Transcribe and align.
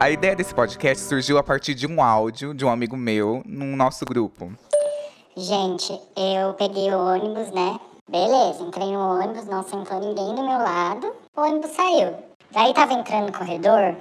A 0.00 0.10
ideia 0.10 0.34
desse 0.34 0.54
podcast 0.54 1.04
surgiu 1.04 1.36
a 1.36 1.42
partir 1.42 1.74
de 1.74 1.86
um 1.86 2.02
áudio 2.02 2.54
de 2.54 2.64
um 2.64 2.70
amigo 2.70 2.96
meu 2.96 3.42
no 3.44 3.76
nosso 3.76 4.06
grupo. 4.06 4.50
Gente, 5.36 5.92
eu 6.16 6.54
peguei 6.54 6.90
o 6.90 6.98
ônibus, 6.98 7.50
né? 7.52 7.78
Beleza, 8.10 8.62
entrei 8.62 8.90
no 8.92 8.98
ônibus, 8.98 9.44
não 9.44 9.62
sentou 9.62 10.00
ninguém 10.00 10.34
do 10.34 10.42
meu 10.42 10.56
lado, 10.56 11.12
o 11.36 11.42
ônibus 11.42 11.72
saiu. 11.72 12.14
Daí 12.50 12.72
tava 12.72 12.94
entrando 12.94 13.26
no 13.26 13.38
corredor, 13.38 13.94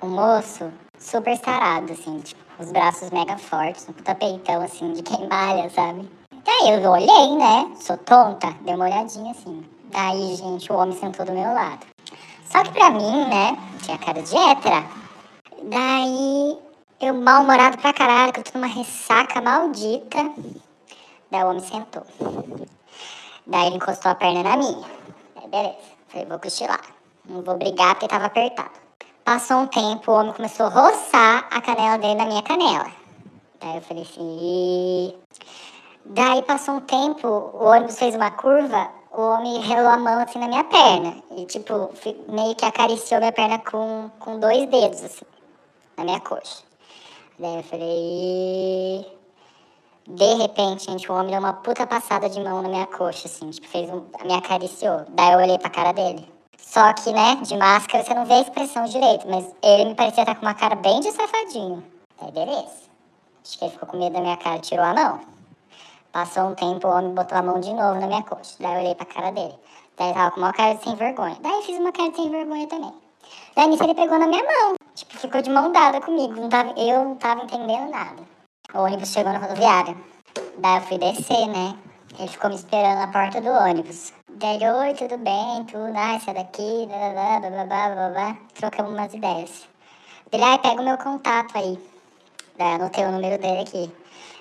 um 0.00 0.06
moço 0.06 0.70
super 0.96 1.36
sarado, 1.36 1.94
assim, 1.94 2.20
tipo, 2.20 2.40
os 2.60 2.70
braços 2.70 3.10
mega 3.10 3.36
fortes, 3.36 3.88
um 3.88 3.92
puta 3.92 4.14
peitão, 4.14 4.62
assim, 4.62 4.92
de 4.92 5.02
quem 5.02 5.26
malha, 5.26 5.68
sabe? 5.68 6.08
Daí 6.44 6.80
eu 6.80 6.90
olhei, 6.92 7.36
né? 7.36 7.72
Sou 7.80 7.96
tonta, 7.96 8.54
dei 8.60 8.76
uma 8.76 8.84
olhadinha 8.84 9.32
assim. 9.32 9.64
Daí, 9.90 10.36
gente, 10.36 10.70
o 10.70 10.76
homem 10.76 10.96
sentou 10.96 11.26
do 11.26 11.32
meu 11.32 11.52
lado. 11.52 11.84
Só 12.44 12.62
que 12.62 12.70
pra 12.70 12.90
mim, 12.90 13.26
né, 13.28 13.58
tinha 13.82 13.98
cara 13.98 14.22
de 14.22 14.36
hétera. 14.36 14.99
Daí, 15.62 16.58
eu 17.00 17.14
mal-humorado 17.14 17.76
pra 17.76 17.92
caralho, 17.92 18.32
que 18.32 18.40
eu 18.40 18.44
tô 18.44 18.58
numa 18.58 18.66
ressaca 18.66 19.42
maldita. 19.42 20.32
Daí 21.30 21.44
o 21.44 21.48
homem 21.48 21.60
sentou. 21.60 22.02
Daí 23.46 23.66
ele 23.66 23.76
encostou 23.76 24.10
a 24.10 24.14
perna 24.14 24.42
na 24.42 24.56
minha. 24.56 24.86
Daí, 25.36 25.48
beleza. 25.48 25.76
Falei, 26.08 26.26
vou 26.26 26.38
cochilar. 26.38 26.80
Não 27.28 27.42
vou 27.42 27.58
brigar 27.58 27.94
porque 27.94 28.08
tava 28.08 28.26
apertado. 28.26 28.70
Passou 29.22 29.58
um 29.58 29.66
tempo, 29.66 30.10
o 30.10 30.14
homem 30.14 30.32
começou 30.32 30.66
a 30.66 30.70
roçar 30.70 31.46
a 31.50 31.60
canela 31.60 31.98
dele 31.98 32.14
na 32.14 32.24
minha 32.24 32.42
canela. 32.42 32.90
Daí 33.60 33.76
eu 33.76 33.82
falei 33.82 34.02
assim. 34.02 35.14
Daí 36.06 36.42
passou 36.42 36.76
um 36.76 36.80
tempo, 36.80 37.28
o 37.28 37.64
ônibus 37.64 37.98
fez 37.98 38.14
uma 38.14 38.30
curva, 38.30 38.88
o 39.12 39.20
homem 39.20 39.60
relou 39.60 39.90
a 39.90 39.98
mão 39.98 40.20
assim 40.20 40.38
na 40.38 40.48
minha 40.48 40.64
perna. 40.64 41.22
E 41.36 41.44
tipo, 41.44 41.90
meio 42.28 42.56
que 42.56 42.64
acariciou 42.64 43.20
minha 43.20 43.32
perna 43.32 43.58
com, 43.58 44.10
com 44.18 44.40
dois 44.40 44.66
dedos, 44.70 45.04
assim, 45.04 45.26
na 46.00 46.04
minha 46.04 46.20
coxa. 46.20 46.62
Daí 47.38 47.56
eu 47.56 47.62
falei. 47.62 49.20
De 50.06 50.34
repente, 50.34 50.90
gente, 50.90 51.10
o 51.10 51.14
homem 51.14 51.30
deu 51.30 51.38
uma 51.38 51.52
puta 51.52 51.86
passada 51.86 52.28
de 52.28 52.40
mão 52.40 52.62
na 52.62 52.68
minha 52.68 52.86
coxa, 52.86 53.28
assim, 53.28 53.50
tipo, 53.50 53.68
fez 53.68 53.88
um. 53.90 54.04
me 54.24 54.34
acariciou. 54.34 55.04
Daí 55.10 55.32
eu 55.32 55.38
olhei 55.38 55.58
pra 55.58 55.70
cara 55.70 55.92
dele. 55.92 56.26
Só 56.58 56.92
que, 56.92 57.12
né, 57.12 57.36
de 57.42 57.56
máscara 57.56 58.04
você 58.04 58.14
não 58.14 58.24
vê 58.24 58.34
a 58.34 58.40
expressão 58.40 58.84
direito, 58.84 59.26
mas 59.28 59.44
ele 59.62 59.86
me 59.86 59.94
parecia 59.94 60.22
estar 60.22 60.34
com 60.34 60.42
uma 60.42 60.54
cara 60.54 60.74
bem 60.76 61.00
de 61.00 61.10
safadinho. 61.12 61.84
Aí, 62.20 62.30
beleza. 62.32 62.90
Acho 63.44 63.58
que 63.58 63.64
ele 63.64 63.72
ficou 63.72 63.88
com 63.88 63.98
medo 63.98 64.12
da 64.12 64.20
minha 64.20 64.36
cara 64.36 64.56
e 64.56 64.60
tirou 64.60 64.84
a 64.84 64.94
mão. 64.94 65.20
Passou 66.12 66.44
um 66.44 66.54
tempo, 66.54 66.86
o 66.86 66.90
homem 66.90 67.14
botou 67.14 67.38
a 67.38 67.42
mão 67.42 67.60
de 67.60 67.72
novo 67.72 68.00
na 68.00 68.06
minha 68.06 68.22
coxa. 68.22 68.56
Daí 68.60 68.74
eu 68.74 68.80
olhei 68.80 68.94
pra 68.94 69.06
cara 69.06 69.30
dele. 69.30 69.54
Daí 69.96 70.08
ele 70.08 70.14
tava 70.14 70.30
com 70.32 70.40
uma 70.40 70.52
cara 70.52 70.74
de 70.74 70.82
sem 70.82 70.94
vergonha. 70.94 71.36
Daí 71.40 71.52
eu 71.52 71.62
fiz 71.62 71.78
uma 71.78 71.92
cara 71.92 72.10
de 72.10 72.16
sem 72.16 72.30
vergonha 72.30 72.66
também. 72.66 73.09
Daí 73.54 73.68
nisso 73.68 73.82
ele 73.84 73.94
pegou 73.94 74.18
na 74.18 74.26
minha 74.26 74.42
mão. 74.42 74.74
Tipo, 74.94 75.18
ficou 75.18 75.42
de 75.42 75.50
mão 75.50 75.72
dada 75.72 76.00
comigo. 76.00 76.34
Não 76.34 76.48
tava, 76.48 76.72
eu 76.78 77.04
não 77.04 77.16
tava 77.16 77.42
entendendo 77.42 77.90
nada. 77.90 78.22
O 78.74 78.78
ônibus 78.80 79.12
chegou 79.12 79.32
na 79.32 79.38
rodoviária. 79.38 79.96
Daí 80.58 80.76
eu 80.76 80.82
fui 80.82 80.98
descer, 80.98 81.46
né? 81.48 81.76
Ele 82.18 82.28
ficou 82.28 82.50
me 82.50 82.56
esperando 82.56 82.98
na 82.98 83.08
porta 83.08 83.40
do 83.40 83.50
ônibus. 83.50 84.12
Daí 84.28 84.58
oi, 84.58 84.94
tudo 84.94 85.18
bem, 85.18 85.64
tudo, 85.64 85.92
ah, 85.96 86.18
sai 86.18 86.34
daqui, 86.34 86.86
blá, 86.86 87.10
blá, 87.10 87.40
blá, 87.40 87.50
blá, 87.50 87.64
blá, 87.64 87.94
blá, 87.94 88.08
blá. 88.10 88.36
Trocamos 88.54 88.92
umas 88.92 89.12
ideias. 89.14 89.68
Ele, 90.32 90.44
ai, 90.44 90.58
pega 90.58 90.80
o 90.80 90.84
meu 90.84 90.98
contato 90.98 91.56
aí. 91.56 91.78
Daí 92.56 92.68
eu 92.68 92.74
anotei 92.76 93.04
o 93.04 93.12
número 93.12 93.40
dele 93.40 93.60
aqui. 93.60 93.92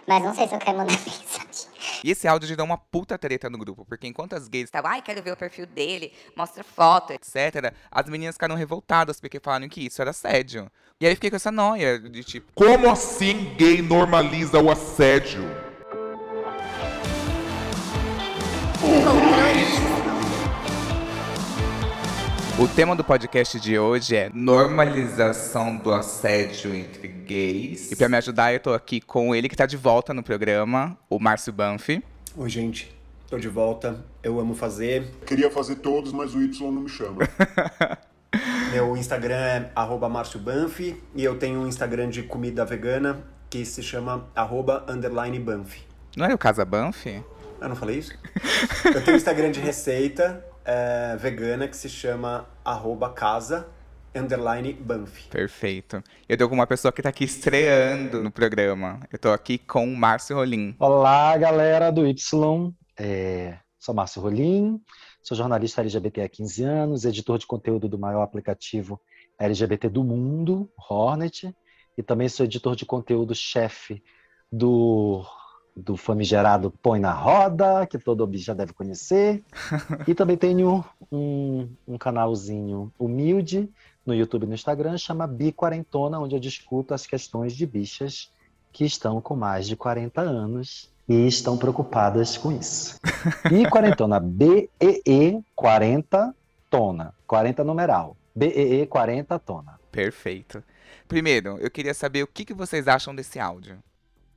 Mas 0.07 0.23
não 0.23 0.33
sei 0.33 0.47
se 0.47 0.55
eu 0.55 0.59
quero 0.59 0.77
mandar 0.77 0.93
mensagem. 1.05 1.68
E 2.03 2.11
esse 2.11 2.27
áudio 2.27 2.47
gerou 2.47 2.65
uma 2.65 2.77
puta 2.77 3.17
treta 3.17 3.49
no 3.49 3.57
grupo, 3.57 3.85
porque 3.85 4.07
enquanto 4.07 4.33
as 4.33 4.47
gays 4.47 4.65
estavam, 4.65 4.91
ai, 4.91 5.01
quero 5.01 5.21
ver 5.21 5.31
o 5.31 5.37
perfil 5.37 5.65
dele, 5.65 6.13
mostra 6.35 6.63
foto, 6.63 7.13
etc., 7.13 7.73
as 7.91 8.09
meninas 8.09 8.35
ficaram 8.35 8.55
revoltadas 8.55 9.19
porque 9.19 9.39
falaram 9.39 9.69
que 9.69 9.85
isso 9.85 10.01
era 10.01 10.11
assédio. 10.11 10.69
E 10.99 11.05
aí 11.05 11.11
eu 11.11 11.15
fiquei 11.15 11.29
com 11.29 11.35
essa 11.35 11.51
noia 11.51 11.99
de 11.99 12.23
tipo, 12.23 12.51
como 12.53 12.89
assim 12.89 13.55
gay 13.55 13.81
normaliza 13.81 14.59
o 14.59 14.69
assédio? 14.69 15.68
O 22.59 22.67
tema 22.67 22.93
do 22.93 23.05
podcast 23.05 23.57
de 23.57 23.79
hoje 23.79 24.17
é 24.17 24.29
normalização 24.33 25.77
do 25.77 25.93
assédio 25.93 26.75
entre 26.75 27.07
gays. 27.07 27.89
E 27.89 27.95
para 27.95 28.09
me 28.09 28.17
ajudar, 28.17 28.51
eu 28.51 28.59
tô 28.59 28.73
aqui 28.73 28.99
com 28.99 29.33
ele 29.33 29.47
que 29.47 29.55
tá 29.55 29.65
de 29.65 29.77
volta 29.77 30.13
no 30.13 30.21
programa, 30.21 30.97
o 31.09 31.17
Márcio 31.17 31.53
Banfi. 31.53 32.03
Oi, 32.35 32.49
gente. 32.49 32.93
Tô 33.29 33.39
de 33.39 33.47
volta. 33.47 34.03
Eu 34.21 34.41
amo 34.41 34.53
fazer. 34.53 35.09
Queria 35.25 35.49
fazer 35.49 35.75
todos, 35.75 36.11
mas 36.11 36.35
o 36.35 36.41
Y 36.41 36.69
não 36.69 36.81
me 36.81 36.89
chama. 36.89 37.19
Meu 38.73 38.97
Instagram 38.97 39.37
é 39.37 39.71
@marciobanfi 40.09 41.01
e 41.15 41.23
eu 41.23 41.37
tenho 41.37 41.61
um 41.61 41.67
Instagram 41.67 42.09
de 42.09 42.23
comida 42.23 42.65
vegana 42.65 43.23
que 43.49 43.63
se 43.63 43.81
chama 43.81 44.27
@banfi. 44.35 45.83
Não 46.17 46.25
era 46.25 46.35
o 46.35 46.37
Casa 46.37 46.65
Banfi? 46.65 47.23
Eu 47.61 47.69
não 47.69 47.75
falei 47.77 47.99
isso? 47.99 48.13
eu 48.83 49.01
tenho 49.01 49.15
um 49.15 49.17
Instagram 49.17 49.49
de 49.49 49.61
receita 49.61 50.43
é, 50.69 51.15
vegana 51.17 51.67
que 51.67 51.75
se 51.75 51.89
chama 51.89 52.47
arroba 52.63 53.09
casa 53.09 53.67
underline 54.15 54.71
Banff. 54.73 55.27
Perfeito. 55.29 56.03
Eu 56.27 56.37
tô 56.37 56.47
com 56.47 56.53
uma 56.53 56.67
pessoa 56.67 56.91
que 56.91 57.01
tá 57.01 57.09
aqui 57.09 57.23
estreando 57.23 58.21
no 58.21 58.29
programa. 58.29 58.99
Eu 59.11 59.17
tô 59.17 59.31
aqui 59.31 59.57
com 59.57 59.85
o 59.85 59.97
Márcio 59.97 60.35
Rolim. 60.35 60.75
Olá, 60.77 61.35
galera 61.37 61.91
do 61.91 62.05
Y. 62.05 62.71
É, 62.99 63.57
sou 63.79 63.95
Márcio 63.95 64.21
Rolim, 64.21 64.79
sou 65.23 65.35
jornalista 65.35 65.81
LGBT 65.81 66.21
há 66.21 66.29
15 66.29 66.63
anos, 66.63 67.05
editor 67.05 67.39
de 67.39 67.47
conteúdo 67.47 67.89
do 67.89 67.97
maior 67.97 68.21
aplicativo 68.21 69.01
LGBT 69.39 69.89
do 69.89 70.03
mundo, 70.03 70.69
Hornet, 70.77 71.51
e 71.97 72.03
também 72.03 72.29
sou 72.29 72.45
editor 72.45 72.75
de 72.75 72.85
conteúdo 72.85 73.33
chefe 73.33 74.03
do 74.51 75.25
do 75.79 75.97
famigerado 75.97 76.71
Põe 76.81 76.99
na 76.99 77.11
Roda, 77.11 77.85
que 77.87 77.97
todo 77.97 78.25
bicho 78.27 78.45
já 78.45 78.53
deve 78.53 78.73
conhecer. 78.73 79.43
e 80.07 80.13
também 80.13 80.37
tenho 80.37 80.83
um, 81.11 81.67
um 81.87 81.97
canalzinho 81.97 82.91
humilde 82.97 83.69
no 84.05 84.13
YouTube 84.13 84.43
e 84.43 84.47
no 84.47 84.53
Instagram, 84.53 84.97
chama 84.97 85.27
Bi 85.27 85.51
Quarentona, 85.51 86.19
onde 86.19 86.35
eu 86.35 86.39
discuto 86.39 86.93
as 86.93 87.05
questões 87.05 87.53
de 87.53 87.65
bichas 87.65 88.31
que 88.71 88.85
estão 88.85 89.21
com 89.21 89.35
mais 89.35 89.67
de 89.67 89.75
40 89.75 90.21
anos 90.21 90.91
e 91.07 91.27
estão 91.27 91.57
preocupadas 91.57 92.37
com 92.37 92.51
isso. 92.51 92.97
E 93.51 93.69
Quarentona, 93.69 94.19
B-E-E 94.19 95.43
40 95.55 96.33
tona, 96.69 97.13
40 97.27 97.63
numeral. 97.63 98.15
B-E-E 98.33 98.85
40 98.85 99.37
tona. 99.39 99.79
Perfeito. 99.91 100.63
Primeiro, 101.07 101.57
eu 101.59 101.69
queria 101.69 101.93
saber 101.93 102.23
o 102.23 102.27
que, 102.27 102.45
que 102.45 102.53
vocês 102.53 102.87
acham 102.87 103.13
desse 103.13 103.39
áudio. 103.39 103.77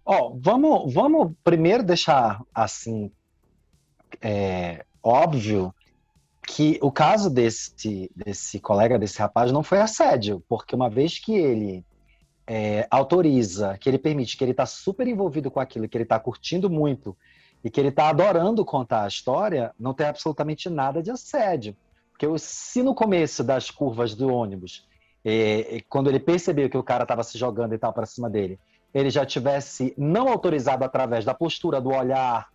Ó, 0.05 0.35
vamos, 0.37 0.93
vamos 0.93 1.33
primeiro 1.45 1.83
deixar 1.83 2.43
assim 2.55 3.11
é, 4.21 4.85
óbvio 5.03 5.75
que 6.47 6.79
o 6.83 6.91
caso 6.91 7.31
desse, 7.31 8.11
desse 8.15 8.61
colega, 8.61 8.99
desse 8.99 9.19
rapaz, 9.19 9.53
não 9.53 9.63
foi 9.63 9.81
assédio, 9.81 10.43
porque 10.49 10.75
uma 10.75 10.91
vez 10.91 11.19
que 11.19 11.33
ele 11.33 11.85
é, 12.47 12.87
autoriza, 12.91 13.79
que 13.79 13.89
ele 13.89 13.99
permite, 13.99 14.37
que 14.37 14.45
ele 14.45 14.51
está 14.51 14.67
super 14.67 15.07
envolvido 15.07 15.51
com 15.51 15.61
aquilo, 15.61 15.89
que 15.89 15.97
ele 15.97 16.03
está 16.03 16.19
curtindo 16.19 16.69
muito 16.69 17.17
e 17.63 17.71
que 17.71 17.79
ele 17.79 17.89
está 17.89 18.09
adorando 18.09 18.65
contar 18.65 19.05
a 19.05 19.09
história, 19.09 19.73
não 19.79 19.95
tem 19.95 20.07
absolutamente 20.07 20.69
nada 20.69 21.01
de 21.01 21.11
assédio. 21.11 21.77
Porque 22.11 22.27
se 22.39 22.83
no 22.83 22.95
começo 22.95 23.45
das 23.45 23.71
curvas 23.71 24.15
do 24.15 24.33
ônibus, 24.33 24.85
é, 25.25 25.81
quando 25.89 26.09
ele 26.09 26.19
percebeu 26.19 26.69
que 26.69 26.77
o 26.77 26.83
cara 26.83 27.05
estava 27.05 27.23
se 27.23 27.39
jogando 27.39 27.75
e 27.75 27.79
tal 27.79 27.93
para 27.93 28.05
cima 28.05 28.29
dele, 28.29 28.59
ele 28.95 29.11
já 29.11 29.25
tivesse 29.25 29.95
não 29.97 30.29
autorizado 30.29 30.85
através 30.85 31.25
da 31.25 31.35
postura, 31.35 31.81
do 31.81 31.91
olhar, 31.91 32.49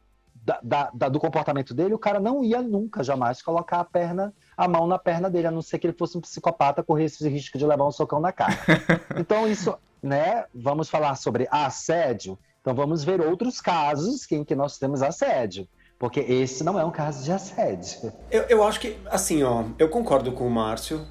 da, 0.47 0.59
da, 0.63 0.91
da, 0.93 1.09
do 1.09 1.19
comportamento 1.19 1.73
dele, 1.73 1.93
o 1.93 1.99
cara 1.99 2.19
não 2.19 2.43
ia 2.43 2.61
nunca, 2.61 3.03
jamais, 3.03 3.41
colocar 3.41 3.81
a 3.81 3.83
perna, 3.83 4.33
a 4.55 4.67
mão 4.67 4.87
na 4.87 4.97
perna 4.97 5.29
dele, 5.29 5.47
a 5.47 5.51
não 5.51 5.61
ser 5.61 5.77
que 5.77 5.87
ele 5.87 5.97
fosse 5.97 6.17
um 6.17 6.21
psicopata, 6.21 6.83
corresse 6.83 7.15
esse 7.15 7.29
risco 7.29 7.57
de 7.57 7.65
levar 7.65 7.85
um 7.85 7.91
socão 7.91 8.19
na 8.19 8.31
cara. 8.31 8.57
então, 9.19 9.47
isso, 9.47 9.75
né? 10.01 10.45
Vamos 10.56 10.89
falar 10.89 11.15
sobre 11.15 11.47
assédio. 11.51 12.39
Então, 12.62 12.73
vamos 12.73 13.03
ver 13.03 13.19
outros 13.19 13.59
casos 13.59 14.29
em 14.31 14.44
que 14.44 14.56
nós 14.56 14.77
temos 14.77 15.01
assédio. 15.01 15.67
Porque 16.00 16.19
esse 16.19 16.63
não 16.63 16.79
é 16.79 16.85
um 16.85 16.91
caso 16.91 17.23
de 17.23 17.31
assédio. 17.31 18.13
Eu, 18.29 18.44
eu 18.44 18.63
acho 18.63 18.79
que, 18.79 18.97
assim, 19.07 19.41
ó, 19.44 19.63
eu 19.79 19.89
concordo 19.89 20.31
com 20.31 20.47
o 20.47 20.51
Márcio. 20.51 21.06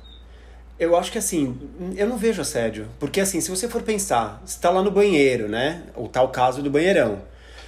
Eu 0.78 0.94
acho 0.94 1.10
que 1.10 1.16
assim, 1.16 1.58
eu 1.96 2.06
não 2.06 2.18
vejo 2.18 2.42
assédio. 2.42 2.86
Porque 2.98 3.20
assim, 3.20 3.40
se 3.40 3.50
você 3.50 3.66
for 3.66 3.82
pensar, 3.82 4.42
você 4.44 4.60
tá 4.60 4.68
lá 4.68 4.82
no 4.82 4.90
banheiro, 4.90 5.48
né? 5.48 5.84
O 5.96 6.06
tal 6.06 6.28
caso 6.28 6.62
do 6.62 6.70
banheirão. 6.70 7.22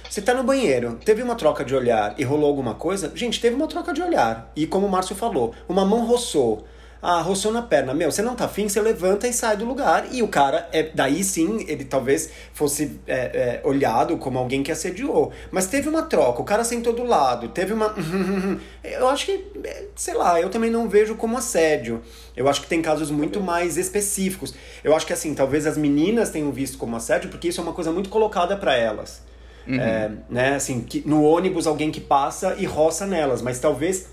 Você 0.07 0.21
tá 0.21 0.33
no 0.33 0.43
banheiro, 0.43 0.99
teve 1.05 1.21
uma 1.21 1.35
troca 1.35 1.63
de 1.63 1.75
olhar 1.75 2.15
e 2.17 2.23
rolou 2.23 2.47
alguma 2.47 2.73
coisa? 2.73 3.11
Gente, 3.15 3.39
teve 3.39 3.55
uma 3.55 3.67
troca 3.67 3.93
de 3.93 4.01
olhar. 4.01 4.51
E 4.55 4.65
como 4.65 4.87
o 4.87 4.89
Márcio 4.89 5.15
falou, 5.15 5.53
uma 5.67 5.85
mão 5.85 6.05
roçou 6.05 6.65
Ah, 7.01 7.21
roçou 7.21 7.51
na 7.51 7.61
perna. 7.61 7.93
Meu, 7.93 8.11
você 8.11 8.21
não 8.21 8.35
tá 8.35 8.45
afim, 8.45 8.67
você 8.67 8.81
levanta 8.81 9.27
e 9.27 9.31
sai 9.31 9.55
do 9.55 9.63
lugar. 9.63 10.07
E 10.11 10.21
o 10.21 10.27
cara, 10.27 10.67
é, 10.73 10.83
daí 10.93 11.23
sim, 11.23 11.65
ele 11.67 11.85
talvez 11.85 12.29
fosse 12.53 12.99
é, 13.07 13.61
é, 13.61 13.61
olhado 13.63 14.17
como 14.17 14.37
alguém 14.37 14.61
que 14.61 14.71
assediou. 14.71 15.31
Mas 15.49 15.67
teve 15.67 15.87
uma 15.87 16.03
troca, 16.03 16.41
o 16.41 16.45
cara 16.45 16.63
sentou 16.63 16.91
do 16.91 17.03
lado, 17.03 17.47
teve 17.49 17.71
uma. 17.71 17.95
eu 18.83 19.07
acho 19.07 19.25
que, 19.27 19.45
é, 19.63 19.85
sei 19.95 20.13
lá, 20.13 20.41
eu 20.41 20.49
também 20.49 20.69
não 20.69 20.89
vejo 20.89 21.15
como 21.15 21.37
assédio. 21.37 22.01
Eu 22.35 22.49
acho 22.49 22.61
que 22.61 22.67
tem 22.67 22.81
casos 22.81 23.09
muito 23.09 23.39
mais 23.39 23.77
específicos. 23.77 24.53
Eu 24.83 24.93
acho 24.93 25.05
que, 25.05 25.13
assim, 25.13 25.33
talvez 25.33 25.65
as 25.65 25.77
meninas 25.77 26.29
tenham 26.29 26.51
visto 26.51 26.77
como 26.77 26.97
assédio, 26.97 27.29
porque 27.29 27.47
isso 27.47 27.61
é 27.61 27.63
uma 27.63 27.73
coisa 27.73 27.91
muito 27.91 28.09
colocada 28.09 28.57
para 28.57 28.75
elas. 28.75 29.21
Uhum. 29.65 29.79
É, 29.79 30.11
né, 30.29 30.55
assim, 30.55 30.81
que 30.81 31.07
no 31.07 31.23
ônibus 31.23 31.67
alguém 31.67 31.91
que 31.91 32.01
passa 32.01 32.55
e 32.57 32.65
roça 32.65 33.05
nelas, 33.05 33.41
mas 33.41 33.59
talvez 33.59 34.07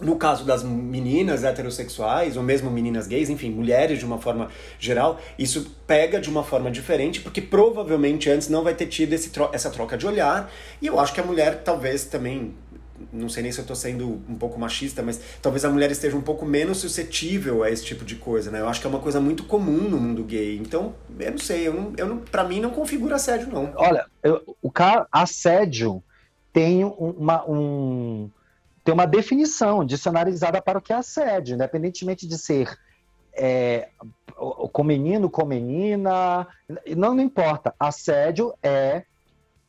no 0.00 0.16
caso 0.16 0.44
das 0.44 0.62
meninas 0.62 1.42
heterossexuais, 1.42 2.36
ou 2.36 2.42
mesmo 2.42 2.70
meninas 2.70 3.06
gays, 3.06 3.28
enfim, 3.28 3.50
mulheres 3.50 3.98
de 3.98 4.04
uma 4.04 4.18
forma 4.18 4.48
geral, 4.78 5.20
isso 5.38 5.74
pega 5.86 6.20
de 6.20 6.28
uma 6.28 6.44
forma 6.44 6.70
diferente, 6.70 7.20
porque 7.20 7.40
provavelmente 7.40 8.30
antes 8.30 8.48
não 8.48 8.62
vai 8.62 8.74
ter 8.74 8.86
tido 8.86 9.18
tro 9.30 9.50
essa 9.52 9.70
troca 9.70 9.96
de 9.96 10.06
olhar, 10.06 10.50
e 10.80 10.86
eu 10.86 11.00
acho 11.00 11.12
que 11.12 11.20
a 11.20 11.24
mulher 11.24 11.62
talvez 11.64 12.04
também, 12.04 12.54
não 13.12 13.28
sei 13.28 13.42
nem 13.42 13.50
se 13.50 13.58
eu 13.58 13.62
estou 13.62 13.74
sendo 13.74 14.22
um 14.28 14.36
pouco 14.36 14.58
machista, 14.58 15.02
mas 15.02 15.20
talvez 15.42 15.64
a 15.64 15.70
mulher 15.70 15.90
esteja 15.90 16.16
um 16.16 16.22
pouco 16.22 16.46
menos 16.46 16.78
suscetível 16.78 17.64
a 17.64 17.70
esse 17.70 17.84
tipo 17.84 18.04
de 18.04 18.14
coisa, 18.14 18.50
né? 18.52 18.60
Eu 18.60 18.68
acho 18.68 18.80
que 18.80 18.86
é 18.86 18.90
uma 18.90 19.00
coisa 19.00 19.20
muito 19.20 19.44
comum 19.44 19.88
no 19.88 19.98
mundo 19.98 20.22
gay, 20.22 20.56
então, 20.58 20.94
eu 21.18 21.30
não 21.32 21.38
sei, 21.38 21.66
eu 21.66 21.74
não, 21.74 21.92
eu 21.96 22.06
não, 22.06 22.18
pra 22.18 22.44
mim 22.44 22.60
não 22.60 22.70
configura 22.70 23.16
assédio, 23.16 23.48
não. 23.48 23.72
Olha, 23.74 24.06
eu, 24.22 24.56
o 24.62 24.70
cara, 24.70 25.08
assédio 25.10 26.02
tem 26.52 26.84
uma, 26.84 27.44
um 27.48 28.30
tem 28.88 28.94
uma 28.94 29.06
definição 29.06 29.84
dicionarizada 29.84 30.62
para 30.62 30.78
o 30.78 30.80
que 30.80 30.94
é 30.94 30.96
assédio, 30.96 31.56
independentemente 31.56 32.26
de 32.26 32.38
ser 32.38 32.74
é, 33.34 33.90
com 34.72 34.82
menino, 34.82 35.28
com 35.28 35.44
menina, 35.44 36.48
não, 36.96 37.14
não 37.14 37.22
importa. 37.22 37.74
Assédio 37.78 38.54
é 38.62 39.04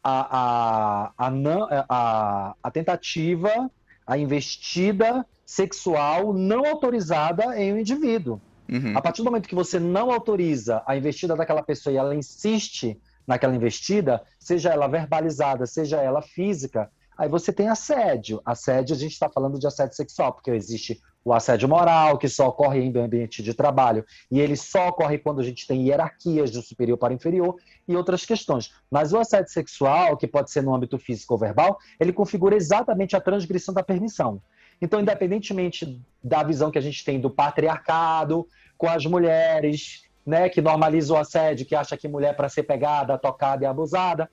a, 0.02 0.38
a, 0.38 1.12
a, 1.18 1.30
não, 1.30 1.68
a, 1.70 2.56
a 2.64 2.72
tentativa, 2.72 3.70
a 4.08 4.18
investida 4.18 5.26
sexual 5.46 6.32
não 6.32 6.66
autorizada 6.66 7.62
em 7.62 7.74
um 7.74 7.78
indivíduo. 7.78 8.40
Uhum. 8.72 8.98
A 8.98 9.02
partir 9.02 9.22
do 9.22 9.26
momento 9.26 9.50
que 9.50 9.56
você 9.56 9.82
não 9.82 10.14
autoriza 10.14 10.82
a 10.86 10.96
investida 10.96 11.36
daquela 11.36 11.62
pessoa 11.62 11.94
e 11.94 11.98
ela 11.98 12.16
insiste 12.16 12.98
naquela 13.28 13.54
investida, 13.54 14.24
seja 14.40 14.70
ela 14.70 14.88
verbalizada, 14.88 15.66
seja 15.66 15.98
ela 15.98 16.22
física, 16.22 16.90
Aí 17.20 17.28
você 17.28 17.52
tem 17.52 17.68
assédio. 17.68 18.42
Assédio, 18.46 18.96
a 18.96 18.98
gente 18.98 19.12
está 19.12 19.30
falando 19.30 19.60
de 19.60 19.68
assédio 19.68 19.94
sexual, 19.94 20.32
porque 20.32 20.52
existe 20.52 21.02
o 21.26 21.34
assédio 21.34 21.68
moral, 21.68 22.18
que 22.18 22.30
só 22.30 22.48
ocorre 22.48 22.80
em 22.80 22.98
ambiente 22.98 23.44
de 23.44 23.54
trabalho, 23.54 24.06
e 24.32 24.40
ele 24.40 24.56
só 24.56 24.88
ocorre 24.88 25.18
quando 25.18 25.42
a 25.42 25.44
gente 25.44 25.68
tem 25.68 25.86
hierarquias 25.86 26.50
de 26.50 26.62
superior 26.62 26.98
para 26.98 27.14
inferior 27.14 27.58
e 27.86 27.94
outras 27.94 28.26
questões. 28.26 28.74
Mas 28.90 29.12
o 29.12 29.20
assédio 29.20 29.52
sexual, 29.52 30.16
que 30.16 30.26
pode 30.26 30.50
ser 30.50 30.64
no 30.64 30.74
âmbito 30.74 30.98
físico 30.98 31.34
ou 31.34 31.38
verbal, 31.38 31.78
ele 32.00 32.14
configura 32.14 32.56
exatamente 32.56 33.18
a 33.18 33.20
transgressão 33.20 33.74
da 33.74 33.84
permissão. 33.84 34.42
Então, 34.82 35.02
independentemente 35.02 36.02
da 36.24 36.42
visão 36.42 36.72
que 36.72 36.78
a 36.78 36.82
gente 36.82 37.04
tem 37.04 37.20
do 37.20 37.30
patriarcado 37.30 38.48
com 38.78 38.88
as 38.88 39.06
mulheres, 39.06 40.06
né, 40.26 40.48
que 40.48 40.62
normaliza 40.62 41.14
o 41.14 41.18
assédio, 41.18 41.66
que 41.66 41.76
acha 41.76 41.98
que 41.98 42.08
mulher 42.08 42.34
para 42.38 42.48
ser 42.48 42.64
pegada, 42.64 43.18
tocada 43.18 43.66
e 43.66 43.68
abusada, 43.68 44.30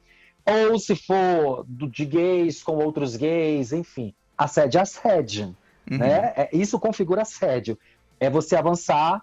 ou 0.47 0.79
se 0.79 0.95
for 0.95 1.65
do, 1.67 1.89
de 1.89 2.05
gays 2.05 2.63
com 2.63 2.77
outros 2.77 3.17
gays, 3.17 3.73
enfim. 3.73 4.15
Assédio 4.39 4.79
é 4.79 4.83
assédio. 4.83 5.57
Uhum. 5.91 5.99
Né? 5.99 6.33
É, 6.37 6.49
isso 6.53 6.79
configura 6.79 7.23
assédio. 7.23 7.79
É 8.21 8.31
você 8.31 8.55
avançar 8.55 9.23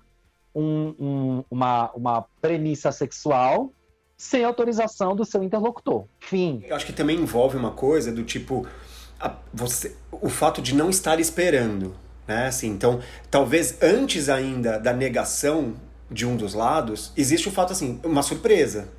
um, 0.54 0.94
um, 1.00 1.44
uma, 1.50 1.92
uma 1.92 2.26
premissa 2.42 2.92
sexual 2.92 3.72
sem 4.18 4.44
autorização 4.44 5.16
do 5.16 5.26
seu 5.26 5.44
interlocutor. 5.44 6.06
Fim. 6.20 6.64
Eu 6.68 6.76
acho 6.76 6.86
que 6.86 6.94
também 6.94 7.18
envolve 7.18 7.58
uma 7.58 7.72
coisa 7.72 8.12
do 8.12 8.24
tipo 8.24 8.68
a, 9.20 9.36
você, 9.54 9.96
o 10.12 10.30
fato 10.30 10.62
de 10.62 10.76
não 10.76 10.90
estar 10.90 11.20
esperando, 11.20 11.96
né? 12.28 12.48
Assim, 12.48 12.68
então, 12.68 13.02
talvez 13.32 13.82
antes 13.82 14.30
ainda 14.30 14.78
da 14.78 14.94
negação 14.94 15.74
de 16.12 16.26
um 16.26 16.36
dos 16.36 16.54
lados, 16.54 17.12
existe 17.18 17.48
o 17.48 17.52
fato 17.52 17.72
assim, 17.72 18.00
uma 18.04 18.22
surpresa, 18.22 18.90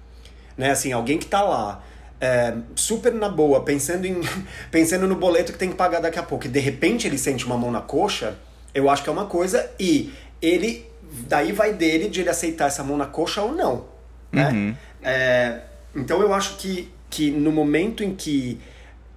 né? 0.57 0.71
Assim, 0.71 0.93
alguém 0.93 1.19
que 1.19 1.25
está 1.25 1.43
lá 1.43 1.83
é, 2.25 2.55
super 2.75 3.13
na 3.13 3.29
boa, 3.29 3.63
pensando, 3.63 4.07
em, 4.07 4.19
pensando 4.73 5.07
no 5.07 5.15
boleto 5.15 5.53
que 5.53 5.59
tem 5.59 5.69
que 5.69 5.77
pagar 5.77 6.01
daqui 6.01 6.19
a 6.19 6.23
pouco, 6.23 6.47
e 6.47 6.49
de 6.49 6.59
repente 6.59 7.07
ele 7.07 7.19
sente 7.19 7.45
uma 7.45 7.59
mão 7.59 7.71
na 7.71 7.83
coxa, 7.83 8.39
eu 8.75 8.89
acho 8.89 9.03
que 9.03 9.11
é 9.11 9.13
uma 9.13 9.27
coisa, 9.27 9.71
e 9.79 10.13
ele. 10.41 10.87
Daí 11.29 11.53
vai 11.53 11.73
dele 11.73 12.09
de 12.09 12.23
ele 12.23 12.31
aceitar 12.31 12.67
essa 12.67 12.83
mão 12.83 12.97
na 12.97 13.07
coxa 13.07 13.41
ou 13.41 13.55
não. 13.55 13.85
Né? 14.33 14.49
Uhum. 14.49 14.75
É, 15.01 15.61
então 15.95 16.21
eu 16.21 16.35
acho 16.35 16.57
que, 16.57 16.91
que 17.09 17.31
no 17.31 17.53
momento 17.53 18.03
em 18.03 18.13
que 18.13 18.59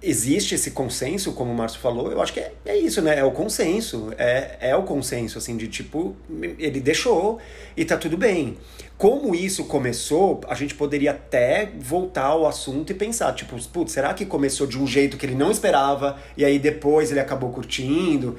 existe 0.02 0.54
esse 0.54 0.70
consenso, 0.70 1.32
como 1.32 1.50
o 1.50 1.54
Márcio 1.54 1.80
falou, 1.80 2.10
eu 2.10 2.20
acho 2.22 2.32
que 2.32 2.40
é, 2.40 2.52
é 2.64 2.76
isso, 2.76 3.02
né? 3.02 3.18
É 3.18 3.24
o 3.24 3.32
consenso. 3.32 4.12
É, 4.16 4.56
é 4.60 4.76
o 4.76 4.82
consenso, 4.82 5.38
assim, 5.38 5.56
de 5.56 5.68
tipo, 5.68 6.16
ele 6.58 6.80
deixou 6.80 7.38
e 7.76 7.84
tá 7.84 7.96
tudo 7.96 8.16
bem 8.16 8.56
como 8.98 9.32
isso 9.32 9.64
começou, 9.66 10.40
a 10.48 10.56
gente 10.56 10.74
poderia 10.74 11.12
até 11.12 11.70
voltar 11.78 12.24
ao 12.24 12.48
assunto 12.48 12.90
e 12.90 12.94
pensar, 12.94 13.32
tipo, 13.32 13.56
putz, 13.68 13.92
será 13.92 14.12
que 14.12 14.26
começou 14.26 14.66
de 14.66 14.76
um 14.76 14.88
jeito 14.88 15.16
que 15.16 15.24
ele 15.24 15.36
não 15.36 15.52
esperava 15.52 16.18
e 16.36 16.44
aí 16.44 16.58
depois 16.58 17.12
ele 17.12 17.20
acabou 17.20 17.52
curtindo? 17.52 18.36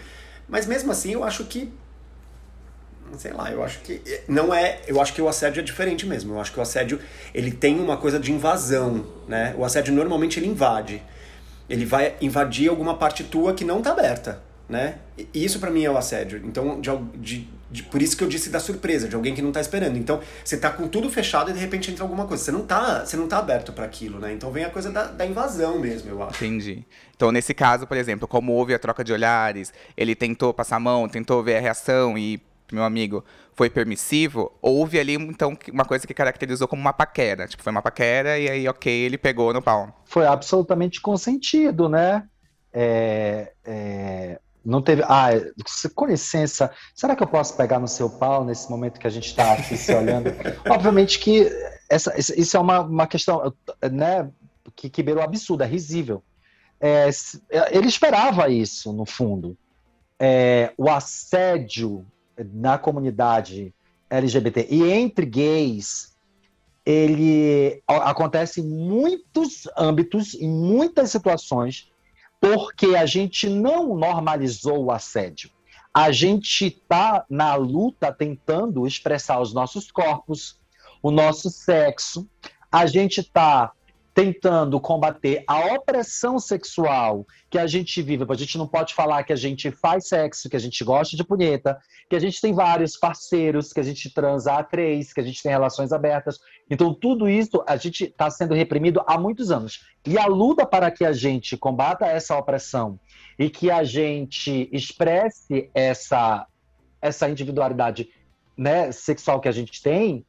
Mas 0.50 0.66
mesmo 0.66 0.92
assim, 0.92 1.14
eu 1.14 1.24
acho 1.24 1.46
que 1.46 1.72
sei 3.18 3.32
lá, 3.32 3.50
eu 3.50 3.64
acho 3.64 3.80
que 3.80 4.02
não 4.28 4.54
é, 4.54 4.82
eu 4.86 5.02
acho 5.02 5.14
que 5.14 5.22
o 5.22 5.28
assédio 5.28 5.62
é 5.62 5.64
diferente 5.64 6.06
mesmo. 6.06 6.36
Eu 6.36 6.42
acho 6.42 6.52
que 6.52 6.60
o 6.60 6.62
assédio, 6.62 7.00
ele 7.34 7.52
tem 7.52 7.80
uma 7.80 7.98
coisa 7.98 8.20
de 8.20 8.32
invasão, 8.32 9.04
né? 9.28 9.56
O 9.58 9.64
assédio 9.66 9.94
normalmente 9.94 10.40
ele 10.40 10.48
invade. 10.48 11.02
Ele 11.70 11.86
vai 11.86 12.16
invadir 12.20 12.70
alguma 12.70 12.96
parte 12.96 13.24
tua 13.24 13.54
que 13.54 13.64
não 13.64 13.82
tá 13.82 13.92
aberta, 13.92 14.42
né? 14.68 14.96
E 15.34 15.46
isso 15.46 15.60
para 15.60 15.70
mim 15.70 15.84
é 15.84 15.92
o 15.92 15.98
assédio. 15.98 16.42
Então, 16.44 16.82
de, 16.82 16.90
de 17.18 17.60
de, 17.72 17.84
por 17.84 18.02
isso 18.02 18.18
que 18.18 18.24
eu 18.24 18.28
disse 18.28 18.50
da 18.50 18.60
surpresa, 18.60 19.08
de 19.08 19.16
alguém 19.16 19.36
que 19.36 19.42
não 19.42 19.52
tá 19.52 19.62
esperando. 19.62 19.98
Então, 19.98 20.20
você 20.44 20.58
tá 20.58 20.70
com 20.70 20.88
tudo 20.88 21.10
fechado 21.10 21.52
e 21.52 21.54
de 21.54 21.60
repente 21.60 21.92
entra 21.92 22.04
alguma 22.04 22.26
coisa. 22.26 22.44
Você 22.44 22.52
não 22.52 22.66
tá, 22.66 23.06
você 23.06 23.16
não 23.16 23.28
tá 23.28 23.38
aberto 23.38 23.72
para 23.72 23.86
aquilo, 23.86 24.20
né? 24.20 24.34
Então 24.34 24.52
vem 24.52 24.64
a 24.64 24.70
coisa 24.70 24.92
da, 24.92 25.06
da, 25.06 25.26
invasão 25.26 25.80
mesmo, 25.80 26.10
eu 26.10 26.24
acho. 26.24 26.44
Entendi. 26.44 26.84
Então, 27.16 27.32
nesse 27.32 27.54
caso, 27.54 27.86
por 27.86 27.98
exemplo, 27.98 28.28
como 28.28 28.54
houve 28.54 28.74
a 28.74 28.80
troca 28.80 29.04
de 29.04 29.14
olhares, 29.14 29.72
ele 29.96 30.16
tentou 30.16 30.54
passar 30.54 30.78
a 30.78 30.80
mão, 30.80 31.08
tentou 31.08 31.44
ver 31.44 31.58
a 31.58 31.60
reação 31.60 32.18
e, 32.18 32.42
meu 32.76 32.84
amigo, 32.84 33.24
foi 33.54 33.70
permissivo, 33.70 34.52
houve 34.62 35.00
ali, 35.00 35.14
então, 35.14 35.58
uma 35.72 35.86
coisa 35.86 36.06
que 36.08 36.14
caracterizou 36.14 36.68
como 36.68 36.82
uma 36.82 36.94
paquera. 36.94 37.48
Tipo, 37.48 37.64
foi 37.64 37.72
uma 37.72 37.82
paquera 37.82 38.38
e 38.38 38.50
aí, 38.50 38.68
ok, 38.68 38.92
ele 38.92 39.18
pegou 39.18 39.54
no 39.54 39.62
pau. 39.62 40.04
Foi 40.06 40.26
absolutamente 40.26 41.02
consentido, 41.02 41.90
né? 41.90 42.24
É, 42.72 43.52
é, 43.66 44.40
não 44.64 44.82
teve. 44.82 45.04
Ah, 45.04 45.30
com 45.96 46.06
licença, 46.06 46.72
será 46.94 47.16
que 47.16 47.24
eu 47.24 47.28
posso 47.28 47.56
pegar 47.58 47.80
no 47.80 47.88
seu 47.88 48.10
pau 48.10 48.46
nesse 48.46 48.70
momento 48.70 49.00
que 49.00 49.08
a 49.08 49.10
gente 49.10 49.28
está 49.28 49.54
aqui 49.54 49.76
se 49.76 49.94
olhando? 49.94 50.30
Obviamente 50.70 51.20
que 51.20 51.50
essa, 51.90 52.14
isso 52.18 52.56
é 52.56 52.60
uma, 52.60 52.82
uma 52.82 53.08
questão 53.08 53.54
né, 53.92 54.30
que, 54.76 54.90
que 54.90 55.04
beirou 55.04 55.24
absurdo, 55.24 55.64
é 55.64 55.68
risível. 55.68 56.24
É, 56.80 57.10
ele 57.72 57.88
esperava 57.88 58.48
isso, 58.50 58.94
no 58.94 59.06
fundo. 59.06 59.58
É, 60.20 60.72
o 60.78 60.90
assédio 60.90 62.06
na 62.54 62.78
comunidade 62.78 63.74
LGBT 64.10 64.68
e 64.70 64.84
entre 64.84 65.26
gays, 65.26 66.18
ele 66.86 67.84
acontece 67.88 68.62
em 68.62 68.68
muitos 68.68 69.68
âmbitos, 69.78 70.34
em 70.34 70.50
muitas 70.50 71.12
situações, 71.12 71.92
porque 72.42 72.96
a 72.96 73.06
gente 73.06 73.48
não 73.50 73.96
normalizou 73.96 74.86
o 74.86 74.92
assédio. 74.92 75.52
A 75.94 76.12
gente 76.12 76.68
está 76.68 77.26
na 77.30 77.56
luta 77.56 78.12
tentando 78.12 78.88
expressar 78.88 79.40
os 79.40 79.54
nossos 79.54 79.92
corpos, 79.92 80.60
o 81.02 81.12
nosso 81.12 81.50
sexo. 81.50 82.28
A 82.72 82.86
gente 82.86 83.20
está 83.20 83.72
tentando 84.14 84.80
combater 84.80 85.44
a 85.48 85.74
opressão 85.74 86.40
sexual 86.40 87.26
que 87.50 87.58
a 87.58 87.68
gente 87.68 88.02
vive. 88.02 88.26
A 88.28 88.34
gente 88.34 88.58
não 88.58 88.68
pode 88.68 88.94
falar 88.94 89.24
que 89.24 89.34
a 89.34 89.36
gente 89.36 89.72
faz 89.72 90.08
sexo, 90.08 90.50
que 90.50 90.56
a 90.56 90.60
gente 90.60 90.84
gosta 90.84 91.16
de 91.16 91.24
punheta, 91.24 91.78
que 92.10 92.16
a 92.16 92.20
gente 92.20 92.42
tem 92.42 92.54
vários 92.54 92.98
parceiros, 92.98 93.72
que 93.72 93.80
a 93.80 93.84
gente 93.84 94.14
transa 94.14 94.54
a 94.54 94.64
três, 94.64 95.14
que 95.14 95.22
a 95.22 95.24
gente 95.24 95.42
tem 95.42 95.52
relações 95.52 95.92
abertas. 95.92 96.40
Então, 96.70 96.94
tudo 96.94 97.30
isso 97.30 97.64
a 97.68 97.78
gente 97.78 98.06
está 98.06 98.30
sendo 98.30 98.54
reprimido 98.54 99.02
há 99.06 99.18
muitos 99.18 99.52
anos. 99.52 99.86
E 100.06 100.18
a 100.18 100.26
luta 100.26 100.66
para 100.66 100.92
que 100.92 101.06
a 101.06 101.14
gente 101.14 101.56
combata 101.56 102.06
essa 102.06 102.38
opressão 102.38 103.00
e 103.38 103.50
que 103.50 103.70
a 103.70 103.84
gente 103.84 104.70
expresse 104.72 105.70
essa, 105.74 106.46
essa 107.02 107.30
individualidade 107.30 108.10
né, 108.58 108.92
sexual 108.92 109.40
que 109.40 109.48
a 109.48 109.54
gente 109.54 109.82
tem, 109.82 110.26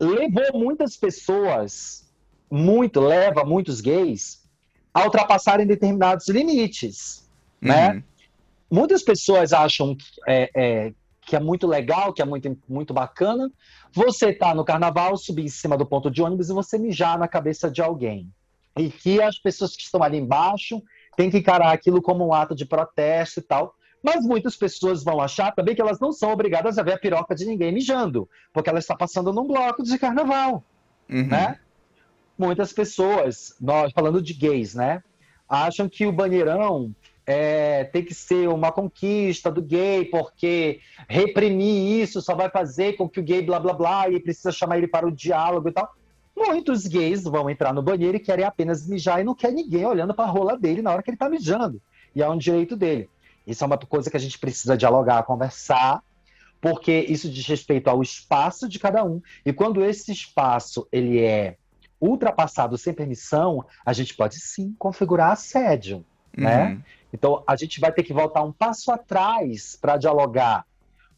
levou 0.00 0.58
muitas 0.58 0.96
pessoas 0.96 2.05
muito, 2.50 3.00
leva 3.00 3.44
muitos 3.44 3.80
gays 3.80 4.44
a 4.92 5.04
ultrapassarem 5.04 5.66
determinados 5.66 6.28
limites, 6.28 7.28
né? 7.60 7.88
uhum. 7.88 7.94
né? 7.94 8.04
Muitas 8.70 9.02
pessoas 9.02 9.52
acham 9.52 9.94
que, 9.94 10.04
é, 10.26 10.50
é, 10.54 10.92
que 11.20 11.36
é 11.36 11.40
muito 11.40 11.66
legal, 11.66 12.12
que 12.12 12.22
é 12.22 12.24
muito, 12.24 12.58
muito 12.68 12.94
bacana, 12.94 13.50
você 13.92 14.32
tá 14.32 14.54
no 14.54 14.64
carnaval, 14.64 15.16
subir 15.16 15.44
em 15.44 15.48
cima 15.48 15.76
do 15.76 15.86
ponto 15.86 16.10
de 16.10 16.22
ônibus 16.22 16.50
e 16.50 16.52
você 16.52 16.78
mijar 16.78 17.18
na 17.18 17.28
cabeça 17.28 17.70
de 17.70 17.80
alguém. 17.80 18.30
E 18.76 18.90
que 18.90 19.22
as 19.22 19.38
pessoas 19.38 19.76
que 19.76 19.82
estão 19.82 20.02
ali 20.02 20.18
embaixo 20.18 20.82
têm 21.16 21.30
que 21.30 21.38
encarar 21.38 21.72
aquilo 21.72 22.02
como 22.02 22.26
um 22.26 22.34
ato 22.34 22.54
de 22.54 22.66
protesto 22.66 23.40
e 23.40 23.42
tal. 23.42 23.74
Mas 24.02 24.24
muitas 24.24 24.56
pessoas 24.56 25.02
vão 25.02 25.20
achar 25.20 25.52
também 25.54 25.74
que 25.74 25.80
elas 25.80 25.98
não 25.98 26.12
são 26.12 26.30
obrigadas 26.30 26.78
a 26.78 26.82
ver 26.82 26.92
a 26.92 26.98
piroca 26.98 27.34
de 27.34 27.44
ninguém 27.46 27.72
mijando, 27.72 28.28
porque 28.52 28.68
ela 28.68 28.78
está 28.78 28.94
passando 28.94 29.32
num 29.32 29.46
bloco 29.46 29.82
de 29.82 29.98
carnaval, 29.98 30.62
Uhum. 31.08 31.26
né? 31.26 31.58
Muitas 32.38 32.72
pessoas, 32.72 33.54
nós 33.60 33.92
falando 33.92 34.20
de 34.20 34.34
gays, 34.34 34.74
né, 34.74 35.02
acham 35.48 35.88
que 35.88 36.06
o 36.06 36.12
banheirão 36.12 36.94
é, 37.26 37.84
tem 37.84 38.04
que 38.04 38.14
ser 38.14 38.48
uma 38.48 38.70
conquista 38.70 39.50
do 39.50 39.60
gay, 39.60 40.04
porque 40.04 40.80
reprimir 41.08 42.02
isso 42.02 42.20
só 42.20 42.34
vai 42.34 42.48
fazer 42.48 42.94
com 42.94 43.08
que 43.08 43.18
o 43.18 43.22
gay 43.22 43.42
blá 43.42 43.58
blá 43.58 43.72
blá 43.72 44.08
e 44.08 44.20
precisa 44.20 44.52
chamar 44.52 44.78
ele 44.78 44.86
para 44.86 45.06
o 45.06 45.10
diálogo 45.10 45.68
e 45.68 45.72
tal. 45.72 45.92
Muitos 46.36 46.86
gays 46.86 47.24
vão 47.24 47.48
entrar 47.48 47.72
no 47.72 47.82
banheiro 47.82 48.16
e 48.16 48.20
querem 48.20 48.44
apenas 48.44 48.86
mijar 48.86 49.20
e 49.20 49.24
não 49.24 49.34
quer 49.34 49.50
ninguém 49.50 49.86
olhando 49.86 50.14
para 50.14 50.26
a 50.26 50.30
rola 50.30 50.56
dele 50.56 50.82
na 50.82 50.92
hora 50.92 51.02
que 51.02 51.10
ele 51.10 51.16
está 51.16 51.28
mijando. 51.28 51.80
E 52.14 52.22
é 52.22 52.28
um 52.28 52.36
direito 52.36 52.76
dele. 52.76 53.08
Isso 53.46 53.64
é 53.64 53.66
uma 53.66 53.78
coisa 53.78 54.10
que 54.10 54.16
a 54.16 54.20
gente 54.20 54.38
precisa 54.38 54.76
dialogar, 54.76 55.22
conversar, 55.22 56.02
porque 56.60 57.06
isso 57.08 57.30
diz 57.30 57.46
respeito 57.46 57.88
ao 57.88 58.02
espaço 58.02 58.68
de 58.68 58.78
cada 58.78 59.02
um. 59.04 59.22
E 59.44 59.52
quando 59.52 59.84
esse 59.84 60.12
espaço 60.12 60.86
ele 60.92 61.20
é 61.20 61.56
ultrapassado 62.00 62.76
sem 62.76 62.92
permissão, 62.92 63.64
a 63.84 63.92
gente 63.92 64.14
pode 64.14 64.38
sim 64.40 64.74
configurar 64.78 65.32
assédio, 65.32 66.04
né? 66.36 66.66
Uhum. 66.72 66.82
Então 67.12 67.42
a 67.46 67.56
gente 67.56 67.80
vai 67.80 67.92
ter 67.92 68.02
que 68.02 68.12
voltar 68.12 68.42
um 68.42 68.52
passo 68.52 68.92
atrás 68.92 69.76
para 69.80 69.96
dialogar 69.96 70.66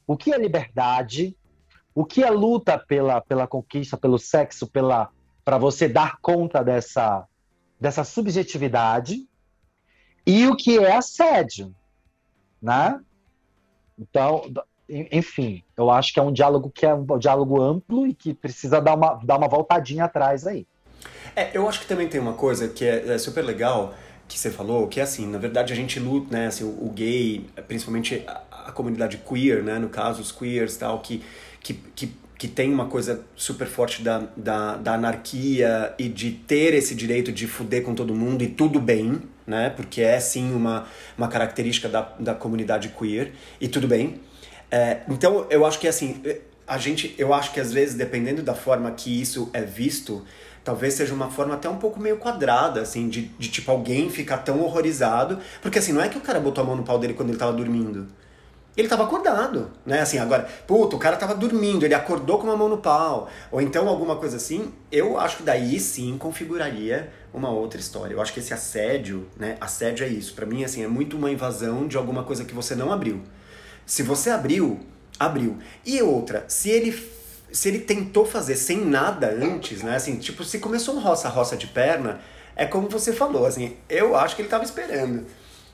o 0.06 0.16
que 0.16 0.32
é 0.32 0.38
liberdade, 0.38 1.36
o 1.94 2.04
que 2.04 2.22
é 2.22 2.30
luta 2.30 2.78
pela, 2.78 3.20
pela 3.20 3.46
conquista, 3.46 3.96
pelo 3.96 4.18
sexo, 4.18 4.66
pela 4.66 5.10
para 5.44 5.58
você 5.58 5.88
dar 5.88 6.18
conta 6.20 6.62
dessa 6.62 7.26
dessa 7.80 8.04
subjetividade 8.04 9.26
e 10.26 10.46
o 10.46 10.56
que 10.56 10.78
é 10.78 10.94
assédio, 10.96 11.74
né? 12.60 13.00
Então, 13.98 14.42
en- 14.46 14.62
enfim, 14.88 15.62
eu 15.76 15.90
acho 15.90 16.12
que 16.12 16.18
é 16.18 16.22
um 16.22 16.32
diálogo 16.32 16.70
que 16.70 16.86
é 16.86 16.94
um 16.94 17.18
diálogo 17.18 17.60
amplo 17.60 18.06
e 18.06 18.14
que 18.14 18.32
precisa 18.32 18.80
dar 18.80 18.94
uma, 18.94 19.20
dar 19.22 19.36
uma 19.36 19.48
voltadinha 19.48 20.04
atrás 20.04 20.46
aí. 20.46 20.66
É, 21.36 21.50
eu 21.52 21.68
acho 21.68 21.80
que 21.80 21.86
também 21.86 22.08
tem 22.08 22.20
uma 22.20 22.32
coisa 22.32 22.68
que 22.68 22.84
é, 22.84 23.08
é 23.08 23.18
super 23.18 23.44
legal 23.44 23.94
que 24.26 24.38
você 24.38 24.50
falou, 24.50 24.86
que 24.86 25.00
é 25.00 25.02
assim, 25.02 25.26
na 25.26 25.38
verdade 25.38 25.72
a 25.72 25.76
gente 25.76 25.98
luta, 25.98 26.36
né, 26.36 26.46
assim, 26.48 26.64
o, 26.64 26.86
o 26.86 26.92
gay, 26.94 27.46
principalmente 27.66 28.22
a, 28.26 28.42
a 28.66 28.72
comunidade 28.72 29.18
queer, 29.18 29.62
né, 29.62 29.78
no 29.78 29.88
caso 29.88 30.20
os 30.20 30.30
queers 30.30 30.76
tal, 30.76 31.00
que, 31.00 31.22
que, 31.62 31.74
que, 31.94 32.12
que 32.36 32.48
tem 32.48 32.72
uma 32.72 32.86
coisa 32.86 33.24
super 33.34 33.66
forte 33.66 34.02
da, 34.02 34.24
da, 34.36 34.76
da 34.76 34.94
anarquia 34.94 35.94
e 35.98 36.08
de 36.08 36.32
ter 36.32 36.74
esse 36.74 36.94
direito 36.94 37.32
de 37.32 37.46
fuder 37.46 37.82
com 37.82 37.94
todo 37.94 38.14
mundo 38.14 38.42
e 38.42 38.48
tudo 38.48 38.78
bem, 38.78 39.22
né, 39.46 39.70
porque 39.70 40.02
é 40.02 40.20
sim 40.20 40.52
uma, 40.52 40.86
uma 41.16 41.28
característica 41.28 41.88
da, 41.88 42.12
da 42.18 42.34
comunidade 42.34 42.90
queer 42.90 43.32
e 43.58 43.66
tudo 43.66 43.88
bem. 43.88 44.20
É, 44.70 45.00
então 45.08 45.46
eu 45.50 45.64
acho 45.64 45.78
que 45.78 45.88
assim, 45.88 46.22
a 46.66 46.76
gente, 46.76 47.14
eu 47.16 47.32
acho 47.32 47.52
que 47.52 47.60
às 47.60 47.72
vezes, 47.72 47.94
dependendo 47.94 48.42
da 48.42 48.54
forma 48.54 48.90
que 48.90 49.20
isso 49.20 49.48
é 49.54 49.62
visto, 49.62 50.24
talvez 50.62 50.94
seja 50.94 51.14
uma 51.14 51.30
forma 51.30 51.54
até 51.54 51.68
um 51.68 51.78
pouco 51.78 51.98
meio 51.98 52.18
quadrada, 52.18 52.82
assim, 52.82 53.08
de, 53.08 53.22
de 53.38 53.48
tipo 53.48 53.70
alguém 53.70 54.10
ficar 54.10 54.38
tão 54.38 54.60
horrorizado. 54.60 55.38
Porque 55.62 55.78
assim, 55.78 55.92
não 55.92 56.02
é 56.02 56.08
que 56.08 56.18
o 56.18 56.20
cara 56.20 56.38
botou 56.38 56.62
a 56.62 56.66
mão 56.66 56.76
no 56.76 56.82
pau 56.82 56.98
dele 56.98 57.14
quando 57.14 57.30
ele 57.30 57.38
tava 57.38 57.54
dormindo. 57.54 58.06
Ele 58.76 58.86
tava 58.86 59.02
acordado, 59.02 59.72
né? 59.84 60.00
Assim, 60.00 60.18
agora, 60.18 60.46
puta, 60.66 60.94
o 60.94 60.98
cara 61.00 61.16
tava 61.16 61.34
dormindo, 61.34 61.84
ele 61.84 61.94
acordou 61.94 62.38
com 62.38 62.44
uma 62.44 62.56
mão 62.56 62.68
no 62.68 62.78
pau. 62.78 63.28
Ou 63.50 63.60
então 63.60 63.88
alguma 63.88 64.16
coisa 64.16 64.36
assim, 64.36 64.72
eu 64.92 65.18
acho 65.18 65.38
que 65.38 65.42
daí 65.42 65.80
sim 65.80 66.16
configuraria 66.16 67.10
uma 67.32 67.50
outra 67.50 67.80
história. 67.80 68.14
Eu 68.14 68.20
acho 68.20 68.32
que 68.32 68.38
esse 68.38 68.54
assédio, 68.54 69.26
né? 69.36 69.56
Assédio 69.60 70.04
é 70.04 70.08
isso. 70.08 70.34
Pra 70.34 70.46
mim, 70.46 70.62
assim, 70.64 70.84
é 70.84 70.86
muito 70.86 71.16
uma 71.16 71.30
invasão 71.30 71.88
de 71.88 71.96
alguma 71.96 72.22
coisa 72.22 72.44
que 72.44 72.54
você 72.54 72.74
não 72.76 72.92
abriu. 72.92 73.22
Se 73.88 74.02
você 74.02 74.28
abriu, 74.30 74.78
abriu. 75.18 75.56
E 75.84 76.00
outra, 76.02 76.44
se 76.46 76.68
ele 76.70 76.92
se 77.50 77.66
ele 77.70 77.78
tentou 77.78 78.26
fazer 78.26 78.56
sem 78.56 78.84
nada 78.84 79.30
antes, 79.30 79.82
né? 79.82 79.96
Assim, 79.96 80.18
tipo, 80.18 80.44
se 80.44 80.58
começou 80.58 80.94
um 80.94 81.00
roça-roça 81.00 81.56
de 81.56 81.66
perna, 81.66 82.20
é 82.54 82.66
como 82.66 82.90
você 82.90 83.10
falou, 83.10 83.46
assim, 83.46 83.74
eu 83.88 84.14
acho 84.14 84.36
que 84.36 84.42
ele 84.42 84.50
tava 84.50 84.64
esperando. 84.64 85.24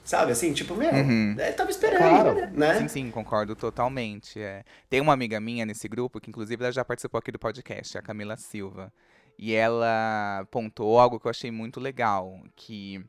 Sabe, 0.04 0.30
assim, 0.30 0.52
tipo, 0.52 0.76
meu, 0.76 0.92
Uhum. 0.92 1.33
ele 1.37 1.52
tava 1.52 1.71
esperando, 1.71 2.33
Claro. 2.35 2.49
né? 2.52 2.78
Sim, 2.78 2.87
sim, 2.88 3.11
concordo 3.11 3.56
totalmente. 3.56 4.38
é. 4.40 4.62
Tem 4.88 5.00
uma 5.00 5.12
amiga 5.12 5.40
minha 5.40 5.66
nesse 5.66 5.88
grupo, 5.88 6.21
que 6.21 6.30
inclusive 6.30 6.62
ela 6.62 6.73
já 6.73 6.85
participou 6.85 7.18
aqui 7.18 7.33
do 7.33 7.38
podcast, 7.40 7.99
a 7.99 8.02
Camila 8.02 8.37
Silva. 8.37 8.92
E 9.37 9.52
ela 9.52 10.47
pontuou 10.52 11.00
algo 11.00 11.18
que 11.18 11.26
eu 11.26 11.30
achei 11.30 11.50
muito 11.50 11.80
legal, 11.80 12.38
que 12.54 13.04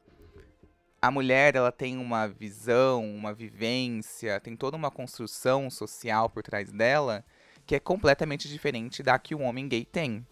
a 1.06 1.12
mulher 1.12 1.56
ela 1.56 1.72
tem 1.72 1.98
uma 1.98 2.28
visão, 2.28 3.04
uma 3.06 3.32
vivência, 3.34 4.40
tem 4.40 4.56
toda 4.56 4.76
uma 4.76 4.90
construção 4.90 5.70
social 5.70 6.30
por 6.30 6.42
trás 6.42 6.72
dela 6.72 7.24
que 7.66 7.76
é 7.76 7.80
completamente 7.80 8.48
diferente 8.48 9.02
da 9.04 9.18
que 9.20 9.34
o 9.36 9.42
homem 9.42 9.68
gay 9.68 9.86
tem. 9.86 10.26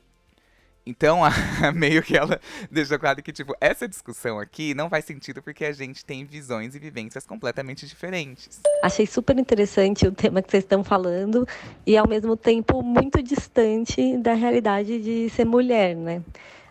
Então, 0.86 1.24
a- 1.24 1.72
meio 1.74 2.02
que 2.04 2.18
ela 2.18 2.40
deixou 2.70 3.00
claro 3.00 3.22
que, 3.24 3.32
tipo, 3.32 3.56
essa 3.62 3.88
discussão 3.88 4.40
aqui 4.40 4.74
não 4.74 4.90
faz 4.90 5.06
sentido 5.06 5.42
porque 5.42 5.64
a 5.64 5.72
gente 5.72 6.04
tem 6.04 6.26
visões 6.26 6.76
e 6.76 6.80
vivências 6.80 7.26
completamente 7.26 7.88
diferentes. 7.88 8.60
Achei 8.84 9.06
super 9.08 9.38
interessante 9.38 10.06
o 10.08 10.12
tema 10.12 10.42
que 10.42 10.52
vocês 10.52 10.64
estão 10.64 10.84
falando 10.84 11.48
e 11.86 11.96
ao 11.96 12.08
mesmo 12.08 12.36
tempo 12.36 12.82
muito 12.82 13.22
distante 13.24 14.18
da 14.18 14.34
realidade 14.34 15.02
de 15.02 15.30
ser 15.30 15.46
mulher, 15.46 15.96
né? 15.96 16.22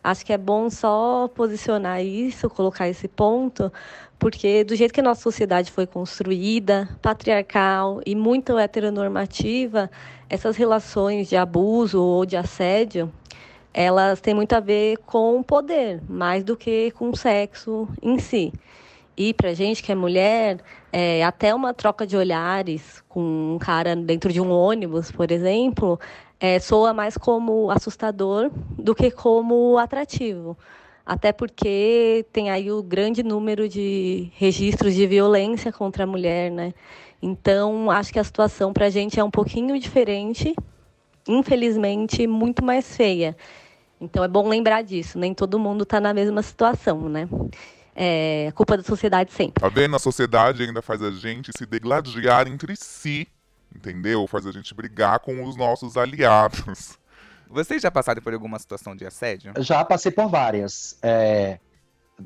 Acho 0.04 0.26
que 0.26 0.32
é 0.32 0.38
bom 0.38 0.68
só 0.68 1.28
posicionar 1.28 2.04
isso, 2.04 2.50
colocar 2.50 2.88
esse 2.88 3.06
ponto, 3.06 3.72
porque 4.18 4.64
do 4.64 4.74
jeito 4.74 4.92
que 4.92 5.00
a 5.00 5.02
nossa 5.02 5.20
sociedade 5.20 5.70
foi 5.70 5.86
construída, 5.86 6.88
patriarcal 7.00 8.00
e 8.04 8.16
muito 8.16 8.58
heteronormativa, 8.58 9.88
essas 10.28 10.56
relações 10.56 11.28
de 11.28 11.36
abuso 11.36 12.02
ou 12.02 12.26
de 12.26 12.36
assédio, 12.36 13.12
elas 13.72 14.20
têm 14.20 14.34
muito 14.34 14.54
a 14.54 14.60
ver 14.60 14.98
com 15.06 15.38
o 15.38 15.44
poder, 15.44 16.02
mais 16.08 16.42
do 16.42 16.56
que 16.56 16.90
com 16.92 17.10
o 17.10 17.16
sexo 17.16 17.88
em 18.02 18.18
si. 18.18 18.52
E 19.16 19.32
pra 19.32 19.54
gente 19.54 19.82
que 19.82 19.92
é 19.92 19.94
mulher, 19.94 20.58
é, 20.92 21.22
até 21.22 21.54
uma 21.54 21.72
troca 21.72 22.06
de 22.06 22.16
olhares 22.16 23.02
com 23.08 23.54
um 23.54 23.58
cara 23.58 23.94
dentro 23.94 24.32
de 24.32 24.40
um 24.40 24.50
ônibus, 24.50 25.12
por 25.12 25.30
exemplo, 25.30 26.00
é, 26.42 26.58
soa 26.58 26.92
mais 26.92 27.16
como 27.16 27.70
assustador 27.70 28.50
do 28.76 28.96
que 28.96 29.12
como 29.12 29.78
atrativo. 29.78 30.58
Até 31.06 31.32
porque 31.32 32.26
tem 32.32 32.50
aí 32.50 32.68
o 32.68 32.82
grande 32.82 33.22
número 33.22 33.68
de 33.68 34.28
registros 34.34 34.92
de 34.92 35.06
violência 35.06 35.72
contra 35.72 36.02
a 36.02 36.06
mulher, 36.06 36.50
né? 36.50 36.74
Então, 37.22 37.88
acho 37.92 38.12
que 38.12 38.18
a 38.18 38.24
situação 38.24 38.72
para 38.72 38.86
a 38.86 38.90
gente 38.90 39.20
é 39.20 39.22
um 39.22 39.30
pouquinho 39.30 39.78
diferente, 39.78 40.52
infelizmente, 41.28 42.26
muito 42.26 42.64
mais 42.64 42.96
feia. 42.96 43.36
Então, 44.00 44.24
é 44.24 44.28
bom 44.28 44.48
lembrar 44.48 44.82
disso. 44.82 45.20
Nem 45.20 45.32
todo 45.32 45.60
mundo 45.60 45.84
está 45.84 46.00
na 46.00 46.12
mesma 46.12 46.42
situação, 46.42 47.08
né? 47.08 47.28
É 47.94 48.50
culpa 48.56 48.76
da 48.76 48.82
sociedade 48.82 49.32
sempre. 49.32 49.60
Tá 49.60 49.68
vendo? 49.68 49.94
A 49.94 50.00
sociedade 50.00 50.64
ainda 50.64 50.82
faz 50.82 51.02
a 51.02 51.12
gente 51.12 51.52
se 51.56 51.64
degladiar 51.64 52.48
entre 52.48 52.74
si. 52.74 53.28
Entendeu? 53.74 54.26
Faz 54.26 54.46
a 54.46 54.52
gente 54.52 54.74
brigar 54.74 55.18
com 55.20 55.44
os 55.44 55.56
nossos 55.56 55.96
aliados. 55.96 56.98
Vocês 57.48 57.82
já 57.82 57.90
passaram 57.90 58.22
por 58.22 58.32
alguma 58.32 58.58
situação 58.58 58.96
de 58.96 59.04
assédio? 59.04 59.52
Já 59.58 59.84
passei 59.84 60.10
por 60.10 60.28
várias. 60.28 60.98
É, 61.02 61.58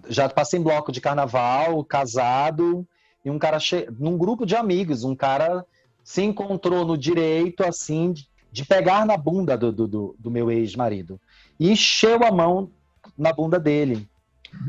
já 0.09 0.29
passei 0.29 0.61
em 0.61 0.63
bloco 0.63 0.93
de 0.93 1.01
carnaval, 1.01 1.83
casado, 1.85 2.87
e 3.25 3.31
um 3.31 3.39
cara 3.39 3.59
che... 3.59 3.89
num 3.99 4.17
grupo 4.17 4.47
de 4.47 4.55
amigos, 4.55 5.03
um 5.03 5.17
cara 5.17 5.65
se 6.05 6.23
encontrou 6.23 6.85
no 6.85 6.97
direito, 6.97 7.65
assim, 7.65 8.13
de- 8.53 8.65
pegar 8.65 9.05
na 9.05 9.17
bunda 9.17 9.57
do, 9.59 9.73
do, 9.73 9.89
do- 9.89 10.17
do 10.19 10.31
meu 10.31 10.49
ex-marido. 10.51 11.21
E 11.59 11.71
encheu 11.73 12.23
a 12.25 12.31
mão 12.31 12.71
na 13.19 13.33
bunda 13.33 13.59
dele. 13.59 14.09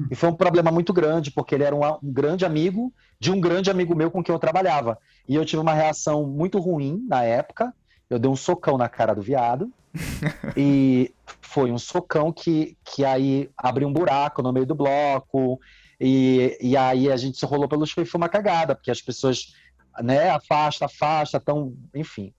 E 0.09 0.15
foi 0.15 0.29
um 0.29 0.35
problema 0.35 0.71
muito 0.71 0.93
grande, 0.93 1.31
porque 1.31 1.55
ele 1.55 1.63
era 1.63 1.75
um, 1.75 1.81
um 2.03 2.11
grande 2.11 2.45
amigo 2.45 2.93
de 3.19 3.31
um 3.31 3.39
grande 3.39 3.69
amigo 3.69 3.95
meu 3.95 4.11
com 4.11 4.23
quem 4.23 4.33
eu 4.33 4.39
trabalhava. 4.39 4.97
E 5.27 5.35
eu 5.35 5.45
tive 5.45 5.61
uma 5.61 5.73
reação 5.73 6.25
muito 6.25 6.59
ruim 6.59 7.05
na 7.07 7.23
época. 7.23 7.73
Eu 8.09 8.19
dei 8.19 8.29
um 8.29 8.35
socão 8.35 8.77
na 8.77 8.87
cara 8.87 9.13
do 9.13 9.21
viado. 9.21 9.71
e 10.55 11.13
foi 11.41 11.71
um 11.71 11.77
socão 11.77 12.31
que, 12.31 12.77
que 12.83 13.03
aí 13.03 13.49
abriu 13.57 13.87
um 13.87 13.93
buraco 13.93 14.41
no 14.41 14.53
meio 14.53 14.65
do 14.65 14.75
bloco. 14.75 15.59
E, 15.99 16.57
e 16.61 16.77
aí 16.77 17.11
a 17.11 17.17
gente 17.17 17.37
se 17.37 17.45
rolou 17.45 17.67
pelo 17.67 17.85
chão 17.85 18.03
e 18.03 18.07
foi 18.07 18.19
uma 18.19 18.29
cagada, 18.29 18.75
porque 18.75 18.91
as 18.91 19.01
pessoas, 19.01 19.53
né, 19.99 20.29
afasta, 20.29 20.85
afasta, 20.85 21.39
tão, 21.39 21.75
enfim. 21.95 22.33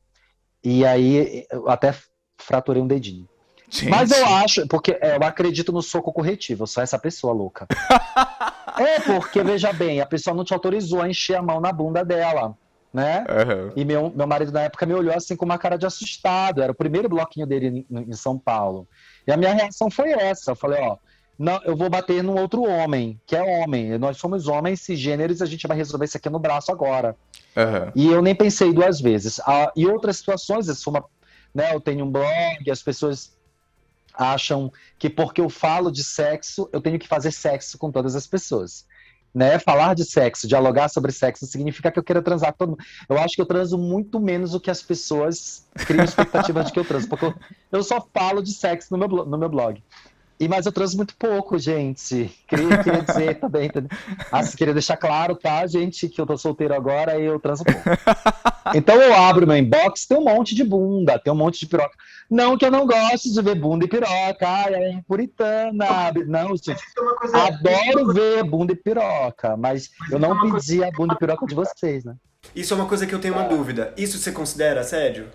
E 0.62 0.84
aí 0.86 1.44
eu 1.50 1.68
até 1.68 1.94
fraturei 2.40 2.82
um 2.82 2.86
dedinho. 2.86 3.28
Gente, 3.70 3.90
Mas 3.90 4.10
eu 4.10 4.26
acho, 4.26 4.66
porque 4.66 4.98
é, 5.00 5.16
eu 5.16 5.22
acredito 5.22 5.72
no 5.72 5.82
soco 5.82 6.12
corretivo, 6.12 6.62
eu 6.62 6.66
sou 6.66 6.82
essa 6.82 6.98
pessoa 6.98 7.32
louca. 7.32 7.66
é, 8.78 9.00
porque, 9.00 9.42
veja 9.42 9.72
bem, 9.72 10.00
a 10.00 10.06
pessoa 10.06 10.34
não 10.34 10.44
te 10.44 10.54
autorizou 10.54 11.02
a 11.02 11.08
encher 11.08 11.36
a 11.36 11.42
mão 11.42 11.60
na 11.60 11.70
bunda 11.70 12.04
dela. 12.04 12.56
né? 12.92 13.24
Aham. 13.28 13.72
E 13.76 13.84
meu, 13.84 14.10
meu 14.14 14.26
marido 14.26 14.52
na 14.52 14.62
época 14.62 14.86
me 14.86 14.94
olhou 14.94 15.14
assim 15.14 15.36
com 15.36 15.44
uma 15.44 15.58
cara 15.58 15.76
de 15.76 15.84
assustado. 15.84 16.62
Era 16.62 16.72
o 16.72 16.74
primeiro 16.74 17.08
bloquinho 17.08 17.46
dele 17.46 17.86
em, 17.90 18.10
em 18.10 18.12
São 18.14 18.38
Paulo. 18.38 18.88
E 19.26 19.32
a 19.32 19.36
minha 19.36 19.52
reação 19.52 19.90
foi 19.90 20.12
essa. 20.12 20.52
Eu 20.52 20.56
falei, 20.56 20.80
ó, 20.80 20.96
não, 21.38 21.60
eu 21.64 21.76
vou 21.76 21.90
bater 21.90 22.22
num 22.22 22.36
outro 22.36 22.62
homem, 22.62 23.20
que 23.26 23.36
é 23.36 23.42
homem. 23.42 23.98
Nós 23.98 24.16
somos 24.16 24.48
homens 24.48 24.80
cisgêneros, 24.80 25.42
a 25.42 25.46
gente 25.46 25.68
vai 25.68 25.76
resolver 25.76 26.06
isso 26.06 26.16
aqui 26.16 26.30
no 26.30 26.38
braço 26.38 26.72
agora. 26.72 27.14
Aham. 27.56 27.92
E 27.94 28.06
eu 28.06 28.22
nem 28.22 28.34
pensei 28.34 28.72
duas 28.72 29.00
vezes. 29.00 29.38
Ah, 29.40 29.70
e 29.76 29.86
outras 29.86 30.16
situações, 30.16 30.66
eu, 30.68 30.74
sou 30.74 30.92
uma, 30.92 31.04
né, 31.54 31.74
eu 31.74 31.80
tenho 31.80 32.04
um 32.04 32.10
blog, 32.10 32.70
as 32.70 32.82
pessoas 32.82 33.37
acham 34.18 34.72
que 34.98 35.08
porque 35.08 35.40
eu 35.40 35.48
falo 35.48 35.90
de 35.90 36.02
sexo, 36.02 36.68
eu 36.72 36.80
tenho 36.80 36.98
que 36.98 37.06
fazer 37.06 37.30
sexo 37.30 37.78
com 37.78 37.92
todas 37.92 38.16
as 38.16 38.26
pessoas. 38.26 38.84
Né? 39.32 39.58
Falar 39.58 39.94
de 39.94 40.04
sexo, 40.04 40.48
dialogar 40.48 40.88
sobre 40.88 41.12
sexo, 41.12 41.46
significa 41.46 41.92
que 41.92 41.98
eu 41.98 42.02
quero 42.02 42.22
transar 42.22 42.52
com 42.52 42.58
todo 42.58 42.68
mundo. 42.70 42.84
Eu 43.08 43.18
acho 43.18 43.36
que 43.36 43.40
eu 43.40 43.46
transo 43.46 43.78
muito 43.78 44.18
menos 44.18 44.50
do 44.50 44.60
que 44.60 44.70
as 44.70 44.82
pessoas 44.82 45.66
criam 45.86 46.04
expectativa 46.04 46.64
de 46.64 46.72
que 46.72 46.78
eu 46.78 46.84
transo, 46.84 47.08
porque 47.08 47.26
eu, 47.26 47.34
eu 47.70 47.82
só 47.82 48.04
falo 48.12 48.42
de 48.42 48.52
sexo 48.52 48.88
no 48.90 48.98
meu, 48.98 49.24
no 49.24 49.38
meu 49.38 49.48
blog. 49.48 49.82
E, 50.40 50.46
mas 50.46 50.66
eu 50.66 50.72
transo 50.72 50.96
muito 50.96 51.16
pouco, 51.16 51.58
gente. 51.58 52.30
Queria, 52.46 52.82
queria 52.82 53.02
dizer 53.02 53.38
também, 53.40 53.66
entendeu? 53.66 53.90
Assim, 54.30 54.56
queria 54.56 54.72
deixar 54.72 54.96
claro, 54.96 55.34
tá, 55.34 55.66
gente, 55.66 56.08
que 56.08 56.20
eu 56.20 56.26
tô 56.26 56.38
solteiro 56.38 56.74
agora 56.74 57.18
e 57.18 57.24
eu 57.24 57.40
transo 57.40 57.64
pouco. 57.64 57.80
Então 58.74 59.00
eu 59.00 59.14
abro 59.14 59.46
meu 59.46 59.56
inbox, 59.56 60.04
tem 60.04 60.18
um 60.18 60.24
monte 60.24 60.54
de 60.54 60.62
bunda, 60.62 61.18
tem 61.18 61.32
um 61.32 61.36
monte 61.36 61.60
de 61.60 61.66
piroca. 61.66 61.96
Não 62.30 62.58
que 62.58 62.66
eu 62.66 62.70
não 62.70 62.86
goste 62.86 63.32
de 63.32 63.40
ver 63.40 63.54
bunda 63.54 63.86
e 63.86 63.88
piroca, 63.88 64.46
ai, 64.46 64.74
é 64.74 65.00
puritana. 65.08 66.12
Não, 66.26 66.48
gente, 66.54 66.72
é 66.72 67.40
adoro 67.40 68.12
ver 68.12 68.44
bunda 68.44 68.74
e 68.74 68.76
piroca, 68.76 69.56
mas 69.56 69.88
eu 70.10 70.18
não 70.18 70.38
pedi 70.38 70.84
a 70.84 70.90
bunda 70.90 71.14
e 71.14 71.18
piroca 71.18 71.46
de 71.46 71.54
vocês, 71.54 72.04
né? 72.04 72.14
Isso 72.54 72.74
é 72.74 72.76
uma 72.76 72.86
coisa 72.86 73.06
que 73.06 73.14
eu 73.14 73.20
tenho 73.20 73.32
uma 73.32 73.44
dúvida. 73.44 73.94
Isso 73.96 74.18
você 74.18 74.30
considera 74.30 74.82
assédio? 74.82 75.28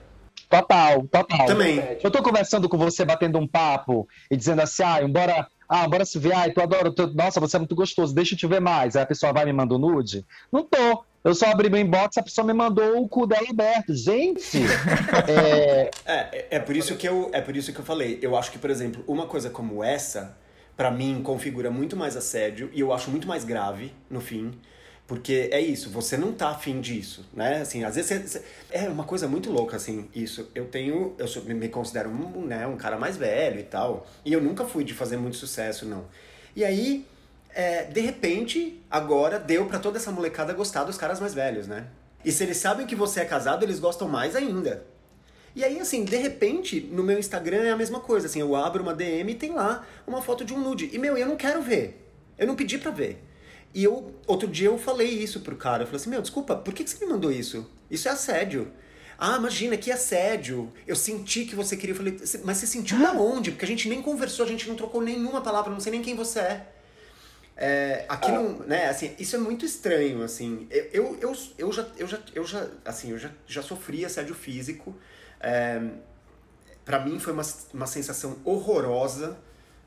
Total, 0.61 1.03
total. 1.07 1.45
Também. 1.47 1.97
Eu 2.03 2.11
tô 2.11 2.21
conversando 2.21 2.69
com 2.69 2.77
você, 2.77 3.03
batendo 3.03 3.39
um 3.39 3.47
papo 3.47 4.07
e 4.29 4.37
dizendo 4.37 4.61
assim, 4.61 4.83
ah, 4.83 5.07
bora, 5.07 5.47
ah, 5.67 5.87
bora 5.87 6.05
se 6.05 6.19
ver, 6.19 6.33
ai, 6.33 6.51
tu 6.51 6.61
adoro, 6.61 6.91
tu- 6.93 7.11
nossa, 7.13 7.39
você 7.39 7.55
é 7.55 7.59
muito 7.59 7.75
gostoso, 7.75 8.13
deixa 8.13 8.35
eu 8.35 8.37
te 8.37 8.45
ver 8.45 8.61
mais. 8.61 8.95
Aí 8.95 9.01
a 9.01 9.05
pessoa 9.05 9.33
vai 9.33 9.43
e 9.43 9.45
me 9.47 9.53
manda 9.53 9.73
um 9.75 9.79
nude? 9.79 10.25
Não 10.51 10.63
tô. 10.63 11.03
Eu 11.23 11.33
só 11.33 11.47
abri 11.47 11.69
meu 11.69 11.79
inbox, 11.79 12.17
a 12.17 12.21
pessoa 12.23 12.45
me 12.45 12.53
mandou 12.53 13.01
o 13.01 13.07
cu 13.07 13.25
dela 13.25 13.47
aberto. 13.49 13.95
Gente, 13.95 14.59
é, 15.27 15.89
É, 16.05 16.19
é- 16.37 16.47
é 16.51 16.59
por 16.59 16.75
isso 16.75 16.95
que 16.97 17.07
eu, 17.07 17.29
é 17.33 17.41
por 17.41 17.55
isso 17.55 17.71
que 17.73 17.79
eu 17.79 17.85
falei. 17.85 18.19
Eu 18.21 18.37
acho 18.37 18.51
que, 18.51 18.59
por 18.59 18.69
exemplo, 18.69 19.03
uma 19.07 19.25
coisa 19.25 19.49
como 19.49 19.83
essa, 19.83 20.37
pra 20.75 20.91
mim, 20.91 21.21
configura 21.23 21.71
muito 21.71 21.95
mais 21.95 22.15
assédio 22.17 22.69
e 22.73 22.79
eu 22.81 22.91
acho 22.93 23.09
muito 23.09 23.27
mais 23.27 23.43
grave 23.45 23.93
no 24.09 24.19
fim. 24.21 24.51
Porque 25.05 25.49
é 25.51 25.59
isso, 25.59 25.89
você 25.89 26.15
não 26.15 26.31
tá 26.31 26.49
afim 26.49 26.79
disso, 26.79 27.25
né? 27.33 27.61
Assim, 27.61 27.83
às 27.83 27.95
vezes 27.95 28.31
você, 28.31 28.41
é 28.71 28.87
uma 28.87 29.03
coisa 29.03 29.27
muito 29.27 29.51
louca, 29.51 29.75
assim, 29.75 30.07
isso. 30.15 30.49
Eu 30.55 30.65
tenho, 30.65 31.13
eu 31.17 31.27
sou- 31.27 31.43
me 31.43 31.67
considero 31.67 32.09
um, 32.09 32.45
né, 32.45 32.65
um 32.65 32.77
cara 32.77 32.97
mais 32.97 33.17
velho 33.17 33.59
e 33.59 33.63
tal, 33.63 34.07
e 34.23 34.31
eu 34.31 34.41
nunca 34.41 34.63
fui 34.65 34.83
de 34.85 34.93
fazer 34.93 35.17
muito 35.17 35.35
sucesso, 35.35 35.85
não. 35.85 36.05
E 36.55 36.63
aí, 36.63 37.05
é, 37.53 37.83
de 37.83 37.99
repente, 37.99 38.81
agora 38.89 39.37
deu 39.39 39.65
pra 39.65 39.77
toda 39.77 39.97
essa 39.97 40.09
molecada 40.11 40.53
gostar 40.53 40.85
dos 40.85 40.97
caras 40.97 41.19
mais 41.19 41.33
velhos, 41.33 41.67
né? 41.67 41.87
E 42.23 42.31
se 42.31 42.41
eles 42.43 42.57
sabem 42.57 42.87
que 42.87 42.95
você 42.95 43.19
é 43.19 43.25
casado, 43.25 43.63
eles 43.63 43.79
gostam 43.79 44.07
mais 44.07 44.35
ainda. 44.37 44.85
E 45.53 45.63
aí, 45.65 45.79
assim, 45.79 46.05
de 46.05 46.15
repente, 46.15 46.79
no 46.79 47.03
meu 47.03 47.19
Instagram 47.19 47.63
é 47.63 47.71
a 47.71 47.77
mesma 47.77 47.99
coisa. 47.99 48.25
Assim, 48.25 48.39
eu 48.39 48.55
abro 48.55 48.81
uma 48.81 48.93
DM 48.93 49.33
e 49.33 49.35
tem 49.35 49.51
lá 49.51 49.85
uma 50.07 50.21
foto 50.21 50.43
de 50.45 50.53
um 50.53 50.59
nude. 50.59 50.89
E, 50.93 50.97
meu, 50.97 51.15
eu 51.17 51.27
não 51.27 51.35
quero 51.35 51.61
ver. 51.61 52.09
Eu 52.37 52.47
não 52.47 52.55
pedi 52.55 52.77
pra 52.77 52.89
ver. 52.89 53.21
E 53.73 53.83
eu, 53.83 54.13
outro 54.27 54.47
dia 54.47 54.67
eu 54.67 54.77
falei 54.77 55.09
isso 55.09 55.39
pro 55.41 55.55
cara. 55.55 55.83
Eu 55.83 55.87
falei 55.87 55.99
assim, 56.01 56.09
meu, 56.09 56.21
desculpa, 56.21 56.55
por 56.55 56.73
que, 56.73 56.83
que 56.83 56.89
você 56.89 57.03
me 57.05 57.11
mandou 57.11 57.31
isso? 57.31 57.69
Isso 57.89 58.07
é 58.07 58.11
assédio. 58.11 58.71
Ah, 59.17 59.37
imagina, 59.37 59.77
que 59.77 59.91
assédio. 59.91 60.71
Eu 60.87 60.95
senti 60.95 61.45
que 61.45 61.55
você 61.55 61.75
queria. 61.77 61.93
Eu 61.93 61.97
falei, 61.97 62.17
"Cê- 62.19 62.41
mas 62.43 62.57
você 62.57 62.67
sentiu 62.67 62.99
da 62.99 63.13
onde? 63.13 63.51
Porque 63.51 63.65
a 63.65 63.67
gente 63.67 63.87
nem 63.87 64.01
conversou, 64.01 64.45
a 64.45 64.47
gente 64.49 64.67
não 64.67 64.75
trocou 64.75 65.01
nenhuma 65.01 65.41
palavra, 65.41 65.71
não 65.71 65.79
sei 65.79 65.91
nem 65.91 66.01
quem 66.01 66.15
você 66.15 66.39
é. 66.39 66.67
É, 67.55 68.05
aquilo, 68.09 68.63
né, 68.65 68.89
assim, 68.89 69.13
isso 69.19 69.35
é 69.35 69.39
muito 69.39 69.63
estranho, 69.63 70.23
assim. 70.23 70.67
Eu, 70.71 70.83
eu, 70.91 71.17
eu, 71.21 71.37
eu 71.59 71.71
já, 71.71 71.87
eu 71.97 72.07
já, 72.07 72.19
eu 72.33 72.45
já, 72.45 72.67
assim, 72.83 73.11
eu 73.11 73.17
já, 73.19 73.29
já 73.45 73.61
sofri 73.61 74.03
assédio 74.03 74.33
físico. 74.33 74.95
É, 75.39 75.79
para 76.83 76.99
mim 76.99 77.19
foi 77.19 77.31
uma, 77.31 77.43
uma 77.73 77.85
sensação 77.87 78.37
horrorosa, 78.43 79.37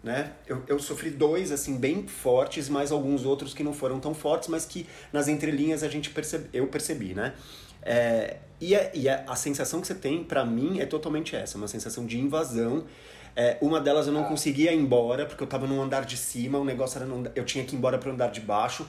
né? 0.06 0.30
Eu, 0.46 0.62
eu 0.68 0.78
sofri 0.78 1.10
dois, 1.10 1.50
assim, 1.50 1.76
bem 1.76 2.06
fortes, 2.06 2.68
mais 2.68 2.92
alguns 2.92 3.24
outros 3.24 3.52
que 3.52 3.64
não 3.64 3.72
foram 3.72 3.98
tão 3.98 4.14
fortes, 4.14 4.48
mas 4.48 4.64
que 4.64 4.86
nas 5.12 5.26
entrelinhas 5.26 5.82
a 5.82 5.88
gente 5.88 6.10
percebe, 6.10 6.48
eu 6.52 6.68
percebi, 6.68 7.12
né? 7.12 7.34
É, 7.82 8.36
e 8.60 8.76
a, 8.76 8.90
e 8.94 9.08
a, 9.08 9.24
a 9.26 9.34
sensação 9.34 9.80
que 9.80 9.86
você 9.88 9.96
tem, 9.96 10.22
pra 10.22 10.44
mim, 10.44 10.78
é 10.78 10.86
totalmente 10.86 11.34
essa, 11.34 11.58
uma 11.58 11.66
sensação 11.66 12.06
de 12.06 12.20
invasão. 12.20 12.84
É, 13.34 13.58
uma 13.60 13.80
delas 13.80 14.06
eu 14.06 14.12
não 14.12 14.22
conseguia 14.22 14.72
ir 14.72 14.78
embora, 14.78 15.26
porque 15.26 15.42
eu 15.42 15.46
tava 15.46 15.66
no 15.66 15.82
andar 15.82 16.04
de 16.04 16.16
cima, 16.16 16.56
o 16.56 16.64
negócio 16.64 16.98
era 16.98 17.04
no, 17.04 17.28
eu 17.34 17.44
tinha 17.44 17.64
que 17.64 17.74
ir 17.74 17.78
embora 17.78 17.98
pro 17.98 18.12
andar 18.12 18.30
de 18.30 18.40
baixo, 18.40 18.88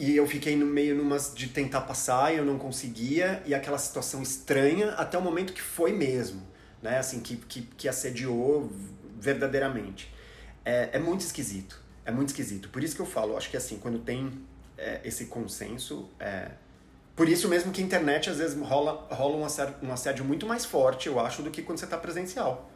e 0.00 0.16
eu 0.16 0.26
fiquei 0.26 0.56
no 0.56 0.66
meio 0.66 0.96
numas 0.96 1.32
de 1.32 1.46
tentar 1.46 1.82
passar 1.82 2.34
e 2.34 2.38
eu 2.38 2.44
não 2.44 2.58
conseguia, 2.58 3.40
e 3.46 3.54
aquela 3.54 3.78
situação 3.78 4.20
estranha 4.20 4.90
até 4.94 5.16
o 5.16 5.22
momento 5.22 5.52
que 5.52 5.62
foi 5.62 5.92
mesmo, 5.92 6.42
né? 6.82 6.98
Assim, 6.98 7.20
que, 7.20 7.36
que, 7.36 7.62
que 7.62 7.88
assediou 7.88 8.68
verdadeiramente. 9.20 10.12
É, 10.64 10.90
é 10.92 10.98
muito 10.98 11.20
esquisito, 11.22 11.80
é 12.04 12.10
muito 12.10 12.28
esquisito. 12.28 12.68
Por 12.68 12.82
isso 12.82 12.94
que 12.94 13.00
eu 13.02 13.06
falo, 13.06 13.36
acho 13.36 13.50
que 13.50 13.56
assim, 13.56 13.78
quando 13.78 13.98
tem 13.98 14.30
é, 14.76 15.00
esse 15.04 15.26
consenso, 15.26 16.08
é, 16.18 16.48
por 17.16 17.28
isso 17.28 17.48
mesmo 17.48 17.72
que 17.72 17.80
a 17.82 17.84
internet 17.84 18.30
às 18.30 18.38
vezes 18.38 18.58
rola, 18.60 19.06
rola 19.10 19.36
um, 19.36 19.44
assédio, 19.44 19.74
um 19.82 19.92
assédio 19.92 20.24
muito 20.24 20.46
mais 20.46 20.64
forte, 20.64 21.06
eu 21.06 21.18
acho, 21.20 21.42
do 21.42 21.50
que 21.50 21.62
quando 21.62 21.78
você 21.78 21.86
tá 21.86 21.96
presencial. 21.96 22.70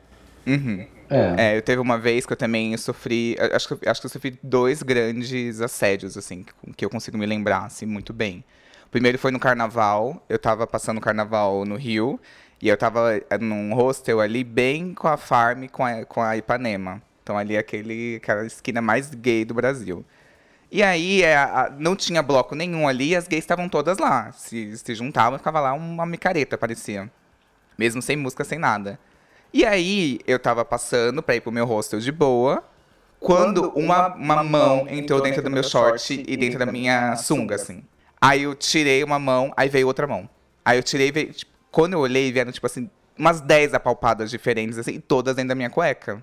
Uhum. 0.47 0.87
é. 1.11 1.53
É, 1.53 1.57
eu 1.57 1.62
teve 1.62 1.81
uma 1.81 1.99
vez 1.99 2.27
que 2.27 2.33
eu 2.33 2.37
também 2.37 2.77
sofri. 2.77 3.37
eu 3.38 3.57
Acho 3.57 3.77
que, 3.77 3.88
acho 3.88 4.01
que 4.01 4.07
eu 4.07 4.11
sofri 4.11 4.38
dois 4.42 4.83
grandes 4.83 5.61
assédios, 5.61 6.16
assim, 6.16 6.44
que- 6.44 6.73
que 6.75 6.85
eu 6.85 6.90
consigo 6.90 7.16
me 7.16 7.25
lembrar, 7.27 7.64
assim, 7.64 7.87
muito 7.87 8.12
bem. 8.12 8.44
O 8.87 8.88
primeiro 8.90 9.18
foi 9.18 9.31
no 9.31 9.40
carnaval. 9.40 10.23
Eu 10.29 10.38
tava 10.38 10.66
passando 10.66 10.99
o 10.99 11.01
carnaval 11.01 11.64
no 11.64 11.77
Rio. 11.77 12.20
E 12.61 12.68
eu 12.68 12.77
tava 12.77 13.16
eh, 13.16 13.38
num 13.38 13.75
hostel 13.75 14.20
ali, 14.20 14.44
bem 14.44 14.94
com 14.94 15.09
a 15.09 15.16
Farm 15.16 15.66
com 15.68 15.85
a, 15.85 16.05
com 16.05 16.23
a 16.23 16.37
Ipanema. 16.37 17.03
Então 17.25 17.37
ali 17.39 17.57
é 17.57 17.59
aquele, 17.59 18.17
aquela 18.17 18.45
esquina 18.47 18.81
mais 18.83 19.11
gay 19.15 19.45
do 19.47 19.55
Brasil. 19.55 20.05
E 20.71 20.83
aí 20.83 21.23
é, 21.23 21.37
a- 21.37 21.73
não 21.79 21.97
tinha 21.97 22.23
bloco 22.23 22.55
nenhum 22.55 22.87
ali, 22.87 23.09
e 23.11 23.17
as 23.17 23.27
gays 23.27 23.43
estavam 23.43 23.69
todas 23.69 23.97
lá. 23.99 24.31
Se, 24.33 24.77
se 24.77 24.95
juntavam, 24.95 25.39
ficava 25.39 25.59
lá 25.59 25.73
uma 25.73 26.05
micareta, 26.05 26.59
parecia. 26.59 27.11
Mesmo 27.79 28.03
sem 28.03 28.17
música, 28.17 28.45
sem 28.45 28.59
nada. 28.59 28.99
E 29.53 29.65
aí, 29.65 30.19
eu 30.27 30.39
tava 30.39 30.65
passando 30.65 31.23
pra 31.23 31.35
ir 31.37 31.41
pro 31.41 31.51
meu 31.53 31.65
hostel 31.65 31.99
de 32.01 32.13
boa, 32.13 32.63
quando 33.21 33.71
uma, 33.79 34.09
uma 34.17 34.43
mão 34.45 34.87
entrou 34.89 35.21
dentro 35.23 35.43
do 35.43 35.51
meu 35.51 35.63
short 35.63 36.13
e 36.29 36.37
dentro 36.37 36.59
da 36.59 36.67
minha 36.73 37.17
sunga, 37.17 37.55
assim. 37.55 37.85
Aí 38.21 38.43
eu 38.43 38.55
tirei 38.55 39.03
uma 39.05 39.19
mão, 39.19 39.53
aí 39.57 39.69
veio 39.69 39.87
outra 39.87 40.07
mão. 40.07 40.29
Aí 40.65 40.77
eu 40.79 40.83
tirei, 40.83 41.11
veio, 41.13 41.33
tipo, 41.33 41.51
quando 41.71 41.95
eu 41.95 42.01
olhei, 42.01 42.31
vieram, 42.33 42.51
tipo 42.53 42.67
assim, 42.67 42.91
umas 43.17 43.41
10 43.41 43.75
apalpadas 43.75 44.31
diferentes, 44.31 44.77
assim, 44.77 45.01
todas 45.01 45.37
dentro 45.37 45.51
da 45.51 45.55
minha 45.55 45.71
cueca. 45.71 46.23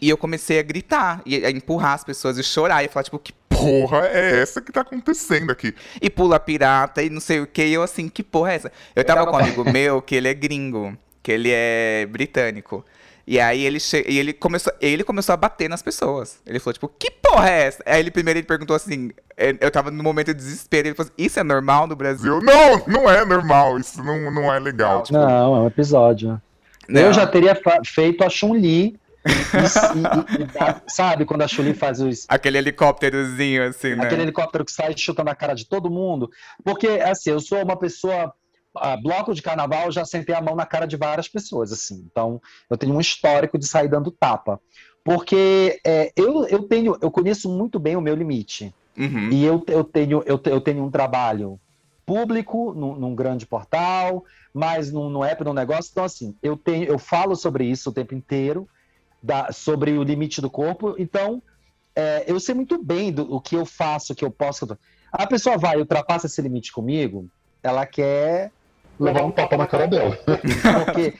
E 0.00 0.08
eu 0.08 0.16
comecei 0.16 0.58
a 0.58 0.62
gritar, 0.62 1.20
e 1.26 1.44
a 1.44 1.50
empurrar 1.50 1.94
as 1.94 2.04
pessoas 2.04 2.38
e 2.38 2.42
chorar, 2.42 2.84
e 2.84 2.88
falar, 2.88 3.04
tipo, 3.04 3.18
que 3.18 3.32
Porra, 3.48 4.06
é 4.06 4.40
essa 4.40 4.60
que 4.60 4.70
tá 4.70 4.82
acontecendo 4.82 5.50
aqui. 5.50 5.74
e 6.00 6.08
pula 6.08 6.38
pirata 6.38 7.02
e 7.02 7.10
não 7.10 7.20
sei 7.20 7.40
o 7.40 7.46
que. 7.46 7.64
E 7.64 7.74
eu 7.74 7.82
assim, 7.82 8.08
que 8.08 8.22
porra 8.22 8.52
é 8.52 8.54
essa? 8.54 8.72
Eu 8.94 9.04
tava 9.04 9.26
com 9.26 9.32
um 9.32 9.38
amigo 9.38 9.64
meu 9.68 10.00
que 10.00 10.14
ele 10.14 10.28
é 10.28 10.34
gringo, 10.34 10.96
que 11.22 11.32
ele 11.32 11.50
é 11.52 12.06
britânico. 12.06 12.84
E 13.26 13.38
aí 13.38 13.66
ele, 13.66 13.78
che... 13.78 14.02
e 14.08 14.18
ele, 14.18 14.32
começou, 14.32 14.72
ele 14.80 15.04
começou 15.04 15.34
a 15.34 15.36
bater 15.36 15.68
nas 15.68 15.82
pessoas. 15.82 16.38
Ele 16.46 16.58
falou, 16.58 16.72
tipo, 16.72 16.88
que 16.88 17.10
porra 17.10 17.50
é 17.50 17.66
essa? 17.66 17.82
Aí 17.84 18.00
ele 18.00 18.10
primeiro 18.10 18.38
ele 18.38 18.46
perguntou 18.46 18.74
assim, 18.74 19.10
eh, 19.36 19.54
eu 19.60 19.70
tava 19.70 19.90
no 19.90 20.02
momento 20.02 20.28
de 20.28 20.34
desespero, 20.34 20.88
ele 20.88 20.94
falou 20.94 21.12
assim, 21.12 21.26
isso 21.26 21.38
é 21.38 21.42
normal 21.42 21.86
no 21.86 21.94
Brasil? 21.94 22.36
Eu, 22.36 22.40
não, 22.40 22.82
não 22.86 23.10
é 23.10 23.26
normal, 23.26 23.78
isso 23.78 24.02
não, 24.02 24.30
não 24.30 24.54
é 24.54 24.58
legal. 24.58 25.02
Tipo, 25.02 25.18
Não, 25.18 25.56
é 25.56 25.60
um 25.60 25.66
episódio. 25.66 26.40
Não. 26.88 27.00
Eu 27.02 27.12
já 27.12 27.26
teria 27.26 27.60
feito 27.84 28.24
a 28.24 28.30
Chun-Li. 28.30 28.98
E- 29.24 30.38
e- 30.38 30.42
e- 30.42 30.46
dá- 30.46 30.82
sabe 30.88 31.24
quando 31.24 31.42
a 31.42 31.48
Chun-Li 31.48 31.74
faz 31.74 32.00
os, 32.00 32.24
Aquele 32.28 32.58
helicópterozinho, 32.58 33.64
assim, 33.64 33.94
né? 33.94 34.04
aquele 34.04 34.22
helicóptero 34.22 34.64
que 34.64 34.72
sai 34.72 34.96
chutando 34.96 35.30
a 35.30 35.34
cara 35.34 35.54
de 35.54 35.66
todo 35.66 35.90
mundo? 35.90 36.30
Porque, 36.64 36.86
assim, 36.86 37.30
eu 37.30 37.40
sou 37.40 37.62
uma 37.62 37.76
pessoa. 37.76 38.32
bloco 39.02 39.34
de 39.34 39.42
carnaval, 39.42 39.86
eu 39.86 39.92
já 39.92 40.04
sentei 40.04 40.34
a 40.34 40.40
mão 40.40 40.54
na 40.54 40.64
cara 40.64 40.86
de 40.86 40.96
várias 40.96 41.26
pessoas, 41.28 41.72
assim. 41.72 42.04
Então, 42.10 42.40
eu 42.70 42.76
tenho 42.76 42.94
um 42.94 43.00
histórico 43.00 43.58
de 43.58 43.66
sair 43.66 43.88
dando 43.88 44.10
tapa. 44.10 44.60
Porque 45.02 45.80
é, 45.84 46.12
eu, 46.16 46.46
eu 46.46 46.62
tenho, 46.64 46.96
eu 47.00 47.10
conheço 47.10 47.48
muito 47.48 47.78
bem 47.78 47.96
o 47.96 48.00
meu 48.00 48.14
limite. 48.14 48.72
Uhum. 48.96 49.30
E 49.30 49.44
eu, 49.44 49.64
eu, 49.66 49.82
tenho, 49.82 50.22
eu, 50.26 50.40
eu 50.44 50.60
tenho 50.60 50.84
um 50.84 50.90
trabalho 50.90 51.58
público 52.04 52.72
num, 52.74 52.94
num 52.94 53.14
grande 53.14 53.46
portal, 53.46 54.24
mas 54.52 54.92
no, 54.92 55.08
no 55.10 55.24
app, 55.24 55.42
no 55.44 55.52
negócio. 55.54 55.90
Então, 55.90 56.04
assim, 56.04 56.36
eu, 56.42 56.56
tenho, 56.56 56.84
eu 56.84 56.98
falo 56.98 57.34
sobre 57.36 57.64
isso 57.64 57.90
o 57.90 57.92
tempo 57.92 58.14
inteiro, 58.14 58.68
da- 59.22 59.52
sobre 59.52 59.92
o 59.92 60.02
limite 60.02 60.40
do 60.40 60.50
corpo. 60.50 60.94
Então, 60.98 61.42
é, 61.94 62.24
eu 62.26 62.38
sei 62.38 62.54
muito 62.54 62.82
bem 62.82 63.12
do, 63.12 63.22
o 63.34 63.40
que 63.40 63.56
eu 63.56 63.66
faço, 63.66 64.12
o 64.12 64.16
que 64.16 64.24
eu 64.24 64.30
posso. 64.30 64.66
A 65.12 65.26
pessoa 65.26 65.56
vai 65.58 65.76
e 65.76 65.80
ultrapassa 65.80 66.26
esse 66.26 66.40
limite 66.40 66.72
comigo, 66.72 67.28
ela 67.62 67.84
quer 67.86 68.50
levar 68.98 69.24
um 69.24 69.30
tapa 69.30 69.56
na 69.56 69.66
cara 69.66 69.86
dela. 69.86 70.18
Porque 70.84 71.14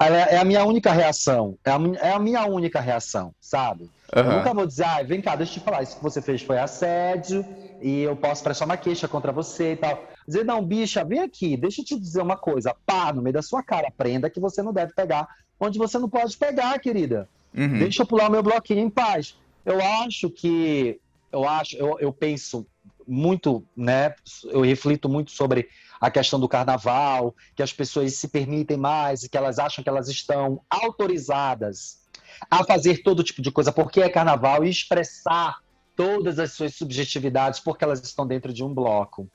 é 0.00 0.36
a 0.36 0.44
minha 0.44 0.64
única 0.64 0.92
reação. 0.92 1.56
É 1.64 1.70
a, 1.70 1.78
é 2.00 2.12
a 2.12 2.18
minha 2.18 2.44
única 2.46 2.80
reação, 2.80 3.34
sabe? 3.40 3.84
Uhum. 4.14 4.22
Eu 4.22 4.32
nunca 4.38 4.54
vou 4.54 4.66
dizer, 4.66 4.84
ah, 4.84 5.02
vem 5.02 5.20
cá, 5.20 5.36
deixa 5.36 5.52
eu 5.52 5.54
te 5.54 5.64
falar, 5.64 5.82
isso 5.82 5.96
que 5.96 6.02
você 6.02 6.20
fez 6.20 6.42
foi 6.42 6.58
assédio 6.58 7.44
e 7.80 8.02
eu 8.02 8.16
posso 8.16 8.42
prestar 8.42 8.64
uma 8.64 8.76
queixa 8.76 9.08
contra 9.08 9.32
você 9.32 9.72
e 9.72 9.76
tal. 9.76 10.04
Dizer, 10.26 10.44
não, 10.44 10.64
bicha, 10.64 11.04
vem 11.04 11.20
aqui, 11.20 11.56
deixa 11.56 11.80
eu 11.80 11.84
te 11.84 11.98
dizer 11.98 12.22
uma 12.22 12.36
coisa. 12.36 12.74
Pá, 12.86 13.12
no 13.12 13.22
meio 13.22 13.34
da 13.34 13.42
sua 13.42 13.62
cara, 13.62 13.88
aprenda 13.88 14.30
que 14.30 14.40
você 14.40 14.62
não 14.62 14.72
deve 14.72 14.94
pegar 14.94 15.26
onde 15.58 15.78
você 15.78 15.98
não 15.98 16.08
pode 16.08 16.36
pegar, 16.36 16.78
querida. 16.78 17.28
Uhum. 17.56 17.78
Deixa 17.78 18.02
eu 18.02 18.06
pular 18.06 18.28
o 18.28 18.32
meu 18.32 18.42
bloquinho 18.42 18.80
em 18.80 18.90
paz. 18.90 19.36
Eu 19.64 19.80
acho 19.80 20.28
que, 20.28 21.00
eu 21.32 21.48
acho, 21.48 21.76
eu, 21.76 21.98
eu 22.00 22.12
penso 22.12 22.66
muito, 23.06 23.64
né? 23.76 24.14
Eu 24.44 24.62
reflito 24.62 25.08
muito 25.08 25.30
sobre 25.30 25.68
a 26.00 26.10
questão 26.10 26.38
do 26.38 26.48
carnaval, 26.48 27.34
que 27.54 27.62
as 27.62 27.72
pessoas 27.72 28.14
se 28.14 28.28
permitem 28.28 28.76
mais 28.76 29.22
e 29.22 29.28
que 29.28 29.36
elas 29.36 29.58
acham 29.58 29.82
que 29.82 29.88
elas 29.88 30.08
estão 30.08 30.60
autorizadas 30.68 32.02
a 32.50 32.64
fazer 32.64 33.02
todo 33.02 33.22
tipo 33.22 33.40
de 33.40 33.50
coisa 33.50 33.72
porque 33.72 34.00
é 34.00 34.08
carnaval 34.08 34.64
e 34.64 34.70
expressar 34.70 35.60
todas 35.96 36.38
as 36.38 36.52
suas 36.52 36.74
subjetividades 36.74 37.60
porque 37.60 37.84
elas 37.84 38.02
estão 38.02 38.26
dentro 38.26 38.52
de 38.52 38.64
um 38.64 38.72
bloco. 38.72 39.28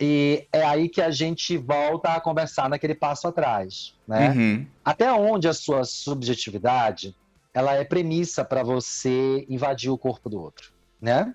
E 0.00 0.46
é 0.52 0.64
aí 0.64 0.88
que 0.88 1.02
a 1.02 1.10
gente 1.10 1.56
volta 1.56 2.12
a 2.12 2.20
conversar 2.20 2.68
naquele 2.68 2.94
passo 2.94 3.26
atrás, 3.26 3.94
né? 4.06 4.30
Uhum. 4.30 4.66
Até 4.84 5.12
onde 5.12 5.48
a 5.48 5.52
sua 5.52 5.84
subjetividade 5.84 7.16
ela 7.52 7.74
é 7.74 7.82
premissa 7.82 8.44
para 8.44 8.62
você 8.62 9.44
invadir 9.48 9.90
o 9.90 9.98
corpo 9.98 10.28
do 10.28 10.40
outro, 10.40 10.70
né? 11.00 11.34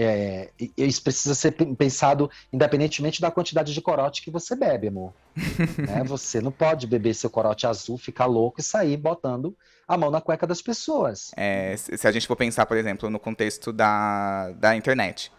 É, 0.00 0.50
isso 0.76 1.02
precisa 1.02 1.34
ser 1.34 1.50
pensado 1.52 2.30
independentemente 2.52 3.20
da 3.20 3.32
quantidade 3.32 3.74
de 3.74 3.80
corote 3.80 4.22
que 4.22 4.30
você 4.30 4.54
bebe, 4.54 4.88
amor. 4.88 5.12
né? 5.34 6.04
Você 6.04 6.40
não 6.40 6.52
pode 6.52 6.86
beber 6.86 7.14
seu 7.14 7.28
corote 7.28 7.66
azul, 7.66 7.98
ficar 7.98 8.26
louco 8.26 8.60
e 8.60 8.62
sair 8.62 8.96
botando 8.96 9.56
a 9.88 9.98
mão 9.98 10.10
na 10.10 10.20
cueca 10.20 10.46
das 10.46 10.62
pessoas. 10.62 11.32
É, 11.36 11.74
se 11.76 12.06
a 12.06 12.12
gente 12.12 12.28
for 12.28 12.36
pensar, 12.36 12.64
por 12.66 12.76
exemplo, 12.76 13.10
no 13.10 13.18
contexto 13.18 13.72
da, 13.72 14.52
da 14.52 14.76
internet. 14.76 15.32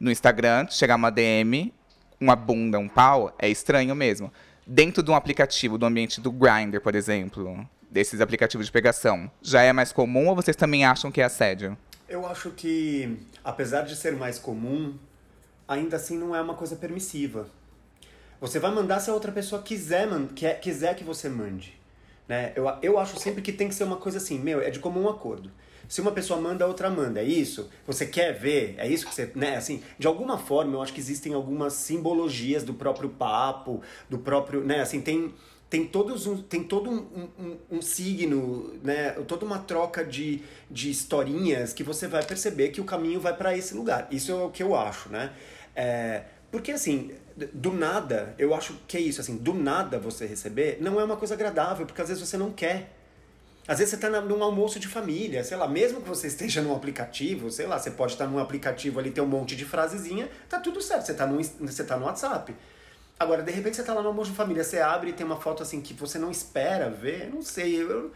No 0.00 0.10
Instagram, 0.10 0.66
chegar 0.70 0.96
uma 0.96 1.10
DM, 1.10 1.72
uma 2.20 2.36
bunda, 2.36 2.78
um 2.78 2.88
pau, 2.88 3.34
é 3.38 3.48
estranho 3.48 3.94
mesmo. 3.94 4.32
Dentro 4.66 5.02
de 5.02 5.10
um 5.10 5.14
aplicativo, 5.14 5.78
do 5.78 5.86
ambiente 5.86 6.20
do 6.20 6.30
Grindr, 6.30 6.80
por 6.80 6.94
exemplo, 6.94 7.66
desses 7.90 8.20
aplicativos 8.20 8.66
de 8.66 8.72
pegação, 8.72 9.30
já 9.42 9.62
é 9.62 9.72
mais 9.72 9.90
comum 9.90 10.28
ou 10.28 10.36
vocês 10.36 10.56
também 10.56 10.84
acham 10.84 11.10
que 11.10 11.20
é 11.20 11.24
assédio? 11.24 11.76
Eu 12.08 12.26
acho 12.26 12.50
que, 12.50 13.18
apesar 13.42 13.82
de 13.82 13.96
ser 13.96 14.12
mais 14.12 14.38
comum, 14.38 14.96
ainda 15.66 15.96
assim 15.96 16.18
não 16.18 16.34
é 16.34 16.40
uma 16.40 16.54
coisa 16.54 16.76
permissiva. 16.76 17.48
Você 18.40 18.58
vai 18.58 18.70
mandar 18.70 19.00
se 19.00 19.10
a 19.10 19.14
outra 19.14 19.32
pessoa 19.32 19.62
quiser, 19.62 20.08
quer, 20.34 20.60
quiser 20.60 20.94
que 20.96 21.04
você 21.04 21.28
mande. 21.28 21.78
Né? 22.26 22.52
Eu, 22.54 22.66
eu 22.82 22.98
acho 22.98 23.18
sempre 23.18 23.42
que 23.42 23.52
tem 23.52 23.68
que 23.68 23.74
ser 23.74 23.84
uma 23.84 23.96
coisa 23.96 24.18
assim, 24.18 24.38
meu, 24.38 24.60
é 24.60 24.70
de 24.70 24.78
comum 24.78 25.08
acordo. 25.08 25.50
Se 25.90 26.00
uma 26.00 26.12
pessoa 26.12 26.40
manda, 26.40 26.64
a 26.64 26.68
outra 26.68 26.88
manda. 26.88 27.20
É 27.20 27.24
isso? 27.24 27.68
Você 27.84 28.06
quer 28.06 28.32
ver? 28.32 28.76
É 28.78 28.86
isso 28.86 29.04
que 29.04 29.12
você. 29.12 29.30
Né? 29.34 29.56
Assim, 29.56 29.82
de 29.98 30.06
alguma 30.06 30.38
forma, 30.38 30.76
eu 30.76 30.82
acho 30.82 30.92
que 30.94 31.00
existem 31.00 31.34
algumas 31.34 31.72
simbologias 31.72 32.62
do 32.62 32.72
próprio 32.72 33.08
papo, 33.08 33.82
do 34.08 34.16
próprio. 34.16 34.64
Né? 34.64 34.80
Assim, 34.80 35.00
tem 35.00 35.34
tem, 35.68 35.86
todos 35.86 36.26
um, 36.26 36.42
tem 36.42 36.64
todo 36.64 36.90
um, 36.90 37.28
um, 37.38 37.56
um, 37.70 37.82
signo, 37.82 38.74
né? 38.82 39.10
toda 39.28 39.44
uma 39.44 39.58
troca 39.60 40.04
de, 40.04 40.42
de 40.68 40.90
historinhas 40.90 41.72
que 41.72 41.84
você 41.84 42.08
vai 42.08 42.24
perceber 42.24 42.70
que 42.70 42.80
o 42.80 42.84
caminho 42.84 43.20
vai 43.20 43.36
para 43.36 43.56
esse 43.56 43.74
lugar. 43.74 44.08
Isso 44.10 44.32
é 44.32 44.34
o 44.34 44.50
que 44.50 44.62
eu 44.64 44.74
acho, 44.74 45.08
né? 45.08 45.32
É, 45.74 46.24
porque 46.50 46.72
assim, 46.72 47.12
do 47.52 47.72
nada, 47.72 48.34
eu 48.36 48.52
acho 48.52 48.74
que 48.88 48.96
é 48.96 49.00
isso, 49.00 49.20
assim, 49.20 49.36
do 49.36 49.54
nada 49.54 49.98
você 49.98 50.26
receber 50.26 50.78
não 50.80 51.00
é 51.00 51.04
uma 51.04 51.16
coisa 51.16 51.34
agradável, 51.34 51.86
porque 51.86 52.02
às 52.02 52.08
vezes 52.08 52.28
você 52.28 52.36
não 52.36 52.50
quer. 52.52 52.96
Às 53.70 53.78
vezes 53.78 53.90
você 53.90 54.04
está 54.04 54.20
num 54.20 54.42
almoço 54.42 54.80
de 54.80 54.88
família, 54.88 55.44
sei 55.44 55.56
lá, 55.56 55.68
mesmo 55.68 56.02
que 56.02 56.08
você 56.08 56.26
esteja 56.26 56.60
num 56.60 56.74
aplicativo, 56.74 57.52
sei 57.52 57.68
lá, 57.68 57.78
você 57.78 57.92
pode 57.92 58.14
estar 58.14 58.26
num 58.26 58.40
aplicativo 58.40 58.98
ali, 58.98 59.12
ter 59.12 59.20
um 59.20 59.28
monte 59.28 59.54
de 59.54 59.64
frasezinha, 59.64 60.28
tá 60.48 60.58
tudo 60.58 60.82
certo, 60.82 61.06
você 61.06 61.12
está 61.12 61.24
no, 61.24 61.40
você 61.40 61.84
tá 61.84 61.96
no 61.96 62.06
WhatsApp. 62.06 62.52
Agora, 63.16 63.44
de 63.44 63.52
repente 63.52 63.76
você 63.76 63.84
tá 63.84 63.94
lá 63.94 64.02
no 64.02 64.08
almoço 64.08 64.32
de 64.32 64.36
família, 64.36 64.64
você 64.64 64.80
abre 64.80 65.10
e 65.10 65.12
tem 65.12 65.24
uma 65.24 65.40
foto 65.40 65.62
assim 65.62 65.80
que 65.80 65.94
você 65.94 66.18
não 66.18 66.32
espera 66.32 66.90
ver, 66.90 67.30
não 67.32 67.42
sei, 67.42 67.80
eu... 67.80 68.10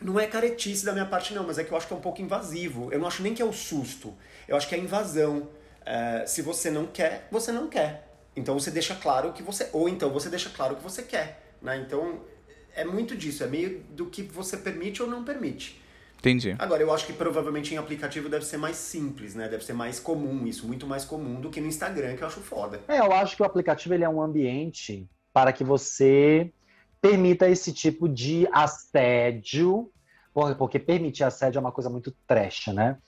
Não 0.00 0.18
é 0.18 0.26
caretice 0.26 0.84
da 0.84 0.92
minha 0.92 1.06
parte 1.06 1.32
não, 1.32 1.46
mas 1.46 1.56
é 1.56 1.62
que 1.62 1.70
eu 1.70 1.76
acho 1.76 1.86
que 1.86 1.94
é 1.94 1.96
um 1.96 2.00
pouco 2.00 2.20
invasivo. 2.20 2.92
Eu 2.92 2.98
não 2.98 3.06
acho 3.06 3.22
nem 3.22 3.34
que 3.34 3.42
é 3.42 3.44
o 3.44 3.52
susto, 3.52 4.12
eu 4.48 4.56
acho 4.56 4.68
que 4.68 4.74
é 4.74 4.78
invasão. 4.78 5.48
É, 5.86 6.26
se 6.26 6.42
você 6.42 6.68
não 6.68 6.88
quer, 6.88 7.28
você 7.30 7.52
não 7.52 7.68
quer. 7.68 8.08
Então 8.34 8.58
você 8.58 8.72
deixa 8.72 8.96
claro 8.96 9.32
que 9.32 9.40
você... 9.40 9.68
Ou 9.72 9.88
então 9.88 10.10
você 10.10 10.28
deixa 10.28 10.50
claro 10.50 10.74
que 10.74 10.82
você 10.82 11.04
quer, 11.04 11.54
né? 11.62 11.76
Então 11.76 12.31
é 12.74 12.84
muito 12.84 13.16
disso, 13.16 13.44
é 13.44 13.46
meio 13.46 13.80
do 13.90 14.06
que 14.06 14.22
você 14.22 14.56
permite 14.56 15.02
ou 15.02 15.08
não 15.08 15.24
permite. 15.24 15.80
Entendi. 16.18 16.54
Agora, 16.58 16.80
eu 16.80 16.92
acho 16.92 17.04
que 17.04 17.12
provavelmente 17.12 17.74
em 17.74 17.78
aplicativo 17.78 18.28
deve 18.28 18.44
ser 18.44 18.56
mais 18.56 18.76
simples, 18.76 19.34
né? 19.34 19.48
Deve 19.48 19.64
ser 19.64 19.72
mais 19.72 19.98
comum 19.98 20.46
isso, 20.46 20.66
muito 20.66 20.86
mais 20.86 21.04
comum 21.04 21.40
do 21.40 21.50
que 21.50 21.60
no 21.60 21.66
Instagram, 21.66 22.14
que 22.14 22.22
eu 22.22 22.28
acho 22.28 22.40
foda. 22.40 22.80
É, 22.86 23.00
eu 23.00 23.12
acho 23.12 23.34
que 23.34 23.42
o 23.42 23.44
aplicativo 23.44 23.92
ele 23.92 24.04
é 24.04 24.08
um 24.08 24.22
ambiente 24.22 25.04
para 25.32 25.52
que 25.52 25.64
você 25.64 26.52
permita 27.00 27.48
esse 27.48 27.72
tipo 27.72 28.08
de 28.08 28.46
assédio, 28.52 29.90
porque 30.56 30.78
permitir 30.78 31.24
assédio 31.24 31.58
é 31.58 31.60
uma 31.60 31.72
coisa 31.72 31.90
muito 31.90 32.14
trash, 32.24 32.68
né? 32.68 32.98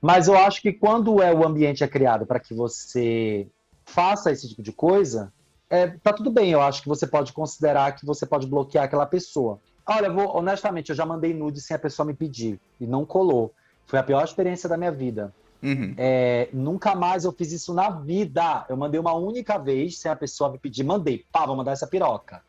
Mas 0.00 0.26
eu 0.26 0.36
acho 0.36 0.62
que 0.62 0.72
quando 0.72 1.20
é 1.20 1.32
o 1.32 1.46
ambiente 1.46 1.84
é 1.84 1.88
criado 1.88 2.24
para 2.24 2.40
que 2.40 2.54
você 2.54 3.46
faça 3.84 4.32
esse 4.32 4.48
tipo 4.48 4.62
de 4.62 4.72
coisa, 4.72 5.30
é, 5.72 5.86
tá 6.02 6.12
tudo 6.12 6.30
bem. 6.30 6.50
Eu 6.50 6.60
acho 6.60 6.82
que 6.82 6.88
você 6.88 7.06
pode 7.06 7.32
considerar 7.32 7.92
que 7.92 8.04
você 8.04 8.26
pode 8.26 8.46
bloquear 8.46 8.84
aquela 8.84 9.06
pessoa. 9.06 9.58
Olha, 9.86 10.08
eu 10.08 10.14
vou, 10.14 10.36
honestamente, 10.36 10.90
eu 10.90 10.94
já 10.94 11.06
mandei 11.06 11.32
nude 11.32 11.62
sem 11.62 11.74
a 11.74 11.78
pessoa 11.78 12.04
me 12.04 12.12
pedir 12.12 12.60
e 12.78 12.86
não 12.86 13.06
colou. 13.06 13.54
Foi 13.86 13.98
a 13.98 14.02
pior 14.02 14.22
experiência 14.22 14.68
da 14.68 14.76
minha 14.76 14.92
vida. 14.92 15.34
Uhum. 15.62 15.94
É, 15.96 16.50
nunca 16.52 16.94
mais 16.94 17.24
eu 17.24 17.32
fiz 17.32 17.52
isso 17.52 17.72
na 17.72 17.88
vida. 17.88 18.66
Eu 18.68 18.76
mandei 18.76 19.00
uma 19.00 19.14
única 19.14 19.56
vez 19.56 19.98
sem 19.98 20.12
a 20.12 20.16
pessoa 20.16 20.52
me 20.52 20.58
pedir. 20.58 20.84
Mandei, 20.84 21.24
pá, 21.32 21.46
vou 21.46 21.56
mandar 21.56 21.72
essa 21.72 21.86
piroca. 21.86 22.42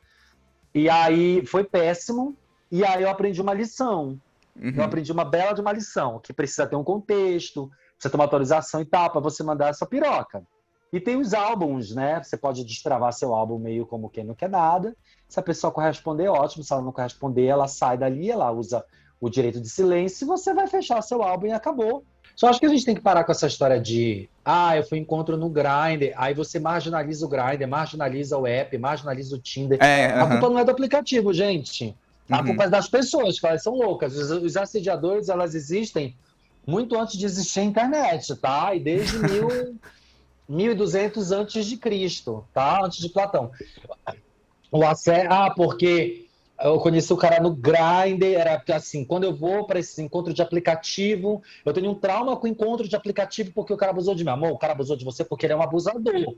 E 0.75 0.89
aí 0.89 1.45
foi 1.45 1.63
péssimo. 1.63 2.35
E 2.69 2.83
aí 2.83 3.03
eu 3.03 3.09
aprendi 3.09 3.41
uma 3.41 3.53
lição. 3.53 4.19
Uhum. 4.53 4.73
Eu 4.75 4.83
aprendi 4.83 5.13
uma 5.13 5.23
bela 5.23 5.53
de 5.53 5.61
uma 5.61 5.71
lição, 5.71 6.19
que 6.19 6.33
precisa 6.33 6.67
ter 6.67 6.75
um 6.75 6.83
contexto, 6.83 7.71
precisa 7.93 8.11
ter 8.11 8.17
uma 8.17 8.25
autorização 8.25 8.81
e 8.81 8.85
tal, 8.85 9.09
para 9.09 9.21
você 9.21 9.43
mandar 9.43 9.69
essa 9.69 9.85
piroca. 9.85 10.43
E 10.93 10.99
tem 10.99 11.17
os 11.17 11.33
álbuns, 11.33 11.95
né? 11.95 12.21
Você 12.21 12.37
pode 12.37 12.63
destravar 12.63 13.11
seu 13.11 13.33
álbum 13.33 13.57
meio 13.57 13.83
como 13.83 14.11
quem 14.11 14.23
não 14.23 14.35
quer 14.35 14.47
nada. 14.47 14.95
Se 15.27 15.39
a 15.39 15.43
pessoa 15.43 15.73
corresponder, 15.73 16.29
ótimo. 16.29 16.63
Se 16.63 16.71
ela 16.71 16.83
não 16.83 16.91
corresponder, 16.91 17.47
ela 17.47 17.67
sai 17.67 17.97
dali, 17.97 18.29
ela 18.29 18.51
usa 18.51 18.85
o 19.19 19.27
direito 19.27 19.59
de 19.59 19.67
silêncio 19.67 20.23
e 20.23 20.27
você 20.27 20.53
vai 20.53 20.67
fechar 20.67 21.01
seu 21.01 21.23
álbum 21.23 21.47
e 21.47 21.51
acabou. 21.51 22.05
Só 22.35 22.47
acho 22.47 22.59
que 22.59 22.67
a 22.67 22.69
gente 22.69 22.85
tem 22.85 22.93
que 22.93 23.01
parar 23.01 23.23
com 23.23 23.31
essa 23.31 23.47
história 23.47 23.79
de 23.79 24.29
ah, 24.45 24.77
eu 24.77 24.83
fui 24.83 24.99
encontro 24.99 25.35
no 25.35 25.49
Grindr, 25.49 26.13
aí 26.15 26.35
você 26.35 26.59
marginaliza 26.59 27.25
o 27.25 27.29
Grindr, 27.29 27.67
marginaliza 27.67 28.37
o 28.37 28.45
app, 28.45 28.77
marginaliza 28.77 29.35
o 29.35 29.39
Tinder. 29.39 29.81
É, 29.81 30.11
a 30.11 30.27
culpa 30.27 30.49
não 30.49 30.59
é 30.59 30.63
do 30.63 30.71
aplicativo, 30.71 31.33
gente. 31.33 31.95
A 32.29 32.39
uhum. 32.39 32.45
culpa 32.47 32.65
é 32.65 32.69
das 32.69 32.87
pessoas, 32.87 33.39
que 33.39 33.47
elas 33.47 33.63
são 33.63 33.73
loucas. 33.73 34.15
Os, 34.15 34.29
os 34.29 34.57
assediadores, 34.57 35.27
elas 35.27 35.55
existem 35.55 36.15
muito 36.67 36.99
antes 36.99 37.17
de 37.17 37.25
existir 37.25 37.61
a 37.61 37.63
internet, 37.63 38.35
tá? 38.35 38.75
E 38.75 38.79
desde 38.79 39.17
mil... 39.17 39.75
1200 40.53 41.31
antes 41.31 41.65
de 41.65 41.77
Cristo, 41.77 42.45
tá? 42.53 42.83
Antes 42.83 42.99
de 42.99 43.09
Platão. 43.09 43.51
O 44.71 44.83
Assé, 44.83 45.27
ah, 45.29 45.51
porque 45.55 46.27
eu 46.61 46.79
conheci 46.79 47.11
o 47.11 47.17
cara 47.17 47.41
no 47.41 47.53
Grindr, 47.53 48.37
era 48.37 48.63
assim, 48.73 49.03
quando 49.03 49.25
eu 49.25 49.35
vou 49.35 49.65
para 49.65 49.79
esse 49.79 50.01
encontro 50.01 50.33
de 50.33 50.41
aplicativo, 50.41 51.41
eu 51.65 51.73
tenho 51.73 51.91
um 51.91 51.95
trauma 51.95 52.37
com 52.37 52.47
o 52.47 52.49
encontro 52.49 52.87
de 52.87 52.95
aplicativo 52.95 53.51
porque 53.53 53.73
o 53.73 53.77
cara 53.77 53.91
abusou 53.91 54.15
de 54.15 54.23
mim. 54.23 54.31
Amor, 54.31 54.51
o 54.51 54.57
cara 54.57 54.73
abusou 54.73 54.95
de 54.95 55.03
você 55.03 55.23
porque 55.23 55.45
ele 55.45 55.53
é 55.53 55.55
um 55.55 55.61
abusador. 55.61 56.35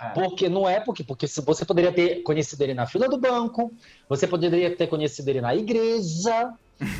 É. 0.00 0.08
Porque 0.10 0.48
não 0.48 0.68
é 0.68 0.80
porque, 0.80 1.04
porque 1.04 1.26
você 1.26 1.64
poderia 1.64 1.92
ter 1.92 2.22
conhecido 2.22 2.62
ele 2.62 2.74
na 2.74 2.86
fila 2.86 3.08
do 3.08 3.18
banco, 3.18 3.72
você 4.08 4.26
poderia 4.26 4.74
ter 4.74 4.88
conhecido 4.88 5.28
ele 5.28 5.40
na 5.40 5.54
igreja, 5.54 6.52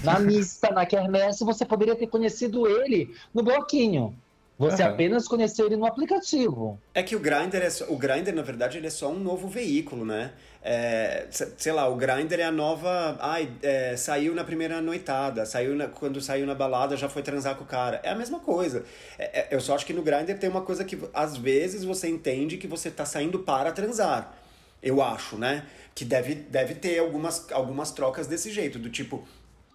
na 0.03 0.19
missa, 0.19 0.71
na 0.71 0.87
quermesse, 0.87 1.45
você 1.45 1.65
poderia 1.65 1.95
ter 1.95 2.07
conhecido 2.07 2.67
ele 2.67 3.15
no 3.35 3.43
bloquinho. 3.43 4.17
Você 4.59 4.83
uhum. 4.83 4.89
apenas 4.89 5.29
conheceu 5.29 5.67
ele 5.67 5.77
no 5.77 5.85
aplicativo. 5.85 6.81
É 6.95 7.03
que 7.03 7.15
o 7.15 7.21
Grindr, 7.21 7.59
é 7.59 7.69
só, 7.69 7.85
o 7.89 7.97
Grindr, 7.97 8.33
na 8.33 8.41
verdade, 8.41 8.79
ele 8.79 8.87
é 8.87 8.91
só 8.91 9.11
um 9.11 9.19
novo 9.19 9.49
veículo, 9.49 10.05
né? 10.05 10.33
É, 10.63 11.27
sei 11.31 11.73
lá, 11.73 11.87
o 11.89 11.95
Grindr 11.95 12.41
é 12.41 12.45
a 12.45 12.51
nova. 12.51 13.19
Ai, 13.21 13.51
é, 13.63 13.95
saiu 13.97 14.35
na 14.35 14.43
primeira 14.43 14.81
noitada, 14.81 15.45
saiu 15.45 15.77
na, 15.77 15.89
quando 15.89 16.21
saiu 16.23 16.47
na 16.47 16.55
balada 16.55 16.97
já 16.97 17.09
foi 17.09 17.23
transar 17.23 17.55
com 17.57 17.65
o 17.65 17.67
cara. 17.67 18.01
É 18.03 18.11
a 18.11 18.15
mesma 18.15 18.41
coisa. 18.41 18.85
É, 19.19 19.41
é 19.41 19.49
eu 19.51 19.61
só 19.61 19.75
acho 19.75 19.85
que 19.85 19.93
no 19.93 20.03
Grindr 20.03 20.39
tem 20.39 20.49
uma 20.49 20.63
coisa 20.63 20.85
que 20.85 20.99
às 21.13 21.37
vezes 21.37 21.85
você 21.85 22.09
entende 22.09 22.57
que 22.57 22.67
você 22.67 22.91
tá 22.91 23.05
saindo 23.05 23.41
para 23.41 23.71
transar. 23.73 24.35
Eu 24.83 25.03
acho, 25.03 25.37
né? 25.37 25.65
Que 25.95 26.05
deve, 26.05 26.35
deve 26.35 26.75
ter 26.75 26.99
algumas, 26.99 27.47
algumas 27.53 27.91
trocas 27.91 28.27
desse 28.27 28.51
jeito, 28.51 28.79
do 28.79 28.89
tipo. 28.89 29.27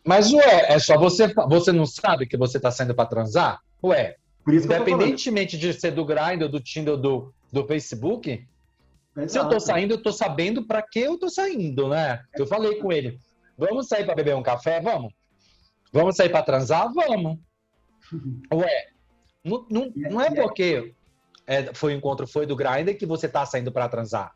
Mas 0.04 0.34
ué, 0.34 0.74
é 0.74 0.80
só 0.80 0.98
você. 0.98 1.32
Você 1.48 1.72
não 1.72 1.86
sabe 1.86 2.26
que 2.26 2.36
você 2.36 2.60
tá 2.60 2.72
saindo 2.72 2.96
para 2.96 3.06
transar? 3.06 3.60
Ué, 3.84 4.16
Independentemente 4.48 5.58
de 5.58 5.74
ser 5.74 5.92
do 5.92 6.06
Grindr, 6.06 6.48
do 6.48 6.60
Tinder, 6.60 6.98
do 6.98 7.34
do 7.52 7.68
Facebook, 7.68 8.48
se 9.28 9.38
eu 9.38 9.50
tô 9.50 9.60
saindo, 9.60 9.96
eu 9.96 10.02
tô 10.02 10.12
sabendo 10.12 10.66
para 10.66 10.82
que 10.82 11.00
eu 11.00 11.18
tô 11.18 11.30
saindo, 11.30 11.90
né? 11.90 12.24
Eu 12.34 12.48
falei 12.48 12.80
com 12.80 12.92
ele, 12.92 13.20
vamos 13.58 13.88
sair 13.88 14.06
para 14.06 14.16
beber 14.16 14.36
um 14.36 14.44
café? 14.44 14.80
Vamos. 14.80 15.14
Vamos 15.92 16.16
sair 16.16 16.30
para 16.30 16.44
transar? 16.44 16.92
Vamos. 16.94 17.38
Ué, 18.54 18.88
não, 19.44 19.66
não, 19.70 19.92
não 19.96 20.22
é 20.22 20.32
porque 20.34 20.94
é, 21.46 21.74
foi 21.74 21.94
o 21.94 21.98
encontro 21.98 22.26
foi 22.26 22.46
do 22.46 22.56
Grindr 22.56 22.98
que 22.98 23.06
você 23.06 23.28
tá 23.28 23.46
saindo 23.46 23.72
para 23.72 23.90
transar. 23.90 24.34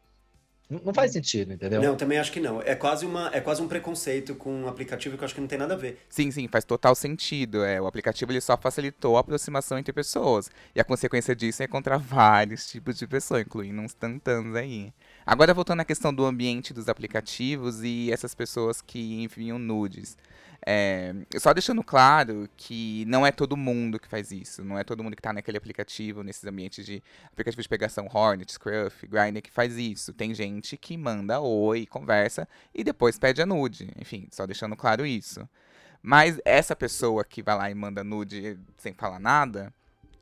Não, 0.68 0.94
faz 0.94 1.12
sentido, 1.12 1.54
entendeu? 1.54 1.80
Não, 1.80 1.96
também 1.96 2.18
acho 2.18 2.32
que 2.32 2.40
não. 2.40 2.60
É 2.60 2.74
quase, 2.74 3.06
uma, 3.06 3.30
é 3.32 3.40
quase 3.40 3.62
um 3.62 3.68
preconceito 3.68 4.34
com 4.34 4.64
um 4.64 4.68
aplicativo 4.68 5.16
que 5.16 5.24
eu 5.24 5.26
acho 5.26 5.36
que 5.36 5.42
não 5.42 5.48
tem 5.48 5.60
nada 5.60 5.76
a 5.76 5.78
ver. 5.78 6.00
Sim, 6.10 6.32
sim, 6.32 6.48
faz 6.48 6.66
total 6.66 6.96
sentido. 6.96 7.64
É, 7.64 7.80
o 7.80 7.86
aplicativo 7.86 8.32
ele 8.32 8.42
só 8.42 8.58
facilitou 8.58 9.16
a 9.16 9.20
aproximação 9.20 9.78
entre 9.78 9.94
pessoas. 9.94 10.50
E 10.74 10.80
a 10.80 10.84
consequência 10.84 11.36
disso 11.36 11.62
é 11.62 11.66
encontrar 11.66 11.98
vários 12.00 12.68
tipos 12.68 12.98
de 12.98 13.06
pessoas, 13.06 13.42
incluindo 13.42 13.80
uns 13.80 13.94
tantãs 13.94 14.56
aí. 14.56 14.92
Agora 15.24 15.54
voltando 15.54 15.82
à 15.82 15.86
questão 15.86 16.12
do 16.12 16.26
ambiente 16.26 16.74
dos 16.74 16.90
aplicativos 16.90 17.84
e 17.84 18.12
essas 18.12 18.34
pessoas 18.34 18.82
que 18.82 19.22
enviam 19.22 19.60
nudes. 19.60 20.18
É, 20.68 21.14
só 21.38 21.54
deixando 21.54 21.84
claro 21.84 22.50
que 22.58 23.06
não 23.06 23.24
é 23.24 23.32
todo 23.32 23.56
mundo 23.56 24.00
que 24.00 24.08
faz 24.08 24.32
isso, 24.32 24.64
não 24.64 24.80
é 24.80 24.84
todo 24.84 25.04
mundo 25.04 25.16
que 25.16 25.20
está 25.20 25.32
naquele 25.32 25.60
aplicativo, 25.60 26.24
nesses 26.24 26.44
ambientes 26.44 26.84
de 26.84 27.04
aplicativo 27.32 27.62
de 27.62 27.70
pegação 27.70 28.08
Hornet, 28.12 28.52
Scruff, 28.52 29.06
Grindr 29.06 29.44
que 29.44 29.52
faz 29.52 29.78
isso. 29.78 30.12
Tem 30.12 30.34
gente 30.34 30.76
que 30.76 30.98
manda 30.98 31.40
oi, 31.40 31.86
conversa 31.86 32.48
e 32.74 32.84
depois 32.84 33.20
pede 33.20 33.44
a 33.44 33.46
nude. 33.46 33.92
Enfim, 33.96 34.28
só 34.32 34.48
deixando 34.48 34.76
claro 34.76 35.06
isso. 35.06 35.48
Mas 36.02 36.40
essa 36.44 36.76
pessoa 36.76 37.24
que 37.24 37.44
vai 37.44 37.56
lá 37.56 37.70
e 37.70 37.76
manda 37.76 38.04
nude 38.04 38.58
sem 38.78 38.94
falar 38.94 39.20
nada, 39.20 39.72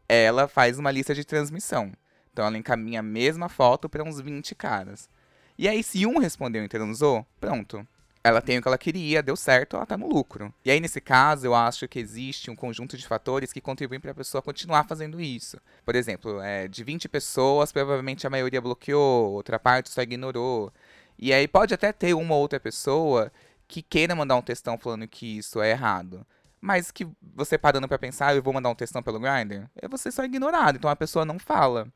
ela 0.10 0.50
faz 0.50 0.78
uma 0.78 0.92
lista 0.92 1.16
de 1.16 1.24
transmissão. 1.24 1.94
Então 2.34 2.46
ela 2.46 2.58
encaminha 2.58 3.00
a 3.00 3.04
mesma 3.04 3.48
foto 3.48 3.88
para 3.88 4.04
uns 4.04 4.20
20 4.20 4.56
caras. 4.56 5.10
E 5.58 5.70
aí, 5.70 5.84
se 5.84 6.06
um 6.06 6.18
respondeu 6.18 6.64
e 6.66 6.68
transou, 6.68 7.26
pronto 7.40 7.88
ela 8.24 8.42
tem 8.42 8.58
o 8.58 8.62
que 8.62 8.68
ela 8.68 8.78
queria, 8.78 9.22
deu 9.22 9.36
certo, 9.36 9.76
ela 9.76 9.86
tá 9.86 9.98
no 9.98 10.08
lucro. 10.08 10.54
E 10.64 10.72
aí, 10.72 10.80
nesse 10.80 11.02
caso, 11.02 11.46
eu 11.46 11.54
acho 11.54 11.88
que 11.88 12.00
existe 12.00 12.50
um 12.50 12.56
conjunto 12.56 12.96
de 12.98 13.06
fatores 13.06 13.52
que 13.52 13.60
contribuem 13.60 14.00
para 14.00 14.12
a 14.12 14.16
pessoa 14.16 14.42
continuar 14.42 14.86
fazendo 14.86 15.20
isso. 15.20 15.58
Por 15.84 15.94
exemplo, 15.94 16.40
é, 16.40 16.68
de 16.68 16.84
20 16.84 17.10
pessoas, 17.10 17.74
provavelmente 17.74 18.26
a 18.26 18.30
maioria 18.30 18.62
bloqueou, 18.62 19.34
outra 19.34 19.60
parte 19.60 19.90
só 19.90 20.02
ignorou. 20.02 20.72
E 21.20 21.34
aí 21.34 21.48
pode 21.48 21.74
até 21.74 21.92
ter 21.92 22.14
uma 22.14 22.34
ou 22.34 22.42
outra 22.42 22.60
pessoa 22.60 23.32
que 23.68 23.82
queira 23.82 24.16
mandar 24.16 24.38
um 24.38 24.42
textão 24.42 24.78
falando 24.78 25.08
que 25.08 25.38
isso 25.38 25.62
é 25.62 25.72
errado. 25.72 26.26
Mas 26.62 26.92
que 26.92 27.06
você 27.22 27.58
parando 27.58 27.90
para 27.90 28.00
pensar, 28.00 28.28
ah, 28.28 28.36
eu 28.36 28.42
vou 28.42 28.54
mandar 28.54 28.70
um 28.70 28.76
textão 28.76 29.04
pelo 29.04 29.20
Grindr, 29.20 29.68
é 29.76 29.88
você 29.88 30.10
só 30.10 30.24
ignorado, 30.24 30.78
então 30.78 30.90
a 30.90 30.96
pessoa 30.96 31.26
não 31.26 31.38
fala. 31.38 31.92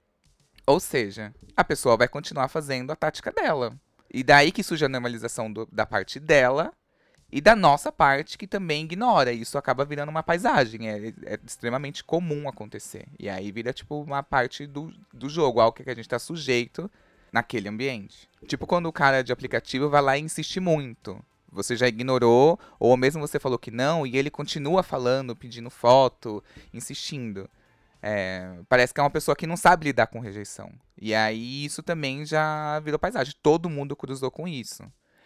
Ou 0.65 0.79
seja, 0.81 1.33
a 1.55 1.63
pessoa 1.63 1.95
vai 1.95 2.09
continuar 2.09 2.49
fazendo 2.49 2.91
a 2.91 2.95
tática 2.95 3.31
dela. 3.31 3.79
E 4.13 4.23
daí 4.23 4.51
que 4.51 4.63
surge 4.63 4.85
a 4.85 4.89
normalização 4.89 5.51
do, 5.51 5.67
da 5.71 5.85
parte 5.85 6.19
dela 6.19 6.71
e 7.31 7.41
da 7.41 7.55
nossa 7.55 7.91
parte, 7.91 8.37
que 8.37 8.47
também 8.47 8.85
ignora. 8.85 9.33
E 9.33 9.41
isso 9.41 9.57
acaba 9.57 9.83
virando 9.83 10.09
uma 10.09 10.23
paisagem. 10.23 10.89
É, 10.89 11.13
é, 11.25 11.39
extremamente 11.45 12.03
comum 12.03 12.47
acontecer. 12.47 13.05
E 13.19 13.29
aí 13.29 13.51
vira, 13.51 13.73
tipo, 13.73 14.01
uma 14.01 14.23
parte 14.23 14.65
do, 14.65 14.93
do 15.13 15.29
jogo, 15.29 15.59
algo 15.59 15.75
que 15.75 15.89
a 15.89 15.93
gente 15.93 16.05
está 16.05 16.19
sujeito 16.19 16.89
naquele 17.31 17.67
ambiente. 17.67 18.29
Tipo 18.47 18.65
quando 18.65 18.87
o 18.87 18.93
cara 18.93 19.21
de 19.21 19.33
aplicativo 19.33 19.89
vai 19.89 20.01
lá 20.01 20.17
e 20.17 20.21
insiste 20.21 20.59
muito. 20.59 21.19
Você 21.51 21.75
já 21.75 21.87
ignorou, 21.87 22.59
ou 22.79 22.95
mesmo 22.97 23.25
você 23.25 23.39
falou 23.39 23.57
que 23.57 23.71
não, 23.71 24.05
e 24.05 24.17
ele 24.17 24.29
continua 24.29 24.83
falando, 24.83 25.35
pedindo 25.35 25.69
foto, 25.69 26.43
insistindo. 26.73 27.49
É, 28.01 28.59
parece 28.69 28.93
que 28.93 28.99
é 28.99 29.03
uma 29.03 29.09
pessoa 29.09 29.35
que 29.35 29.47
não 29.47 29.57
sabe 29.57 29.85
lidar 29.85 30.07
com 30.07 30.19
rejeição. 30.19 30.71
E 30.99 31.13
aí 31.13 31.65
isso 31.65 31.81
também 31.81 32.25
já 32.25 32.79
virou 32.79 32.99
paisagem. 32.99 33.33
Todo 33.41 33.69
mundo 33.69 33.95
cruzou 33.95 34.31
com 34.31 34.47
isso. 34.47 34.83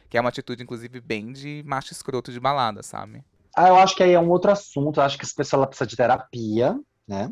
Que 0.10 0.18
é 0.18 0.22
uma 0.22 0.30
atitude, 0.30 0.64
inclusive, 0.64 1.00
bem 1.00 1.32
de 1.32 1.64
macho 1.66 1.94
escroto 1.94 2.32
de 2.32 2.40
balada, 2.40 2.84
sabe? 2.84 3.24
Ah, 3.56 3.70
eu 3.70 3.78
acho 3.78 3.96
que 3.96 4.04
aí 4.04 4.14
é 4.14 4.20
um 4.20 4.30
outro 4.30 4.52
assunto. 4.52 5.00
Eu 5.00 5.04
acho 5.04 5.18
que 5.18 5.26
essa 5.26 5.36
pessoa 5.36 5.68
precisa 5.68 5.88
de 5.88 5.96
terapia, 5.96 6.78
né? 7.08 7.32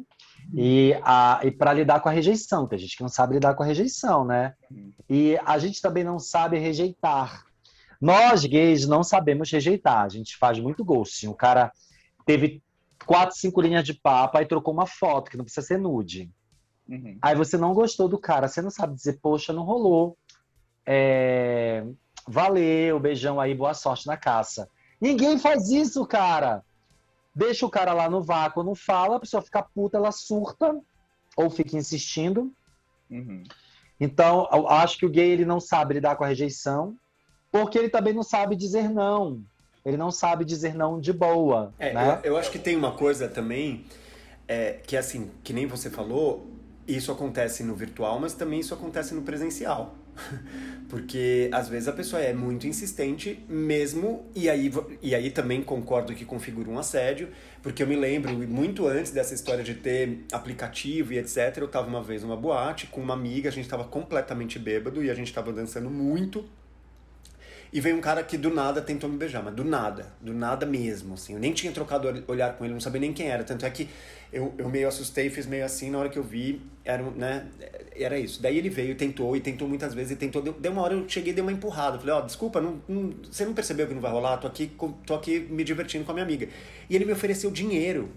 E, 0.54 0.98
a, 1.04 1.42
e 1.44 1.52
para 1.52 1.74
lidar 1.74 2.00
com 2.00 2.10
a 2.10 2.12
rejeição, 2.12 2.68
tem 2.68 2.80
gente 2.80 2.96
que 2.96 3.04
não 3.04 3.10
sabe 3.10 3.36
lidar 3.36 3.54
com 3.54 3.64
a 3.64 3.66
rejeição, 3.66 4.26
né? 4.26 4.54
E 5.10 5.38
a 5.46 5.58
gente 5.58 5.82
também 5.82 6.04
não 6.04 6.20
sabe 6.20 6.58
rejeitar. 6.58 7.46
Nós, 8.02 8.46
gays, 8.46 8.88
não 8.88 9.04
sabemos 9.04 9.52
rejeitar. 9.52 10.04
A 10.04 10.10
gente 10.10 10.38
faz 10.38 10.60
muito 10.60 10.84
ghosting. 10.84 11.28
O 11.28 11.36
cara 11.36 11.72
teve 12.26 12.64
quatro, 13.06 13.36
cinco 13.36 13.62
linhas 13.62 13.84
de 13.84 13.94
papo, 13.94 14.38
aí 14.38 14.46
trocou 14.46 14.74
uma 14.74 14.86
foto, 14.86 15.32
que 15.32 15.38
não 15.38 15.46
precisa 15.46 15.66
ser 15.66 15.78
nude. 15.78 16.30
Uhum. 16.88 17.18
Aí 17.22 17.36
você 17.36 17.58
não 17.58 17.74
gostou 17.74 18.08
do 18.08 18.18
cara, 18.18 18.48
você 18.48 18.62
não 18.62 18.70
sabe 18.70 18.96
dizer, 18.96 19.20
poxa, 19.22 19.54
não 19.54 19.64
rolou. 19.64 20.18
É... 20.86 21.86
Valeu, 22.28 23.00
beijão 23.00 23.40
aí, 23.40 23.56
boa 23.56 23.74
sorte 23.74 24.08
na 24.08 24.18
caça. 24.18 24.70
Ninguém 25.00 25.38
faz 25.38 25.70
isso, 25.70 26.06
cara. 26.06 26.64
Deixa 27.34 27.66
o 27.66 27.70
cara 27.70 27.94
lá 27.94 28.10
no 28.10 28.22
vácuo, 28.22 28.64
não 28.64 28.76
fala, 28.76 29.16
a 29.16 29.20
pessoa 29.20 29.42
fica 29.42 29.62
puta, 29.62 29.98
ela 29.98 30.12
surta, 30.12 30.80
ou 31.38 31.50
fica 31.50 31.78
insistindo. 31.78 32.52
Uhum. 33.10 33.44
Então, 34.00 34.48
eu 34.52 34.68
acho 34.68 34.98
que 34.98 35.06
o 35.06 35.10
gay 35.10 35.32
ele 35.32 35.46
não 35.46 35.60
sabe 35.60 35.96
lidar 35.96 36.16
com 36.16 36.24
a 36.24 36.28
rejeição, 36.28 36.96
porque 37.52 37.78
ele 37.78 37.90
também 37.90 38.14
não 38.14 38.24
sabe 38.24 38.56
dizer 38.56 38.90
não. 38.90 39.42
Ele 39.86 39.98
não 39.98 40.12
sabe 40.12 40.44
dizer 40.46 40.76
não 40.76 41.00
de 41.00 41.14
boa. 41.14 41.74
É, 41.80 41.94
né? 41.94 42.20
eu, 42.24 42.32
eu 42.32 42.38
acho 42.38 42.52
que 42.52 42.60
tem 42.60 42.76
uma 42.76 42.92
coisa 42.92 43.28
também 43.28 43.86
é, 44.50 44.80
que 44.86 44.98
assim, 44.98 45.30
que 45.44 45.54
nem 45.54 45.68
você 45.68 45.92
falou, 45.92 46.48
isso 46.88 47.12
acontece 47.12 47.64
no 47.64 47.76
virtual, 47.76 48.20
mas 48.20 48.34
também 48.34 48.60
isso 48.60 48.74
acontece 48.74 49.14
no 49.14 49.22
presencial. 49.22 49.96
Porque 50.90 51.50
às 51.54 51.70
vezes 51.70 51.88
a 51.88 51.94
pessoa 51.94 52.20
é 52.20 52.34
muito 52.34 52.66
insistente 52.66 53.46
mesmo, 53.48 54.26
e 54.36 54.50
aí, 54.50 54.72
e 55.04 55.14
aí 55.14 55.30
também 55.30 55.62
concordo 55.62 56.16
que 56.16 56.26
configura 56.26 56.68
um 56.68 56.80
assédio, 56.80 57.30
porque 57.62 57.84
eu 57.84 57.88
me 57.88 57.96
lembro 57.96 58.34
muito 58.48 58.88
antes 58.88 59.12
dessa 59.12 59.36
história 59.36 59.64
de 59.64 59.76
ter 59.76 60.26
aplicativo 60.32 61.14
e 61.14 61.20
etc. 61.20 61.58
Eu 61.58 61.68
tava 61.68 61.88
uma 61.88 62.02
vez 62.02 62.24
numa 62.24 62.36
boate 62.36 62.88
com 62.88 63.02
uma 63.02 63.14
amiga, 63.14 63.50
a 63.50 63.52
gente 63.52 63.70
tava 63.70 63.84
completamente 63.84 64.58
bêbado 64.58 65.04
e 65.04 65.12
a 65.12 65.14
gente 65.14 65.32
tava 65.32 65.54
dançando 65.54 65.92
muito. 65.92 66.44
E 67.72 67.80
veio 67.80 67.96
um 67.96 68.02
cara 68.02 68.24
que 68.24 68.38
do 68.38 68.50
nada 68.50 68.82
tentou 68.82 69.10
me 69.10 69.16
beijar, 69.16 69.44
mas 69.44 69.54
do 69.54 69.64
nada, 69.64 70.12
do 70.20 70.34
nada 70.34 70.66
mesmo, 70.66 71.14
assim. 71.14 71.34
Eu 71.34 71.40
nem 71.40 71.54
tinha 71.54 71.72
trocado 71.72 72.24
olhar 72.28 72.54
com 72.54 72.66
ele, 72.66 72.74
não 72.74 72.82
sabia 72.82 73.00
nem 73.00 73.14
quem 73.14 73.28
era. 73.28 73.44
Tanto 73.44 73.66
é 73.66 73.70
que 73.70 73.88
eu, 74.34 74.54
eu 74.58 74.68
meio 74.70 74.88
assustei, 74.88 75.30
fiz 75.30 75.46
meio 75.46 75.64
assim, 75.64 75.92
na 75.92 76.00
hora 76.00 76.10
que 76.10 76.18
eu 76.18 76.24
vi, 76.24 76.62
era, 76.84 77.04
né, 77.12 77.46
era 77.96 78.18
isso. 78.18 78.42
Daí 78.42 78.58
ele 78.58 78.70
veio, 78.70 78.96
tentou, 78.96 79.36
e 79.36 79.40
tentou 79.40 79.68
muitas 79.68 79.94
vezes, 79.94 80.12
e 80.12 80.16
tentou. 80.16 80.42
Deu, 80.42 80.54
deu 80.54 80.72
uma 80.72 80.82
hora 80.82 80.96
eu 80.96 81.08
cheguei 81.08 81.32
e 81.32 81.36
dei 81.36 81.44
uma 81.44 81.52
empurrada. 81.52 82.00
Falei, 82.00 82.16
ó, 82.16 82.20
oh, 82.20 82.26
desculpa, 82.26 82.60
não, 82.60 82.82
não, 82.88 83.14
você 83.30 83.46
não 83.46 83.54
percebeu 83.54 83.88
que 83.88 83.94
não 83.94 84.02
vai 84.02 84.12
rolar? 84.12 84.38
Tô 84.38 84.48
aqui, 84.48 84.72
tô 85.06 85.14
aqui 85.14 85.40
me 85.40 85.64
divertindo 85.64 86.04
com 86.06 86.12
a 86.12 86.14
minha 86.16 86.26
amiga. 86.26 86.50
E 86.90 86.96
ele 86.96 87.06
me 87.06 87.12
ofereceu 87.12 87.52
dinheiro. 87.52 88.10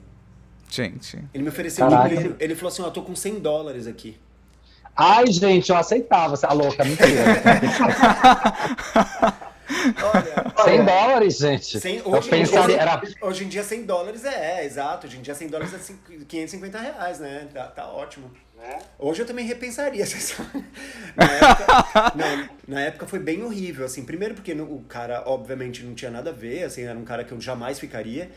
Gente. 0.70 1.18
Ele 1.34 1.42
me 1.42 1.50
ofereceu 1.50 1.86
Caraca. 1.86 2.08
dinheiro. 2.08 2.36
Ele 2.40 2.54
falou 2.54 2.72
assim, 2.72 2.80
ó, 2.80 2.88
oh, 2.88 2.90
tô 2.90 3.02
com 3.02 3.14
100 3.14 3.40
dólares 3.40 3.86
aqui. 3.86 4.16
Ai, 4.96 5.26
gente, 5.26 5.70
eu 5.70 5.76
aceitava. 5.76 6.36
Você 6.36 6.46
é 6.46 6.52
louca, 6.52 6.84
mentira. 6.84 7.24
Olha, 10.14 10.52
100 10.64 10.84
dólares, 10.84 11.38
gente. 11.38 11.80
100, 11.80 12.02
hoje, 12.04 12.28
pensaria, 12.28 12.64
hoje, 12.64 12.76
era... 12.76 13.02
hoje 13.22 13.44
em 13.44 13.48
dia 13.48 13.64
100 13.64 13.82
dólares 13.84 14.24
é, 14.24 14.60
é, 14.60 14.64
exato. 14.64 15.06
Hoje 15.06 15.18
em 15.18 15.22
dia 15.22 15.34
100 15.34 15.48
dólares 15.48 15.74
é 15.74 15.78
550 16.28 16.78
reais, 16.78 17.18
né? 17.18 17.48
Tá, 17.52 17.64
tá 17.68 17.88
ótimo. 17.88 18.30
É. 18.62 18.78
Hoje 18.98 19.22
eu 19.22 19.26
também 19.26 19.44
repensaria. 19.44 20.04
na, 21.16 21.24
época, 21.24 22.12
não, 22.14 22.48
na 22.68 22.80
época 22.82 23.06
foi 23.06 23.18
bem 23.18 23.42
horrível, 23.42 23.84
assim. 23.84 24.04
Primeiro 24.04 24.34
porque 24.34 24.52
o 24.52 24.84
cara, 24.88 25.24
obviamente, 25.26 25.82
não 25.82 25.94
tinha 25.94 26.10
nada 26.10 26.30
a 26.30 26.32
ver, 26.32 26.62
assim, 26.62 26.82
era 26.82 26.96
um 26.96 27.04
cara 27.04 27.24
que 27.24 27.32
eu 27.32 27.40
jamais 27.40 27.80
ficaria. 27.80 28.30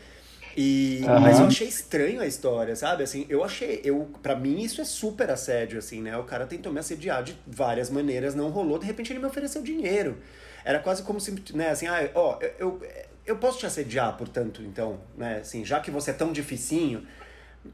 E, 0.56 1.00
uhum. 1.02 1.20
Mas 1.20 1.38
eu 1.38 1.46
achei 1.46 1.68
estranho 1.68 2.20
a 2.20 2.26
história, 2.26 2.74
sabe? 2.74 3.02
Assim, 3.02 3.26
eu 3.28 3.44
achei, 3.44 3.82
eu, 3.84 4.08
pra 4.22 4.34
mim 4.34 4.62
isso 4.62 4.80
é 4.80 4.84
super 4.84 5.30
assédio, 5.30 5.78
assim, 5.78 6.00
né? 6.00 6.16
O 6.16 6.24
cara 6.24 6.46
tentou 6.46 6.72
me 6.72 6.80
assediar 6.80 7.22
de 7.22 7.36
várias 7.46 7.90
maneiras, 7.90 8.34
não 8.34 8.48
rolou, 8.48 8.78
de 8.78 8.86
repente 8.86 9.12
ele 9.12 9.18
me 9.18 9.26
ofereceu 9.26 9.60
dinheiro. 9.60 10.16
Era 10.64 10.78
quase 10.78 11.02
como 11.02 11.20
se, 11.20 11.34
né, 11.52 11.68
assim, 11.68 11.86
ah, 11.86 12.08
ó, 12.14 12.38
eu, 12.58 12.80
eu 13.26 13.36
posso 13.36 13.58
te 13.58 13.66
assediar, 13.66 14.16
portanto, 14.16 14.62
então, 14.62 14.98
né, 15.16 15.40
assim, 15.42 15.62
já 15.62 15.78
que 15.78 15.90
você 15.90 16.10
é 16.10 16.14
tão 16.14 16.32
dificinho, 16.32 17.06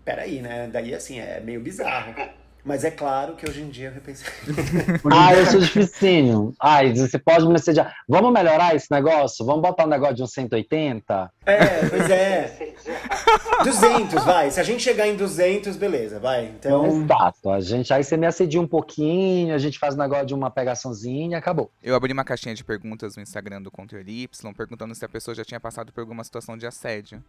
peraí, 0.04 0.42
né? 0.42 0.68
Daí, 0.72 0.92
assim, 0.92 1.20
é 1.20 1.40
meio 1.40 1.60
bizarro. 1.60 2.14
Mas 2.64 2.84
é 2.84 2.92
claro 2.92 3.34
que 3.34 3.48
hoje 3.48 3.60
em 3.60 3.68
dia 3.68 3.88
eu 3.88 3.92
repensei. 3.92 4.28
ah, 5.10 5.34
eu 5.34 5.46
sou 5.46 5.60
dificinho. 5.60 6.54
Ai, 6.60 6.94
você 6.94 7.18
pode 7.18 7.44
me 7.46 7.56
assediar. 7.56 7.92
Vamos 8.08 8.32
melhorar 8.32 8.74
esse 8.74 8.88
negócio? 8.88 9.44
Vamos 9.44 9.62
botar 9.62 9.84
um 9.84 9.88
negócio 9.88 10.14
de 10.14 10.22
uns 10.22 10.32
180? 10.32 11.30
É, 11.44 11.88
pois 11.88 12.08
é. 12.08 12.61
200, 13.64 14.24
vai. 14.24 14.50
Se 14.50 14.60
a 14.60 14.62
gente 14.62 14.82
chegar 14.82 15.06
em 15.06 15.16
200, 15.16 15.76
beleza, 15.76 16.18
vai. 16.18 16.46
Então... 16.46 16.86
Exato. 16.86 17.50
A 17.50 17.60
gente, 17.60 17.92
aí 17.92 18.02
você 18.02 18.16
me 18.16 18.26
assedia 18.26 18.60
um 18.60 18.66
pouquinho, 18.66 19.54
a 19.54 19.58
gente 19.58 19.78
faz 19.78 19.94
um 19.94 19.98
negócio 19.98 20.26
de 20.26 20.34
uma 20.34 20.50
pegaçãozinha 20.50 21.36
e 21.36 21.38
acabou. 21.38 21.70
Eu 21.82 21.94
abri 21.94 22.12
uma 22.12 22.24
caixinha 22.24 22.54
de 22.54 22.64
perguntas 22.64 23.16
no 23.16 23.22
Instagram 23.22 23.62
do 23.62 23.70
Controle 23.70 24.22
Y, 24.22 24.54
perguntando 24.54 24.94
se 24.94 25.04
a 25.04 25.08
pessoa 25.08 25.34
já 25.34 25.44
tinha 25.44 25.60
passado 25.60 25.92
por 25.92 26.00
alguma 26.00 26.24
situação 26.24 26.56
de 26.56 26.66
assédio. 26.66 27.22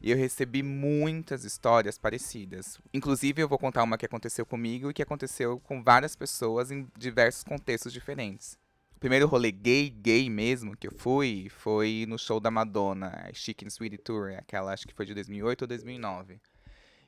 E 0.00 0.10
eu 0.10 0.16
recebi 0.16 0.64
muitas 0.64 1.44
histórias 1.44 1.96
parecidas. 1.96 2.78
Inclusive, 2.92 3.40
eu 3.40 3.48
vou 3.48 3.56
contar 3.56 3.84
uma 3.84 3.96
que 3.96 4.04
aconteceu 4.04 4.44
comigo 4.44 4.90
e 4.90 4.94
que 4.94 5.02
aconteceu 5.02 5.60
com 5.60 5.80
várias 5.80 6.16
pessoas 6.16 6.72
em 6.72 6.88
diversos 6.98 7.44
contextos 7.44 7.92
diferentes. 7.92 8.58
Primeiro 9.02 9.26
rolê 9.26 9.50
gay, 9.50 9.90
gay 9.90 10.30
mesmo, 10.30 10.76
que 10.76 10.86
eu 10.86 10.92
fui, 10.92 11.48
foi 11.50 12.06
no 12.08 12.16
show 12.16 12.38
da 12.38 12.52
Madonna, 12.52 13.28
Chicken 13.32 13.68
Sweetie 13.68 13.98
Tour, 13.98 14.32
aquela 14.38 14.72
acho 14.72 14.86
que 14.86 14.94
foi 14.94 15.04
de 15.04 15.12
2008 15.12 15.62
ou 15.62 15.66
2009. 15.66 16.40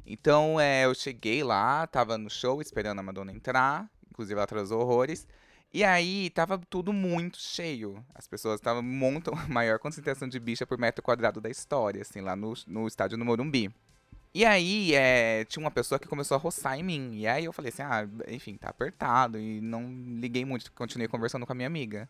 Então, 0.05 0.59
é, 0.59 0.87
eu 0.87 0.93
cheguei 0.93 1.45
lá, 1.45 1.87
tava 1.87 2.19
no 2.19 2.29
show 2.29 2.61
esperando 2.61 2.99
a 2.99 3.03
Madonna 3.05 3.31
entrar, 3.31 3.89
inclusive 4.11 4.35
ela 4.35 4.43
atrasou 4.43 4.81
horrores. 4.81 5.25
E 5.73 5.85
aí 5.85 6.31
tava 6.31 6.59
tudo 6.69 6.93
muito 6.93 7.39
cheio. 7.39 8.05
As 8.13 8.27
pessoas 8.27 8.57
estavam 8.57 8.83
muito 8.83 9.31
maior 9.49 9.79
concentração 9.79 10.27
de 10.27 10.41
bicha 10.41 10.67
por 10.67 10.77
metro 10.77 11.01
quadrado 11.01 11.41
da 11.41 11.49
história, 11.49 12.03
assim, 12.03 12.21
lá 12.21 12.35
no, 12.35 12.55
no 12.67 12.89
estádio 12.89 13.17
no 13.17 13.25
Morumbi. 13.25 13.73
E 14.35 14.45
aí, 14.45 14.95
é, 14.95 15.45
tinha 15.45 15.65
uma 15.65 15.71
pessoa 15.71 15.99
que 15.99 16.09
começou 16.09 16.35
a 16.35 16.41
roçar 16.41 16.77
em 16.77 16.83
mim. 16.83 17.13
E 17.15 17.27
aí 17.27 17.45
eu 17.45 17.53
falei 17.53 17.71
assim, 17.71 17.83
ah, 17.83 18.09
enfim, 18.29 18.57
tá 18.57 18.69
apertado. 18.69 19.39
E 19.39 19.61
não 19.61 19.89
liguei 20.19 20.45
muito, 20.45 20.73
continuei 20.73 21.07
conversando 21.07 21.47
com 21.47 21.53
a 21.53 21.55
minha 21.55 21.69
amiga. 21.69 22.09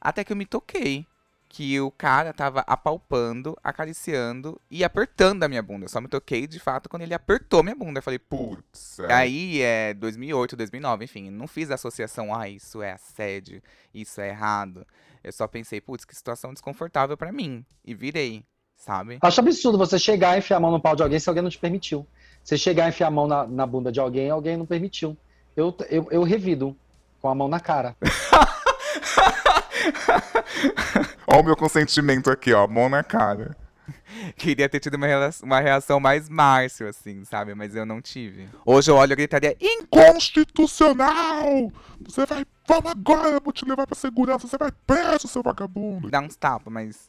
Até 0.00 0.24
que 0.24 0.32
eu 0.32 0.36
me 0.36 0.44
toquei 0.44 1.06
que 1.52 1.78
o 1.78 1.90
cara 1.90 2.32
tava 2.32 2.64
apalpando, 2.66 3.54
acariciando 3.62 4.58
e 4.70 4.82
apertando 4.82 5.42
a 5.42 5.48
minha 5.48 5.62
bunda. 5.62 5.84
Eu 5.84 5.88
só 5.90 6.00
me 6.00 6.08
toquei 6.08 6.46
de 6.46 6.58
fato 6.58 6.88
quando 6.88 7.02
ele 7.02 7.12
apertou 7.12 7.62
minha 7.62 7.76
bunda. 7.76 7.98
Eu 7.98 8.02
falei, 8.02 8.18
putz. 8.18 8.98
Aí 9.00 9.60
é 9.60 9.92
2008, 9.92 10.56
2009, 10.56 11.04
enfim, 11.04 11.30
não 11.30 11.46
fiz 11.46 11.70
a 11.70 11.74
associação, 11.74 12.34
ah, 12.34 12.48
isso 12.48 12.80
é 12.80 12.92
assédio, 12.92 13.62
isso 13.92 14.18
é 14.22 14.30
errado. 14.30 14.86
Eu 15.22 15.30
só 15.30 15.46
pensei, 15.46 15.78
putz, 15.78 16.06
que 16.06 16.16
situação 16.16 16.54
desconfortável 16.54 17.18
para 17.18 17.30
mim. 17.30 17.66
E 17.84 17.94
virei, 17.94 18.46
sabe? 18.82 19.18
Acho 19.22 19.40
absurdo 19.40 19.78
você 19.78 19.98
chegar 19.98 20.34
e 20.34 20.40
enfiar 20.40 20.56
a 20.56 20.60
mão 20.60 20.72
no 20.72 20.80
pau 20.80 20.96
de 20.96 21.02
alguém 21.02 21.18
se 21.18 21.28
alguém 21.28 21.42
não 21.42 21.50
te 21.50 21.58
permitiu. 21.58 22.06
Você 22.42 22.56
chegar 22.58 22.86
e 22.86 22.88
enfiar 22.88 23.06
a 23.06 23.10
mão 23.10 23.28
na, 23.28 23.46
na 23.46 23.66
bunda 23.66 23.92
de 23.92 24.00
alguém 24.00 24.28
alguém 24.28 24.56
não 24.56 24.66
permitiu. 24.66 25.16
Eu, 25.56 25.74
eu, 25.88 26.08
eu 26.10 26.22
revido 26.24 26.76
com 27.20 27.28
a 27.28 27.34
mão 27.34 27.48
na 27.48 27.60
cara. 27.60 27.94
Olha 31.26 31.40
o 31.40 31.44
meu 31.44 31.56
consentimento 31.56 32.30
aqui, 32.30 32.52
ó, 32.52 32.66
mão 32.66 32.88
na 32.88 33.04
cara. 33.04 33.56
Queria 34.36 34.68
ter 34.68 34.80
tido 34.80 34.94
uma, 34.94 35.06
uma 35.42 35.60
reação 35.60 36.00
mais 36.00 36.28
Márcio, 36.28 36.88
assim, 36.88 37.24
sabe? 37.24 37.54
Mas 37.54 37.76
eu 37.76 37.86
não 37.86 38.02
tive. 38.02 38.48
Hoje 38.66 38.90
eu 38.90 38.96
olho 38.96 39.12
e 39.12 39.16
gritaria: 39.16 39.56
Inconstitucional! 39.60 41.70
Você 42.04 42.26
vai. 42.26 42.44
Vamos 42.66 42.90
agora, 42.90 43.28
eu 43.28 43.40
vou 43.40 43.52
te 43.52 43.64
levar 43.64 43.86
pra 43.86 43.94
segurança, 43.96 44.46
você 44.46 44.58
vai 44.58 44.70
preso, 44.86 45.28
seu 45.28 45.42
vagabundo! 45.42 46.10
Dá 46.10 46.20
uns 46.20 46.36
tapas, 46.36 46.72
mas. 46.72 47.08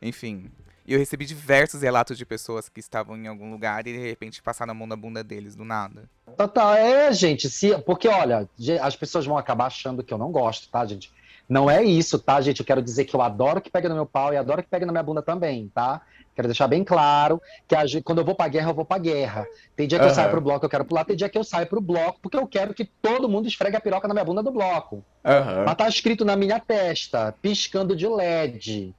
Enfim. 0.00 0.50
E 0.86 0.92
eu 0.92 0.98
recebi 0.98 1.26
diversos 1.26 1.82
relatos 1.82 2.16
de 2.16 2.24
pessoas 2.24 2.68
que 2.68 2.78
estavam 2.78 3.16
em 3.16 3.26
algum 3.26 3.50
lugar 3.50 3.86
e 3.86 3.92
de 3.92 3.98
repente 3.98 4.40
passaram 4.40 4.70
a 4.70 4.74
mão 4.74 4.86
na 4.86 4.94
bunda 4.94 5.24
deles 5.24 5.56
do 5.56 5.64
nada. 5.64 6.08
Tá, 6.36 6.46
tá, 6.46 6.78
é, 6.78 7.12
gente, 7.12 7.50
se, 7.50 7.76
porque 7.78 8.06
olha, 8.06 8.48
as 8.80 8.94
pessoas 8.94 9.26
vão 9.26 9.36
acabar 9.36 9.66
achando 9.66 10.04
que 10.04 10.14
eu 10.14 10.18
não 10.18 10.30
gosto, 10.30 10.68
tá, 10.68 10.84
gente? 10.86 11.12
Não 11.48 11.70
é 11.70 11.82
isso, 11.82 12.18
tá, 12.18 12.40
gente? 12.40 12.60
Eu 12.60 12.66
quero 12.66 12.82
dizer 12.82 13.04
que 13.04 13.14
eu 13.14 13.22
adoro 13.22 13.60
que 13.60 13.70
pegue 13.70 13.88
no 13.88 13.94
meu 13.94 14.06
pau 14.06 14.32
e 14.32 14.36
adoro 14.36 14.62
que 14.62 14.68
pegue 14.68 14.84
na 14.84 14.92
minha 14.92 15.02
bunda 15.02 15.22
também, 15.22 15.70
tá? 15.74 16.02
Quero 16.36 16.48
deixar 16.48 16.68
bem 16.68 16.84
claro 16.84 17.40
que 17.66 17.74
a, 17.74 17.82
quando 18.04 18.18
eu 18.18 18.24
vou 18.24 18.34
pra 18.34 18.46
guerra, 18.46 18.70
eu 18.70 18.74
vou 18.74 18.84
pra 18.84 18.98
guerra. 18.98 19.46
Tem 19.74 19.88
dia 19.88 19.98
que 19.98 20.04
uhum. 20.04 20.10
eu 20.10 20.14
saio 20.14 20.30
pro 20.30 20.40
bloco, 20.40 20.66
eu 20.66 20.68
quero 20.68 20.84
pular, 20.84 21.04
tem 21.04 21.16
dia 21.16 21.28
que 21.28 21.38
eu 21.38 21.44
saio 21.44 21.66
pro 21.66 21.80
bloco, 21.80 22.18
porque 22.20 22.36
eu 22.36 22.46
quero 22.46 22.74
que 22.74 22.84
todo 22.84 23.28
mundo 23.28 23.48
esfregue 23.48 23.76
a 23.76 23.80
piroca 23.80 24.06
na 24.06 24.14
minha 24.14 24.24
bunda 24.24 24.42
do 24.42 24.50
bloco. 24.50 24.96
Uhum. 25.24 25.64
Mas 25.64 25.74
tá 25.76 25.88
escrito 25.88 26.24
na 26.24 26.36
minha 26.36 26.60
testa, 26.60 27.34
piscando 27.40 27.96
de 27.96 28.06
LED. 28.06 28.94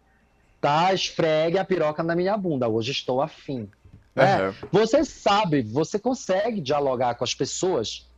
Tá? 0.60 0.94
Esfregue 0.94 1.58
a 1.58 1.66
piroca 1.66 2.02
na 2.04 2.16
minha 2.16 2.36
bunda. 2.38 2.68
Hoje 2.68 2.92
estou 2.92 3.22
afim. 3.22 3.70
Né? 4.16 4.48
Uhum. 4.48 4.54
Você 4.72 5.06
sabe, 5.06 5.62
você 5.62 6.00
consegue 6.00 6.60
dialogar 6.60 7.16
com 7.16 7.24
as 7.24 7.36
pessoas 7.36 8.10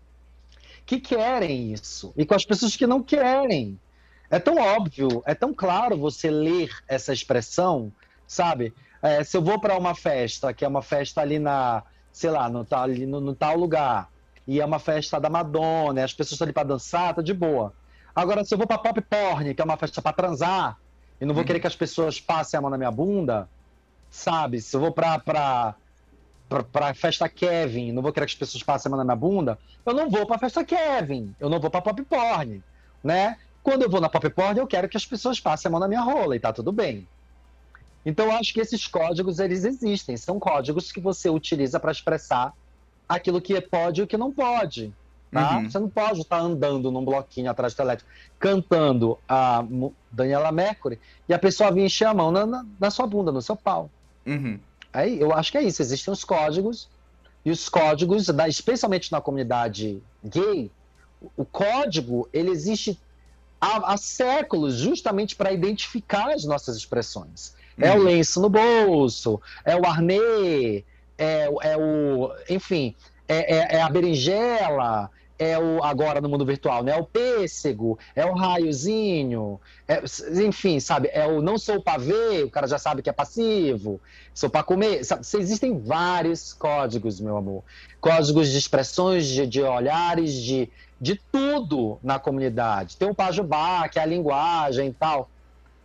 que 0.85 0.99
querem 0.99 1.73
isso 1.73 2.13
e 2.15 2.25
com 2.25 2.33
as 2.33 2.45
pessoas 2.45 2.75
que 2.75 2.87
não 2.87 3.03
querem. 3.03 3.79
É 4.31 4.39
tão 4.39 4.57
óbvio, 4.57 5.21
é 5.25 5.35
tão 5.35 5.53
claro 5.53 5.97
você 5.97 6.29
ler 6.29 6.69
essa 6.87 7.11
expressão, 7.11 7.91
sabe? 8.25 8.73
É, 9.01 9.23
se 9.23 9.35
eu 9.35 9.41
vou 9.41 9.59
para 9.59 9.77
uma 9.77 9.93
festa, 9.95 10.53
que 10.53 10.63
é 10.63 10.67
uma 10.67 10.81
festa 10.81 11.21
ali 11.21 11.39
na, 11.39 11.83
sei 12.11 12.29
lá, 12.29 12.49
no, 12.49 12.65
ali 12.71 13.05
no, 13.05 13.19
no 13.19 13.35
tal 13.35 13.57
lugar, 13.57 14.09
e 14.47 14.59
é 14.59 14.65
uma 14.65 14.79
festa 14.79 15.19
da 15.19 15.29
Madonna, 15.29 16.03
as 16.03 16.13
pessoas 16.13 16.33
estão 16.33 16.45
ali 16.45 16.53
para 16.53 16.67
dançar, 16.67 17.13
tá 17.13 17.21
de 17.21 17.33
boa. 17.33 17.73
Agora, 18.15 18.43
se 18.43 18.53
eu 18.53 18.57
vou 18.57 18.67
para 18.67 18.77
pop 18.77 19.01
porn, 19.01 19.53
que 19.53 19.61
é 19.61 19.65
uma 19.65 19.77
festa 19.77 20.01
para 20.01 20.13
transar, 20.13 20.77
e 21.19 21.25
não 21.25 21.33
vou 21.33 21.43
hum. 21.43 21.45
querer 21.45 21.59
que 21.59 21.67
as 21.67 21.75
pessoas 21.75 22.19
passem 22.19 22.57
a 22.57 22.61
mão 22.61 22.69
na 22.69 22.77
minha 22.77 22.91
bunda, 22.91 23.47
sabe? 24.09 24.61
Se 24.61 24.75
eu 24.75 24.79
vou 24.79 24.91
para 24.91 25.19
pra, 25.19 25.75
pra, 26.47 26.63
pra 26.63 26.93
festa 26.93 27.27
Kevin, 27.27 27.91
não 27.91 28.01
vou 28.01 28.11
querer 28.11 28.25
que 28.25 28.33
as 28.33 28.39
pessoas 28.39 28.63
passem 28.63 28.89
a 28.89 28.91
mão 28.91 28.97
na 28.97 29.03
minha 29.03 29.15
bunda, 29.15 29.57
eu 29.85 29.93
não 29.93 30.09
vou 30.09 30.25
pra 30.25 30.37
festa 30.37 30.63
Kevin, 30.63 31.35
eu 31.39 31.49
não 31.49 31.59
vou 31.59 31.69
pra 31.69 31.81
pop 31.81 32.01
porn, 32.03 32.63
né? 33.03 33.37
Quando 33.61 33.83
eu 33.83 33.89
vou 33.89 34.01
na 34.01 34.09
pop 34.09 34.29
porn, 34.29 34.59
eu 34.59 34.67
quero 34.67 34.87
que 34.87 34.97
as 34.97 35.05
pessoas 35.05 35.39
passem 35.39 35.69
a 35.69 35.71
mão 35.71 35.79
na 35.79 35.87
minha 35.87 36.01
rola 36.01 36.35
e 36.35 36.39
tá 36.39 36.53
tudo 36.53 36.71
bem. 36.71 37.07
Então 38.05 38.27
eu 38.27 38.31
acho 38.31 38.53
que 38.53 38.61
esses 38.61 38.87
códigos 38.87 39.39
eles 39.39 39.65
existem, 39.65 40.15
são 40.15 40.39
códigos 40.39 40.91
que 40.91 41.01
você 41.01 41.29
utiliza 41.29 41.79
para 41.79 41.91
expressar 41.91 42.53
aquilo 43.07 43.41
que 43.41 43.59
pode 43.59 44.01
e 44.01 44.03
o 44.03 44.07
que 44.07 44.17
não 44.17 44.31
pode. 44.31 44.93
Tá? 45.31 45.57
Uhum. 45.57 45.69
Você 45.69 45.79
não 45.79 45.89
pode 45.89 46.21
estar 46.21 46.39
andando 46.39 46.91
num 46.91 47.05
bloquinho 47.05 47.51
atrás 47.51 47.73
do 47.73 47.81
elétrico, 47.81 48.09
cantando 48.39 49.17
a 49.27 49.63
Daniela 50.11 50.51
Mercury 50.51 50.99
e 51.27 51.33
a 51.33 51.39
pessoa 51.39 51.71
vir 51.71 51.85
encher 51.85 52.05
a 52.05 52.13
mão 52.13 52.31
na, 52.31 52.45
na, 52.45 52.65
na 52.79 52.89
sua 52.89 53.05
bunda, 53.05 53.31
no 53.31 53.41
seu 53.41 53.55
pau. 53.55 53.89
Uhum. 54.25 54.59
Aí 54.91 55.19
eu 55.19 55.33
acho 55.33 55.51
que 55.51 55.57
é 55.57 55.63
isso. 55.63 55.81
Existem 55.81 56.11
os 56.11 56.23
códigos 56.23 56.89
e 57.45 57.51
os 57.51 57.69
códigos, 57.69 58.27
especialmente 58.47 59.11
na 59.11 59.21
comunidade 59.21 60.01
gay, 60.23 60.71
o 61.37 61.45
código 61.45 62.27
ele 62.33 62.49
existe 62.49 62.99
há, 63.59 63.93
há 63.93 63.97
séculos 63.97 64.75
justamente 64.75 65.35
para 65.35 65.51
identificar 65.51 66.31
as 66.31 66.43
nossas 66.45 66.75
expressões. 66.75 67.53
Uhum. 67.77 67.85
É 67.85 67.91
o 67.91 67.97
uhum. 67.97 68.03
lenço 68.03 68.41
no 68.41 68.49
bolso, 68.49 69.39
é 69.63 69.75
o 69.75 69.85
arnê, 69.85 70.83
é, 71.17 71.49
é 71.61 71.77
o. 71.77 72.31
Enfim, 72.49 72.95
é, 73.27 73.55
é, 73.55 73.75
é, 73.75 73.81
a 73.81 73.89
berinjela, 73.89 75.11
é 75.39 75.57
o 75.57 75.81
agora 75.81 76.19
no 76.19 76.27
mundo 76.27 76.45
virtual, 76.45 76.83
né? 76.83 76.91
É 76.91 76.97
o 76.97 77.05
pêssego, 77.05 77.97
é 78.13 78.25
o 78.25 78.33
raiozinho, 78.33 79.59
é, 79.87 80.03
enfim, 80.45 80.81
sabe? 80.81 81.09
É 81.13 81.25
o 81.25 81.41
não 81.41 81.57
sou 81.57 81.81
ver, 81.97 82.43
o 82.43 82.51
cara 82.51 82.67
já 82.67 82.77
sabe 82.77 83.01
que 83.01 83.09
é 83.09 83.13
passivo, 83.13 84.01
sou 84.33 84.49
para 84.49 84.63
comer. 84.63 85.03
Sabe? 85.05 85.21
Existem 85.21 85.79
vários 85.79 86.51
códigos, 86.51 87.21
meu 87.21 87.37
amor, 87.37 87.63
códigos 88.01 88.49
de 88.49 88.57
expressões, 88.57 89.25
de, 89.25 89.47
de 89.47 89.61
olhares, 89.61 90.33
de, 90.33 90.69
de 90.99 91.15
tudo 91.31 91.97
na 92.03 92.19
comunidade. 92.19 92.97
Tem 92.97 93.09
o 93.09 93.15
pajubá, 93.15 93.87
que 93.87 93.97
é 93.97 94.01
a 94.01 94.05
linguagem 94.05 94.89
e 94.89 94.93
tal. 94.93 95.29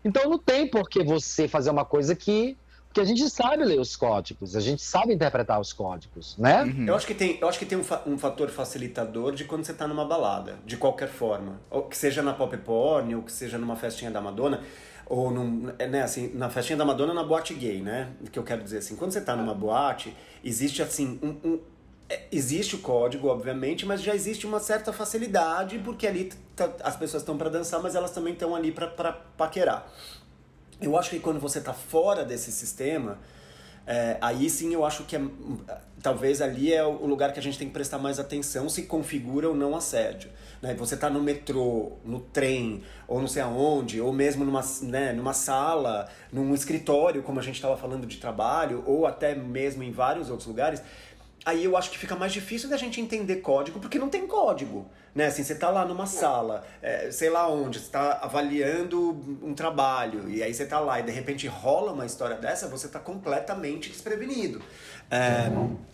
Então 0.05 0.29
não 0.29 0.38
tem 0.38 0.69
por 0.69 0.88
que 0.88 1.03
você 1.03 1.47
fazer 1.47 1.71
uma 1.71 1.85
coisa 1.85 2.14
que 2.17 2.59
porque 2.94 3.00
a 3.00 3.04
gente 3.04 3.28
sabe 3.28 3.64
ler 3.64 3.80
os 3.80 3.96
códigos, 3.96 4.54
a 4.54 4.61
gente 4.61 4.80
sabe 4.80 5.12
interpretar 5.12 5.61
os 5.61 5.72
códigos, 5.72 6.38
né? 6.38 6.62
Uhum. 6.62 6.87
Eu 6.87 6.94
acho 6.94 7.04
que 7.04 7.12
tem, 7.12 7.37
eu 7.40 7.48
acho 7.48 7.59
que 7.59 7.66
tem 7.66 7.76
um, 7.76 7.83
fa 7.83 8.00
um 8.07 8.16
fator 8.16 8.48
facilitador 8.48 9.35
de 9.35 9.44
quando 9.44 9.64
você 9.64 9.72
está 9.72 9.88
numa 9.88 10.04
balada, 10.04 10.61
de 10.64 10.76
qualquer 10.76 11.09
forma. 11.09 11.61
Ou 11.72 11.83
que 11.83 11.96
seja 11.96 12.22
na 12.22 12.33
pop 12.33 12.57
porn, 12.59 13.16
ou 13.16 13.22
que 13.22 13.33
seja 13.33 13.59
numa 13.59 13.74
festinha 13.74 14.12
da 14.12 14.20
Madonna, 14.20 14.62
ou 15.07 15.28
num, 15.33 15.72
né, 15.76 16.02
assim, 16.02 16.30
na 16.35 16.48
festinha 16.48 16.76
da 16.76 16.85
Madonna 16.85 17.12
na 17.12 17.24
boate 17.24 17.52
gay, 17.54 17.83
né? 17.83 18.12
O 18.24 18.30
que 18.30 18.38
eu 18.38 18.44
quero 18.44 18.62
dizer 18.62 18.78
assim, 18.78 18.94
quando 18.94 19.11
você 19.11 19.18
está 19.18 19.35
numa 19.35 19.54
boate, 19.54 20.16
existe 20.44 20.80
assim 20.80 21.18
um, 21.20 21.48
um 21.48 21.61
é, 22.09 22.22
existe 22.30 22.76
o 22.76 22.78
código, 22.78 23.26
obviamente, 23.26 23.85
mas 23.85 24.02
já 24.02 24.14
existe 24.14 24.46
uma 24.46 24.61
certa 24.61 24.92
facilidade, 24.92 25.80
porque 25.80 26.07
ali 26.07 26.30
as 26.85 26.96
pessoas 26.96 27.24
estão 27.24 27.37
para 27.37 27.50
dançar, 27.50 27.83
mas 27.83 27.96
elas 27.96 28.12
também 28.12 28.35
estão 28.35 28.54
ali 28.54 28.70
para 28.70 28.87
paquerar. 29.37 29.90
Eu 30.81 30.99
acho 30.99 31.11
que 31.11 31.21
quando 31.21 31.41
você 31.41 31.59
está 31.59 31.73
fora 31.73 32.25
desse 32.25 32.51
sistema, 32.51 33.19
é, 33.87 34.17
aí 34.21 34.49
sim 34.49 34.73
eu 34.73 34.85
acho 34.85 35.05
que 35.05 35.15
é, 35.15 35.21
talvez 36.03 36.41
ali 36.41 36.73
é 36.73 36.85
o 36.85 37.07
lugar 37.07 37.33
que 37.33 37.39
a 37.39 37.43
gente 37.43 37.59
tem 37.59 37.69
que 37.69 37.75
prestar 37.75 37.99
mais 37.99 38.19
atenção 38.19 38.69
se 38.69 38.85
configura 38.85 39.49
ou 39.49 39.55
não 39.55 39.77
assédio. 39.77 40.31
Né? 40.63 40.75
Você 40.75 40.95
está 40.95 41.11
no 41.11 41.23
metrô, 41.23 41.93
no 42.05 42.21
trem, 42.21 42.83
ou 43.07 43.21
não 43.21 43.29
sei 43.29 43.43
aonde, 43.43 44.01
ou 44.01 44.13
mesmo 44.13 44.45
numa, 44.45 44.63
né, 44.83 45.13
numa 45.13 45.35
sala, 45.35 46.09
num 46.33 46.55
escritório, 46.55 47.23
como 47.23 47.39
a 47.39 47.43
gente 47.43 47.57
estava 47.57 47.77
falando 47.77 48.07
de 48.07 48.17
trabalho, 48.17 48.83
ou 48.87 49.07
até 49.07 49.35
mesmo 49.35 49.83
em 49.83 49.93
vários 49.93 50.31
outros 50.31 50.49
lugares, 50.49 50.83
aí 51.45 51.65
eu 51.65 51.77
acho 51.77 51.91
que 51.91 51.99
fica 51.99 52.17
mais 52.17 52.33
difícil 52.33 52.71
da 52.71 52.79
gente 52.79 53.01
entender 53.01 53.37
código, 53.37 53.79
porque 53.79 53.99
não 53.99 54.09
tem 54.09 54.27
código. 54.27 54.87
Né? 55.15 55.27
Assim, 55.27 55.45
você 55.45 55.55
tá 55.55 55.71
lá 55.71 55.85
numa 55.85 56.07
sala, 56.07 56.67
é, 56.83 57.11
sei 57.11 57.31
lá 57.31 57.49
onde, 57.49 57.79
você 57.79 57.91
tá 57.91 58.19
avaliando 58.21 59.39
um 59.43 59.55
trabalho, 59.55 60.29
e 60.29 60.43
aí 60.43 60.53
você 60.53 60.67
tá 60.67 60.81
lá 60.81 60.99
e 60.99 61.05
de 61.05 61.12
repente 61.12 61.47
rola 61.47 61.93
uma 61.93 62.05
história 62.05 62.37
dessa, 62.37 62.67
você 62.69 62.89
tá 62.89 62.99
completamente 62.99 63.91
desprevenido. 63.91 64.61
É, 65.11 65.51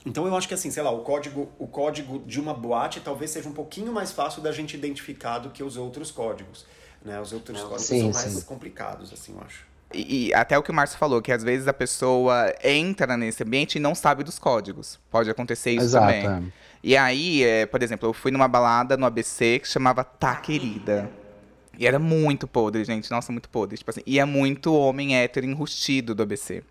então 0.06 0.26
eu 0.26 0.34
acho 0.34 0.48
que 0.48 0.54
assim, 0.54 0.70
sei 0.70 0.82
lá, 0.82 0.90
o 0.90 1.00
código, 1.00 1.50
o 1.58 1.66
código 1.66 2.20
de 2.20 2.40
uma 2.40 2.54
boate 2.54 3.00
talvez 3.00 3.30
seja 3.30 3.48
um 3.48 3.52
pouquinho 3.52 3.92
mais 3.92 4.12
fácil 4.12 4.40
da 4.40 4.52
gente 4.52 4.74
identificar 4.74 5.38
do 5.38 5.50
que 5.50 5.62
os 5.62 5.76
outros 5.76 6.10
códigos. 6.10 6.64
Né? 7.04 7.20
Os 7.20 7.32
outros 7.32 7.60
códigos 7.60 7.82
sim, 7.82 8.12
são 8.12 8.22
mais 8.22 8.32
sim. 8.32 8.40
complicados, 8.42 9.12
assim, 9.12 9.34
eu 9.34 9.42
acho. 9.44 9.66
E, 9.92 10.28
e 10.28 10.34
até 10.34 10.56
o 10.56 10.62
que 10.62 10.70
o 10.70 10.74
Márcio 10.74 10.98
falou, 10.98 11.20
que 11.20 11.32
às 11.32 11.42
vezes 11.42 11.66
a 11.66 11.72
pessoa 11.72 12.54
entra 12.62 13.16
nesse 13.16 13.42
ambiente 13.42 13.76
e 13.76 13.80
não 13.80 13.94
sabe 13.94 14.22
dos 14.22 14.38
códigos. 14.38 14.98
Pode 15.10 15.28
acontecer 15.28 15.72
isso 15.72 15.84
Exato. 15.84 16.06
também. 16.06 16.26
é. 16.26 16.42
E 16.82 16.96
aí, 16.96 17.42
é, 17.42 17.66
por 17.66 17.82
exemplo, 17.82 18.08
eu 18.08 18.12
fui 18.12 18.30
numa 18.30 18.48
balada 18.48 18.96
no 18.96 19.04
ABC 19.06 19.58
que 19.58 19.68
chamava 19.68 20.02
Tá 20.02 20.36
Querida. 20.36 21.10
E 21.78 21.86
era 21.86 21.98
muito 21.98 22.46
podre, 22.46 22.84
gente. 22.84 23.10
Nossa, 23.10 23.32
muito 23.32 23.48
podre. 23.48 23.76
Tipo 23.76 23.90
assim, 23.90 24.02
e 24.06 24.18
é 24.18 24.24
muito 24.24 24.74
homem 24.74 25.16
hétero 25.16 25.46
enrustido 25.46 26.14
do 26.14 26.22
ABC. 26.22 26.62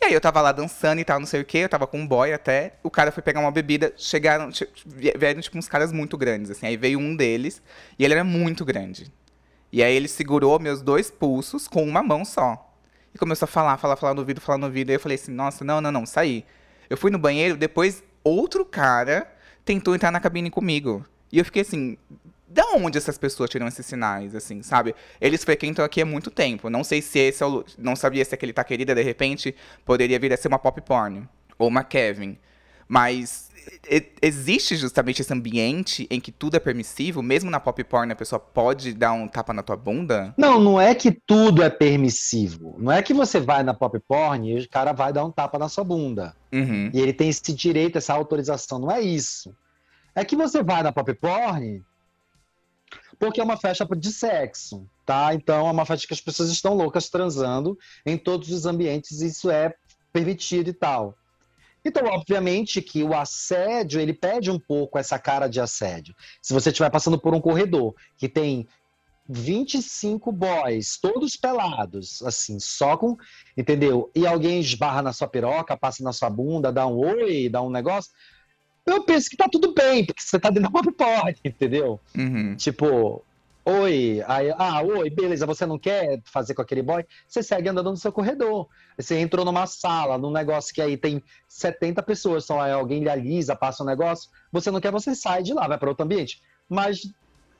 E 0.00 0.04
aí 0.06 0.14
eu 0.14 0.20
tava 0.20 0.40
lá 0.40 0.50
dançando 0.50 0.98
e 1.00 1.04
tal, 1.04 1.18
não 1.20 1.26
sei 1.26 1.42
o 1.42 1.44
quê. 1.44 1.58
Eu 1.58 1.68
tava 1.68 1.86
com 1.86 1.98
um 1.98 2.06
boy 2.06 2.32
até. 2.32 2.74
O 2.82 2.90
cara 2.90 3.12
foi 3.12 3.22
pegar 3.22 3.40
uma 3.40 3.50
bebida. 3.50 3.92
Chegaram, 3.98 4.50
che- 4.50 4.68
vieram 4.86 5.40
tipo 5.42 5.58
uns 5.58 5.68
caras 5.68 5.92
muito 5.92 6.16
grandes, 6.16 6.50
assim. 6.50 6.66
Aí 6.66 6.76
veio 6.76 6.98
um 6.98 7.14
deles 7.14 7.62
e 7.98 8.04
ele 8.04 8.14
era 8.14 8.24
muito 8.24 8.64
grande. 8.64 9.12
E 9.70 9.82
aí 9.82 9.94
ele 9.94 10.08
segurou 10.08 10.58
meus 10.58 10.80
dois 10.80 11.10
pulsos 11.10 11.68
com 11.68 11.82
uma 11.82 12.02
mão 12.02 12.24
só. 12.24 12.66
E 13.14 13.18
começou 13.18 13.44
a 13.44 13.48
falar, 13.48 13.76
falar, 13.76 13.96
falar 13.96 14.14
no 14.14 14.20
ouvido, 14.20 14.40
falar 14.40 14.58
no 14.58 14.66
ouvido. 14.66 14.88
Aí 14.90 14.96
eu 14.96 15.00
falei 15.00 15.16
assim, 15.16 15.32
nossa, 15.32 15.64
não, 15.64 15.80
não, 15.82 15.92
não, 15.92 16.06
saí. 16.06 16.44
Eu 16.88 16.96
fui 16.96 17.10
no 17.10 17.18
banheiro, 17.18 17.56
depois 17.56 18.02
outro 18.24 18.64
cara 18.64 19.30
tentou 19.70 19.94
entrar 19.94 20.10
na 20.10 20.18
cabine 20.18 20.50
comigo. 20.50 21.06
E 21.30 21.38
eu 21.38 21.44
fiquei 21.44 21.62
assim, 21.62 21.96
da 22.48 22.64
onde 22.74 22.98
essas 22.98 23.16
pessoas 23.16 23.48
tiram 23.48 23.68
esses 23.68 23.86
sinais, 23.86 24.34
assim, 24.34 24.62
sabe? 24.62 24.96
Eles 25.20 25.44
frequentam 25.44 25.84
aqui 25.84 26.02
há 26.02 26.04
muito 26.04 26.28
tempo. 26.28 26.68
Não 26.68 26.82
sei 26.82 27.00
se 27.00 27.20
esse 27.20 27.40
é 27.40 27.46
o. 27.46 27.64
Não 27.78 27.94
sabia 27.94 28.24
se 28.24 28.34
aquele 28.34 28.52
tá 28.52 28.64
querida, 28.64 28.96
de 28.96 29.02
repente, 29.02 29.54
poderia 29.84 30.18
vir 30.18 30.32
a 30.32 30.36
ser 30.36 30.48
uma 30.48 30.58
pop 30.58 30.80
porn. 30.80 31.28
Ou 31.56 31.68
uma 31.68 31.84
Kevin. 31.84 32.36
Mas 32.88 33.49
existe 34.22 34.76
justamente 34.76 35.22
esse 35.22 35.32
ambiente 35.32 36.06
em 36.10 36.20
que 36.20 36.30
tudo 36.30 36.56
é 36.56 36.60
permissivo, 36.60 37.22
mesmo 37.22 37.50
na 37.50 37.60
pop 37.60 37.82
porn 37.84 38.12
a 38.12 38.16
pessoa 38.16 38.38
pode 38.38 38.92
dar 38.94 39.12
um 39.12 39.26
tapa 39.26 39.52
na 39.52 39.62
tua 39.62 39.76
bunda? 39.76 40.34
Não, 40.36 40.60
não 40.60 40.80
é 40.80 40.94
que 40.94 41.10
tudo 41.10 41.62
é 41.62 41.70
permissivo. 41.70 42.76
Não 42.78 42.92
é 42.92 43.02
que 43.02 43.14
você 43.14 43.40
vai 43.40 43.62
na 43.62 43.74
pop 43.74 43.98
porn 44.00 44.50
e 44.50 44.58
o 44.58 44.68
cara 44.68 44.92
vai 44.92 45.12
dar 45.12 45.24
um 45.24 45.30
tapa 45.30 45.58
na 45.58 45.68
sua 45.68 45.84
bunda. 45.84 46.34
Uhum. 46.52 46.90
E 46.92 47.00
ele 47.00 47.12
tem 47.12 47.28
esse 47.28 47.52
direito, 47.52 47.98
essa 47.98 48.14
autorização. 48.14 48.78
Não 48.78 48.90
é 48.90 49.00
isso. 49.00 49.54
É 50.14 50.24
que 50.24 50.36
você 50.36 50.62
vai 50.62 50.82
na 50.82 50.92
pop 50.92 51.12
porn 51.14 51.82
porque 53.20 53.38
é 53.38 53.44
uma 53.44 53.58
festa 53.58 53.86
de 53.94 54.10
sexo, 54.10 54.88
tá? 55.04 55.34
Então 55.34 55.68
é 55.68 55.70
uma 55.70 55.84
festa 55.84 56.06
que 56.06 56.14
as 56.14 56.22
pessoas 56.22 56.48
estão 56.48 56.74
loucas 56.74 57.10
transando 57.10 57.78
em 58.04 58.16
todos 58.16 58.50
os 58.50 58.64
ambientes, 58.64 59.20
e 59.20 59.26
isso 59.26 59.50
é 59.50 59.74
permitido 60.10 60.68
e 60.70 60.72
tal. 60.72 61.14
Então, 61.84 62.04
obviamente 62.06 62.82
que 62.82 63.02
o 63.02 63.14
assédio, 63.14 64.00
ele 64.00 64.12
pede 64.12 64.50
um 64.50 64.58
pouco 64.58 64.98
essa 64.98 65.18
cara 65.18 65.48
de 65.48 65.60
assédio. 65.60 66.14
Se 66.42 66.52
você 66.52 66.70
estiver 66.70 66.90
passando 66.90 67.18
por 67.18 67.34
um 67.34 67.40
corredor 67.40 67.94
que 68.16 68.28
tem 68.28 68.66
25 69.28 70.32
boys, 70.32 70.98
todos 71.00 71.36
pelados, 71.36 72.20
assim, 72.22 72.58
só 72.58 72.96
com, 72.96 73.16
entendeu? 73.56 74.10
E 74.14 74.26
alguém 74.26 74.60
esbarra 74.60 75.02
na 75.02 75.12
sua 75.12 75.28
piroca, 75.28 75.76
passa 75.76 76.02
na 76.02 76.12
sua 76.12 76.28
bunda, 76.28 76.72
dá 76.72 76.86
um 76.86 76.98
oi, 76.98 77.48
dá 77.48 77.62
um 77.62 77.70
negócio. 77.70 78.10
Eu 78.84 79.04
penso 79.04 79.30
que 79.30 79.36
tá 79.36 79.48
tudo 79.50 79.72
bem, 79.72 80.04
porque 80.04 80.20
você 80.20 80.38
tá 80.38 80.50
dentro 80.50 80.70
da 80.70 80.82
porn, 80.92 81.36
entendeu? 81.44 82.00
Uhum. 82.16 82.56
Tipo, 82.56 83.22
oi, 83.70 84.22
aí, 84.26 84.52
ah, 84.56 84.82
oi, 84.82 85.10
beleza, 85.10 85.46
você 85.46 85.64
não 85.64 85.78
quer 85.78 86.20
fazer 86.24 86.54
com 86.54 86.62
aquele 86.62 86.82
boy? 86.82 87.04
Você 87.26 87.42
segue 87.42 87.68
andando 87.68 87.90
no 87.90 87.96
seu 87.96 88.12
corredor. 88.12 88.68
Você 88.96 89.18
entrou 89.18 89.44
numa 89.44 89.66
sala, 89.66 90.18
num 90.18 90.30
negócio 90.30 90.74
que 90.74 90.82
aí 90.82 90.96
tem 90.96 91.22
70 91.48 92.02
pessoas, 92.02 92.44
só 92.44 92.60
aí 92.60 92.72
alguém 92.72 93.02
lhe 93.02 93.08
alisa, 93.08 93.54
passa 93.54 93.82
um 93.82 93.86
negócio, 93.86 94.30
você 94.52 94.70
não 94.70 94.80
quer, 94.80 94.90
você 94.90 95.14
sai 95.14 95.42
de 95.42 95.54
lá, 95.54 95.66
vai 95.68 95.78
para 95.78 95.88
outro 95.88 96.04
ambiente. 96.04 96.40
Mas, 96.68 97.00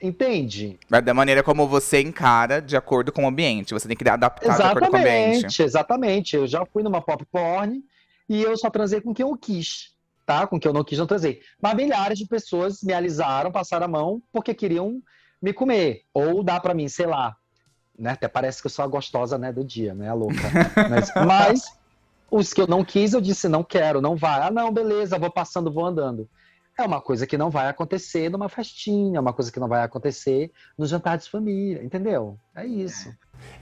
entende? 0.00 0.78
Mas 0.88 1.04
da 1.04 1.14
maneira 1.14 1.42
como 1.42 1.66
você 1.66 2.00
encara 2.00 2.60
de 2.60 2.76
acordo 2.76 3.12
com 3.12 3.24
o 3.24 3.28
ambiente. 3.28 3.72
Você 3.72 3.88
tem 3.88 3.96
que 3.96 4.08
adaptar 4.08 4.56
de 4.56 4.62
acordo 4.62 4.90
com 4.90 4.96
o 4.96 5.00
ambiente. 5.00 5.62
Exatamente, 5.62 5.62
exatamente. 5.62 6.36
Eu 6.36 6.46
já 6.46 6.64
fui 6.66 6.82
numa 6.82 7.00
pop 7.00 7.24
porn 7.26 7.82
e 8.28 8.42
eu 8.42 8.56
só 8.56 8.70
transei 8.70 9.00
com 9.00 9.12
quem 9.14 9.24
eu 9.26 9.36
quis, 9.36 9.92
tá? 10.24 10.46
Com 10.46 10.58
quem 10.58 10.68
eu 10.68 10.74
não 10.74 10.84
quis, 10.84 10.98
não 10.98 11.06
transei. 11.06 11.40
Mas 11.60 11.74
milhares 11.74 12.18
de 12.18 12.26
pessoas 12.26 12.82
me 12.82 12.92
alisaram, 12.92 13.50
passaram 13.50 13.86
a 13.86 13.88
mão 13.88 14.22
porque 14.32 14.54
queriam 14.54 15.02
me 15.40 15.52
comer. 15.52 16.02
Ou 16.12 16.42
dar 16.42 16.60
pra 16.60 16.74
mim, 16.74 16.88
sei 16.88 17.06
lá, 17.06 17.36
né? 17.98 18.10
Até 18.10 18.28
parece 18.28 18.60
que 18.60 18.66
eu 18.66 18.70
sou 18.70 18.84
a 18.84 18.88
gostosa, 18.88 19.38
né, 19.38 19.52
do 19.52 19.64
dia, 19.64 19.94
né, 19.94 20.08
a 20.08 20.14
louca. 20.14 20.34
mas, 20.88 21.12
mas 21.26 21.64
os 22.30 22.52
que 22.52 22.60
eu 22.60 22.66
não 22.66 22.84
quis, 22.84 23.12
eu 23.12 23.20
disse, 23.20 23.48
não 23.48 23.64
quero, 23.64 24.00
não 24.00 24.16
vai. 24.16 24.40
Ah, 24.42 24.50
não, 24.50 24.72
beleza, 24.72 25.18
vou 25.18 25.30
passando, 25.30 25.72
vou 25.72 25.84
andando. 25.84 26.28
É 26.78 26.82
uma 26.82 27.00
coisa 27.00 27.26
que 27.26 27.36
não 27.36 27.50
vai 27.50 27.68
acontecer 27.68 28.30
numa 28.30 28.48
festinha, 28.48 29.18
é 29.18 29.20
uma 29.20 29.32
coisa 29.32 29.52
que 29.52 29.60
não 29.60 29.68
vai 29.68 29.82
acontecer 29.82 30.50
no 30.78 30.86
jantar 30.86 31.18
de 31.18 31.28
família, 31.28 31.84
entendeu? 31.84 32.38
É 32.54 32.64
isso. 32.64 33.12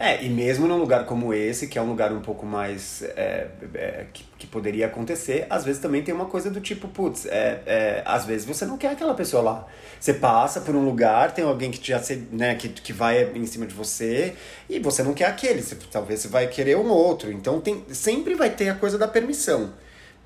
É, 0.00 0.24
e 0.24 0.28
mesmo 0.28 0.68
num 0.68 0.76
lugar 0.76 1.06
como 1.06 1.34
esse, 1.34 1.66
que 1.66 1.76
é 1.76 1.82
um 1.82 1.88
lugar 1.88 2.12
um 2.12 2.20
pouco 2.20 2.46
mais. 2.46 3.02
é, 3.16 3.48
é, 3.74 4.06
que, 4.12 4.24
que 4.38 4.46
poderia 4.46 4.86
acontecer, 4.86 5.44
às 5.50 5.64
vezes 5.64 5.82
também 5.82 6.02
tem 6.02 6.14
uma 6.14 6.26
coisa 6.26 6.48
do 6.48 6.60
tipo, 6.60 6.86
putz, 6.86 7.26
é, 7.26 7.60
é, 7.66 8.02
às 8.04 8.24
vezes 8.24 8.46
você 8.46 8.64
não 8.64 8.78
quer 8.78 8.92
aquela 8.92 9.14
pessoa 9.14 9.42
lá. 9.42 9.66
Você 9.98 10.14
passa 10.14 10.60
por 10.60 10.76
um 10.76 10.84
lugar, 10.84 11.32
tem 11.32 11.44
alguém 11.44 11.72
que 11.72 11.84
já 11.84 12.00
né, 12.30 12.54
que, 12.54 12.68
que 12.68 12.92
vai 12.92 13.24
em 13.34 13.46
cima 13.46 13.66
de 13.66 13.74
você, 13.74 14.34
e 14.70 14.78
você 14.78 15.02
não 15.02 15.12
quer 15.12 15.26
aquele, 15.26 15.60
você, 15.60 15.76
talvez 15.90 16.20
você 16.20 16.28
vai 16.28 16.46
querer 16.46 16.76
um 16.76 16.88
outro. 16.88 17.32
Então 17.32 17.60
tem, 17.60 17.84
sempre 17.90 18.36
vai 18.36 18.50
ter 18.50 18.68
a 18.68 18.76
coisa 18.76 18.96
da 18.96 19.08
permissão. 19.08 19.72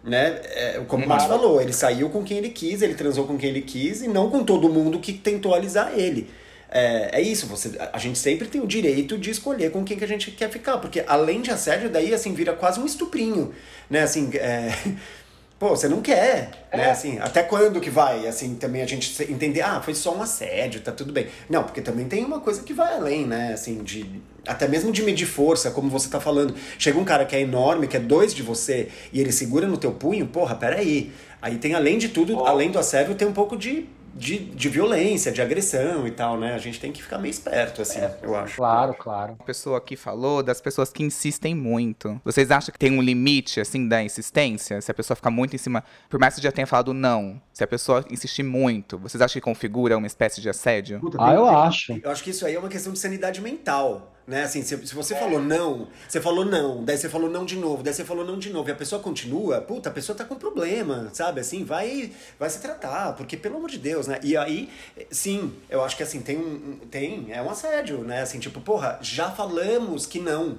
Né? 0.05 0.41
É, 0.45 0.83
como 0.87 1.07
o 1.07 1.09
Márcio 1.09 1.31
falou, 1.31 1.63
ele 1.63 1.73
saiu 1.73 2.11
com 2.11 2.23
quem 2.23 2.37
ele 2.37 2.51
quis, 2.51 2.83
ele 2.83 2.95
transou 2.95 3.27
com 3.27 3.39
quem 3.39 3.49
ele 3.49 3.63
quis, 3.63 4.03
e 4.03 4.09
não 4.09 4.29
com 4.29 4.45
todo 4.45 4.69
mundo 4.69 4.99
que 4.99 5.15
tentou 5.15 5.55
alisar 5.55 5.99
ele. 5.99 6.29
É, 6.75 7.19
é 7.19 7.21
isso, 7.21 7.47
você, 7.47 7.79
a 7.93 7.99
gente 7.99 8.19
sempre 8.19 8.49
tem 8.49 8.59
o 8.59 8.67
direito 8.67 9.19
de 9.19 9.31
escolher 9.31 9.71
com 9.71 9.85
quem 9.85 9.99
que 9.99 10.05
a 10.05 10.09
gente 10.09 10.31
quer 10.31 10.49
ficar, 10.49 10.79
porque 10.79 11.05
além 11.07 11.43
de 11.43 11.51
assédio, 11.51 11.91
daí 11.91 12.15
assim, 12.15 12.33
vira 12.33 12.55
quase 12.55 12.81
um 12.81 12.87
estuprinho, 12.87 13.53
né, 13.91 14.01
assim, 14.01 14.31
é, 14.37 14.73
pô, 15.61 15.69
você 15.69 15.87
não 15.87 16.01
quer, 16.01 16.67
né, 16.73 16.91
assim, 16.91 17.19
até 17.19 17.43
quando 17.43 17.79
que 17.79 17.91
vai, 17.91 18.27
assim, 18.27 18.55
também 18.55 18.81
a 18.81 18.87
gente 18.87 19.23
entender, 19.31 19.61
ah, 19.61 19.83
foi 19.83 19.95
só 19.95 20.17
um 20.17 20.23
assédio, 20.23 20.81
tá 20.81 20.91
tudo 20.91 21.13
bem. 21.13 21.27
Não, 21.47 21.63
porque 21.63 21.83
também 21.83 22.09
tem 22.09 22.25
uma 22.25 22.41
coisa 22.41 22.63
que 22.63 22.73
vai 22.73 22.95
além, 22.95 23.27
né, 23.27 23.53
assim, 23.53 23.83
de, 23.83 24.07
até 24.47 24.67
mesmo 24.67 24.91
de 24.91 25.03
medir 25.03 25.27
força, 25.27 25.71
como 25.73 25.91
você 25.91 26.09
tá 26.09 26.21
falando, 26.21 26.55
chega 26.79 26.99
um 26.99 27.05
cara 27.05 27.27
que 27.27 27.37
é 27.37 27.43
enorme, 27.43 27.87
que 27.87 27.99
é 27.99 28.01
dois 28.01 28.33
de 28.33 28.43
você, 28.43 28.89
e 29.13 29.21
ele 29.21 29.31
segura 29.31 29.67
no 29.67 29.77
teu 29.77 29.93
punho, 29.93 30.27
porra, 30.27 30.55
peraí, 30.55 31.13
aí 31.43 31.59
tem 31.59 31.75
além 31.75 31.99
de 31.99 32.09
tudo, 32.09 32.47
além 32.47 32.71
do 32.71 32.79
assédio, 32.79 33.15
tem 33.15 33.29
um 33.29 33.33
pouco 33.35 33.59
de 33.59 33.87
de, 34.15 34.39
de 34.39 34.69
violência, 34.69 35.33
de 35.33 35.41
agressão 35.41 36.07
e 36.07 36.11
tal, 36.11 36.39
né? 36.39 36.55
A 36.55 36.59
gente 36.59 36.79
tem 36.79 36.93
que 36.93 37.03
ficar 37.03 37.19
meio 37.19 37.31
esperto, 37.31 37.83
assim, 37.83 38.01
eu 38.23 38.37
acho. 38.37 38.57
Claro, 38.57 38.95
claro. 38.95 39.37
A 39.39 39.45
pessoa 39.45 39.79
aqui 39.79 39.97
falou 39.97 40.43
das 40.43 40.61
pessoas 40.61 40.91
que 40.93 41.03
insistem 41.03 41.55
muito. 41.55 42.21
Vocês 42.25 42.51
acham 42.51 42.73
que 42.73 42.79
tem 42.79 42.97
um 42.97 43.03
limite, 43.03 43.61
assim, 43.61 43.89
da 43.89 44.03
insistência? 44.03 44.81
Se 44.81 44.91
a 44.91 44.95
pessoa 44.95 45.17
ficar 45.17 45.31
muito 45.31 45.55
em 45.55 45.59
cima. 45.59 45.83
Por 46.09 46.21
mais 46.21 46.35
que 46.35 46.41
você 46.41 46.45
já 46.45 46.53
tenha 46.53 46.67
falado 46.67 46.93
não, 46.93 47.41
se 47.53 47.65
a 47.65 47.67
pessoa 47.67 48.05
insistir 48.11 48.43
muito, 48.43 48.99
vocês 48.99 49.21
acham 49.21 49.35
que 49.35 49.41
configura 49.41 49.97
uma 49.97 50.07
espécie 50.07 50.41
de 50.41 50.49
assédio? 50.49 51.01
Ah, 51.19 51.35
eu 51.35 51.47
acho. 51.47 51.99
Eu 52.03 52.11
acho 52.11 52.23
que 52.23 52.31
isso 52.31 52.47
aí 52.47 52.55
é 52.55 52.59
uma 52.59 52.69
questão 52.69 52.93
de 52.93 52.99
sanidade 52.99 53.41
mental, 53.41 54.13
né? 54.27 54.45
Assim, 54.45 54.63
se, 54.63 54.87
se 54.87 54.95
você 54.95 55.15
falou 55.15 55.41
não, 55.41 55.89
você 56.09 56.21
falou 56.21 56.45
não, 56.45 56.85
daí 56.85 56.97
você 56.97 57.09
falou 57.09 57.29
não 57.29 57.45
de 57.45 57.57
novo, 57.57 57.83
daí 57.83 57.93
você 57.93 58.05
falou 58.05 58.25
não 58.25 58.39
de 58.39 58.51
novo, 58.51 58.69
e 58.69 58.73
a 58.73 58.75
pessoa 58.75 59.03
continua, 59.03 59.61
puta, 59.61 59.89
a 59.89 59.93
pessoa 59.93 60.17
tá 60.17 60.25
com 60.25 60.37
problema, 60.37 61.11
sabe? 61.13 61.41
Assim, 61.41 61.65
vai, 61.65 62.13
vai 62.39 62.49
se 62.49 62.61
tratar, 62.61 63.15
porque 63.15 63.37
pelo 63.37 63.57
amor 63.57 63.71
de 63.71 63.79
Deus, 63.79 64.07
né? 64.07 64.19
E 64.23 64.37
aí, 64.37 64.71
sim, 65.11 65.53
eu 65.69 65.83
acho 65.83 65.97
que 65.97 66.03
assim, 66.03 66.21
tem 66.21 66.39
um. 66.39 66.79
Tem, 66.91 67.27
é 67.31 67.43
um 67.43 67.51
assédio, 67.51 67.99
né? 67.99 68.23
Assim, 68.23 68.39
tipo, 68.39 68.61
porra, 68.61 68.99
já 69.03 69.31
falamos 69.31 70.07
que 70.07 70.21
não. 70.21 70.59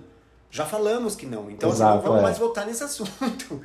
Já 0.51 0.65
falamos 0.65 1.15
que 1.15 1.25
não. 1.25 1.49
Então, 1.49 1.71
assim, 1.71 1.81
não 1.81 1.89
Exato, 1.89 2.03
vamos 2.03 2.19
é. 2.19 2.21
mais 2.21 2.37
voltar 2.37 2.65
nesse 2.65 2.83
assunto. 2.85 3.61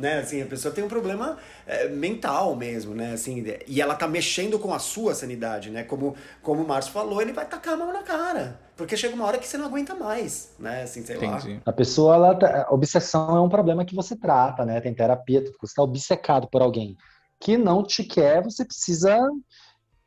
Né, 0.00 0.20
assim, 0.20 0.40
a 0.40 0.46
pessoa 0.46 0.72
tem 0.72 0.82
um 0.82 0.88
problema 0.88 1.36
é, 1.66 1.86
mental 1.88 2.56
mesmo, 2.56 2.94
né, 2.94 3.12
assim, 3.12 3.44
e 3.66 3.82
ela 3.82 3.94
tá 3.94 4.08
mexendo 4.08 4.58
com 4.58 4.72
a 4.72 4.78
sua 4.78 5.14
sanidade, 5.14 5.68
né, 5.68 5.84
como, 5.84 6.16
como 6.42 6.62
o 6.62 6.66
Márcio 6.66 6.90
falou, 6.90 7.20
ele 7.20 7.34
vai 7.34 7.46
tacar 7.46 7.74
a 7.74 7.76
mão 7.76 7.92
na 7.92 8.02
cara, 8.02 8.58
porque 8.78 8.96
chega 8.96 9.14
uma 9.14 9.26
hora 9.26 9.36
que 9.36 9.46
você 9.46 9.58
não 9.58 9.66
aguenta 9.66 9.94
mais, 9.94 10.54
né, 10.58 10.84
assim, 10.84 11.04
sei 11.04 11.18
lá. 11.18 11.36
Entendi. 11.36 11.60
A 11.66 11.72
pessoa, 11.72 12.14
ela, 12.14 12.34
tá- 12.34 12.66
a 12.66 12.72
obsessão 12.72 13.36
é 13.36 13.40
um 13.42 13.48
problema 13.50 13.84
que 13.84 13.94
você 13.94 14.16
trata, 14.16 14.64
né? 14.64 14.80
Tem 14.80 14.94
terapia, 14.94 15.42
você 15.42 15.52
está 15.64 15.82
obcecado 15.82 16.48
por 16.48 16.62
alguém 16.62 16.96
que 17.38 17.58
não 17.58 17.82
te 17.82 18.02
quer, 18.02 18.42
você 18.42 18.64
precisa 18.64 19.18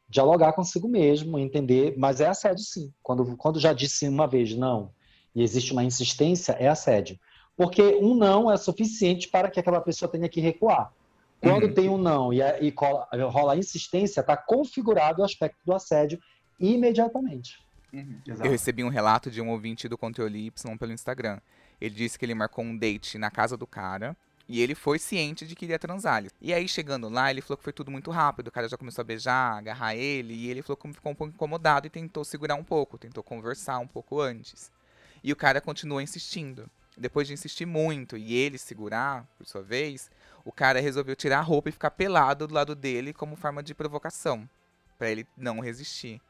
dialogar 0.10 0.54
consigo 0.54 0.88
mesmo, 0.88 1.40
entender, 1.40 1.96
mas 1.98 2.22
é 2.22 2.28
assédio 2.28 2.64
sim. 2.64 2.92
Quando, 3.02 3.36
quando 3.38 3.60
já 3.60 3.74
disse 3.74 4.08
uma 4.08 4.28
vez 4.28 4.56
não 4.56 4.92
e 5.36 5.42
existe 5.42 5.72
uma 5.72 5.84
insistência, 5.84 6.54
é 6.54 6.68
assédio. 6.68 7.18
Porque 7.56 7.82
um 7.82 8.16
não 8.16 8.52
é 8.52 8.58
suficiente 8.58 9.28
para 9.30 9.50
que 9.50 9.60
aquela 9.60 9.80
pessoa 9.82 10.10
tenha 10.10 10.28
que 10.28 10.42
recuar. 10.42 10.92
Quando 11.40 11.66
Uhum. 11.68 11.74
tem 11.74 11.90
um 11.90 11.98
não 11.98 12.32
e, 12.34 12.42
a- 12.42 12.60
e 12.62 12.72
cola- 12.72 13.08
rola 13.30 13.54
a 13.54 13.58
insistência, 13.58 14.22
está 14.22 14.36
configurado 14.38 15.22
o 15.22 15.26
aspecto 15.26 15.58
do 15.66 15.74
assédio 15.74 16.20
imediatamente. 16.60 17.60
Eu 18.28 18.50
recebi 18.50 18.84
um 18.84 18.90
relato 18.90 19.30
de 19.30 19.40
um 19.42 19.50
ouvinte 19.50 19.88
do 19.88 19.98
Conteúdo 19.98 20.36
Y 20.36 20.78
pelo 20.78 20.92
Instagram. 20.92 21.40
Ele 21.80 21.94
disse 21.94 22.18
que 22.18 22.26
ele 22.26 22.34
marcou 22.34 22.64
um 22.64 22.76
date 22.76 23.18
na 23.18 23.30
casa 23.30 23.56
do 23.56 23.68
cara. 23.68 24.16
E 24.50 24.62
ele 24.62 24.76
foi 24.76 25.00
ciente 25.00 25.48
de 25.48 25.56
que 25.56 25.64
iria 25.66 25.80
transar. 25.80 26.24
E 26.42 26.54
aí, 26.54 26.68
chegando 26.68 27.08
lá, 27.08 27.32
ele 27.32 27.40
falou 27.40 27.56
que 27.58 27.64
foi 27.64 27.72
tudo 27.72 27.90
muito 27.92 28.12
rápido. 28.12 28.48
O 28.48 28.52
cara 28.52 28.68
já 28.68 28.76
começou 28.78 29.02
a 29.02 29.06
beijar, 29.06 29.58
agarrar 29.58 29.96
ele. 29.96 30.34
E 30.34 30.50
ele 30.50 30.62
falou 30.62 30.76
que 30.76 30.92
ficou 30.92 31.12
um 31.12 31.16
pouco 31.16 31.34
incomodado 31.34 31.88
e 31.88 31.90
tentou 31.90 32.26
segurar 32.26 32.56
um 32.56 32.64
pouco. 32.64 32.98
Tentou 32.98 33.24
conversar 33.24 33.80
um 33.80 33.88
pouco 33.88 34.20
antes. 34.20 34.70
E 35.24 35.32
o 35.32 35.36
cara 35.36 35.62
continua 35.62 36.04
insistindo. 36.04 36.70
Depois 36.98 37.28
de 37.28 37.34
insistir 37.34 37.66
muito 37.66 38.18
e 38.18 38.34
ele 38.34 38.58
segurar, 38.58 39.28
por 39.38 39.48
sua 39.48 39.62
vez, 39.62 40.10
o 40.46 40.52
cara 40.52 40.80
resolveu 40.80 41.16
tirar 41.16 41.40
a 41.40 41.42
roupa 41.42 41.70
e 41.70 41.72
ficar 41.72 41.92
pelado 41.92 42.48
do 42.48 42.54
lado 42.54 42.76
dele 42.76 43.14
como 43.14 43.36
forma 43.36 43.64
de 43.64 43.74
provocação, 43.74 44.48
para 44.98 45.10
ele 45.10 45.26
não 45.38 45.60
resistir. 45.60 46.22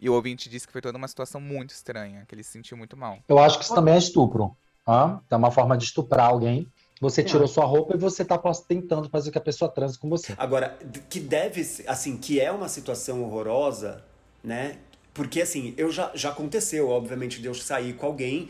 E 0.00 0.10
o 0.10 0.12
ouvinte 0.12 0.50
disse 0.50 0.66
que 0.66 0.72
foi 0.72 0.82
toda 0.82 0.98
uma 0.98 1.08
situação 1.08 1.40
muito 1.40 1.70
estranha, 1.70 2.24
que 2.28 2.34
ele 2.34 2.42
se 2.42 2.50
sentiu 2.50 2.76
muito 2.76 2.96
mal. 2.96 3.18
Eu 3.28 3.38
acho 3.38 3.58
que 3.58 3.64
isso 3.64 3.74
também 3.74 3.94
é 3.94 3.98
estupro. 3.98 4.54
Ah, 4.86 5.20
é 5.30 5.36
uma 5.36 5.50
forma 5.50 5.78
de 5.78 5.84
estuprar 5.84 6.28
alguém. 6.28 6.70
Você 7.00 7.22
tirou 7.22 7.48
sua 7.48 7.64
roupa 7.64 7.94
e 7.94 7.98
você 7.98 8.22
está 8.22 8.38
tentando 8.68 9.08
fazer 9.08 9.30
que 9.30 9.38
a 9.38 9.40
pessoa 9.40 9.70
transe 9.70 9.98
com 9.98 10.08
você. 10.08 10.34
Agora, 10.36 10.78
que 11.08 11.20
deve, 11.20 11.60
assim, 11.86 12.16
que 12.16 12.40
é 12.40 12.52
uma 12.52 12.68
situação 12.68 13.22
horrorosa, 13.22 14.04
né? 14.42 14.78
Porque, 15.12 15.40
assim, 15.40 15.74
eu 15.76 15.90
já, 15.90 16.10
já 16.14 16.30
aconteceu, 16.30 16.88
obviamente, 16.88 17.40
de 17.40 17.46
eu 17.46 17.54
sair 17.54 17.94
com 17.94 18.06
alguém 18.06 18.48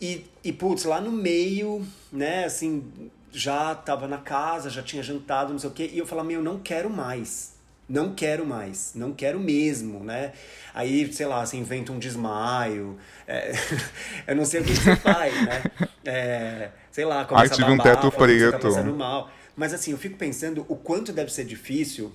e, 0.00 0.26
e, 0.44 0.52
putz, 0.52 0.84
lá 0.84 1.00
no 1.00 1.10
meio, 1.10 1.86
né, 2.12 2.44
assim, 2.44 2.84
já 3.32 3.74
tava 3.74 4.06
na 4.06 4.18
casa, 4.18 4.68
já 4.68 4.82
tinha 4.82 5.02
jantado, 5.02 5.52
não 5.52 5.58
sei 5.58 5.70
o 5.70 5.72
quê, 5.72 5.90
e 5.92 5.98
eu 5.98 6.06
falava, 6.06 6.28
meu, 6.28 6.42
não 6.42 6.58
quero 6.58 6.90
mais. 6.90 7.54
Não 7.88 8.14
quero 8.14 8.44
mais, 8.44 8.92
não 8.96 9.12
quero 9.12 9.38
mesmo, 9.38 10.02
né? 10.02 10.32
Aí, 10.74 11.12
sei 11.12 11.24
lá, 11.24 11.46
você 11.46 11.56
inventa 11.56 11.92
um 11.92 12.00
desmaio, 12.00 12.98
é, 13.28 13.52
eu 14.26 14.34
não 14.34 14.44
sei 14.44 14.60
o 14.60 14.64
que 14.64 14.74
você 14.74 14.96
faz, 14.96 15.32
né? 15.44 15.62
É, 16.04 16.70
sei 16.90 17.04
lá, 17.04 17.24
começa 17.24 17.52
Ai, 17.52 17.56
tive 17.56 17.72
a 17.72 17.76
babar, 17.76 17.86
um 17.86 17.94
teto 17.94 18.10
tá 18.10 18.16
preto. 18.18 18.58
passando 18.60 18.92
mal. 18.92 19.30
Mas 19.54 19.72
assim, 19.72 19.92
eu 19.92 19.98
fico 19.98 20.16
pensando 20.16 20.66
o 20.68 20.74
quanto 20.74 21.12
deve 21.12 21.32
ser 21.32 21.44
difícil 21.44 22.12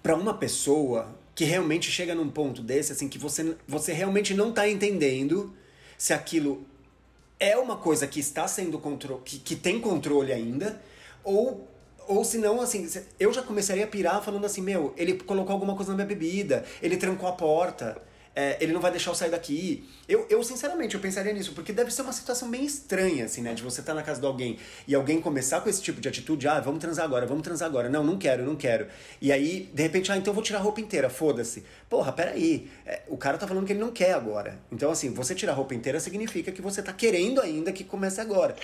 para 0.00 0.14
uma 0.14 0.34
pessoa 0.34 1.08
que 1.34 1.44
realmente 1.44 1.90
chega 1.90 2.14
num 2.14 2.30
ponto 2.30 2.62
desse, 2.62 2.92
assim, 2.92 3.08
que 3.08 3.18
você, 3.18 3.56
você 3.66 3.92
realmente 3.92 4.32
não 4.32 4.52
tá 4.52 4.68
entendendo 4.68 5.52
se 6.02 6.12
aquilo 6.12 6.66
é 7.38 7.56
uma 7.56 7.76
coisa 7.76 8.08
que 8.08 8.18
está 8.18 8.48
sendo 8.48 8.76
controle, 8.76 9.22
que, 9.24 9.38
que 9.38 9.54
tem 9.54 9.80
controle 9.80 10.32
ainda, 10.32 10.82
ou 11.22 11.68
ou 12.08 12.24
se 12.24 12.38
não, 12.38 12.60
assim, 12.60 12.90
eu 13.20 13.32
já 13.32 13.40
começaria 13.40 13.84
a 13.84 13.86
pirar 13.86 14.20
falando 14.20 14.44
assim, 14.44 14.60
meu, 14.60 14.92
ele 14.96 15.14
colocou 15.14 15.52
alguma 15.52 15.76
coisa 15.76 15.92
na 15.92 15.98
minha 15.98 16.08
bebida, 16.08 16.64
ele 16.82 16.96
trancou 16.96 17.28
a 17.28 17.32
porta, 17.32 18.02
é, 18.34 18.56
ele 18.60 18.72
não 18.72 18.80
vai 18.80 18.90
deixar 18.90 19.10
eu 19.10 19.14
sair 19.14 19.30
daqui. 19.30 19.88
Eu, 20.08 20.26
eu, 20.30 20.42
sinceramente, 20.42 20.94
eu 20.94 21.00
pensaria 21.00 21.32
nisso, 21.32 21.52
porque 21.52 21.72
deve 21.72 21.90
ser 21.90 22.02
uma 22.02 22.12
situação 22.12 22.50
bem 22.50 22.64
estranha, 22.64 23.26
assim, 23.26 23.42
né? 23.42 23.54
De 23.54 23.62
você 23.62 23.80
estar 23.80 23.92
tá 23.92 23.96
na 23.96 24.02
casa 24.02 24.20
de 24.20 24.26
alguém 24.26 24.58
e 24.86 24.94
alguém 24.94 25.20
começar 25.20 25.60
com 25.60 25.68
esse 25.68 25.82
tipo 25.82 26.00
de 26.00 26.08
atitude, 26.08 26.48
ah, 26.48 26.58
vamos 26.60 26.80
transar 26.80 27.04
agora, 27.04 27.26
vamos 27.26 27.42
transar 27.42 27.68
agora. 27.68 27.88
Não, 27.88 28.02
não 28.02 28.18
quero, 28.18 28.44
não 28.44 28.56
quero. 28.56 28.86
E 29.20 29.30
aí, 29.30 29.70
de 29.72 29.82
repente, 29.82 30.10
ah, 30.10 30.16
então 30.16 30.30
eu 30.30 30.34
vou 30.34 30.42
tirar 30.42 30.58
a 30.58 30.62
roupa 30.62 30.80
inteira, 30.80 31.10
foda-se. 31.10 31.64
Porra, 31.88 32.12
peraí, 32.12 32.70
é, 32.86 33.02
o 33.08 33.16
cara 33.16 33.36
tá 33.36 33.46
falando 33.46 33.66
que 33.66 33.72
ele 33.72 33.80
não 33.80 33.92
quer 33.92 34.12
agora. 34.14 34.58
Então, 34.70 34.90
assim, 34.90 35.12
você 35.12 35.34
tirar 35.34 35.52
a 35.52 35.56
roupa 35.56 35.74
inteira 35.74 36.00
significa 36.00 36.50
que 36.50 36.62
você 36.62 36.82
tá 36.82 36.92
querendo 36.92 37.40
ainda 37.40 37.70
que 37.72 37.84
comece 37.84 38.20
agora. 38.20 38.56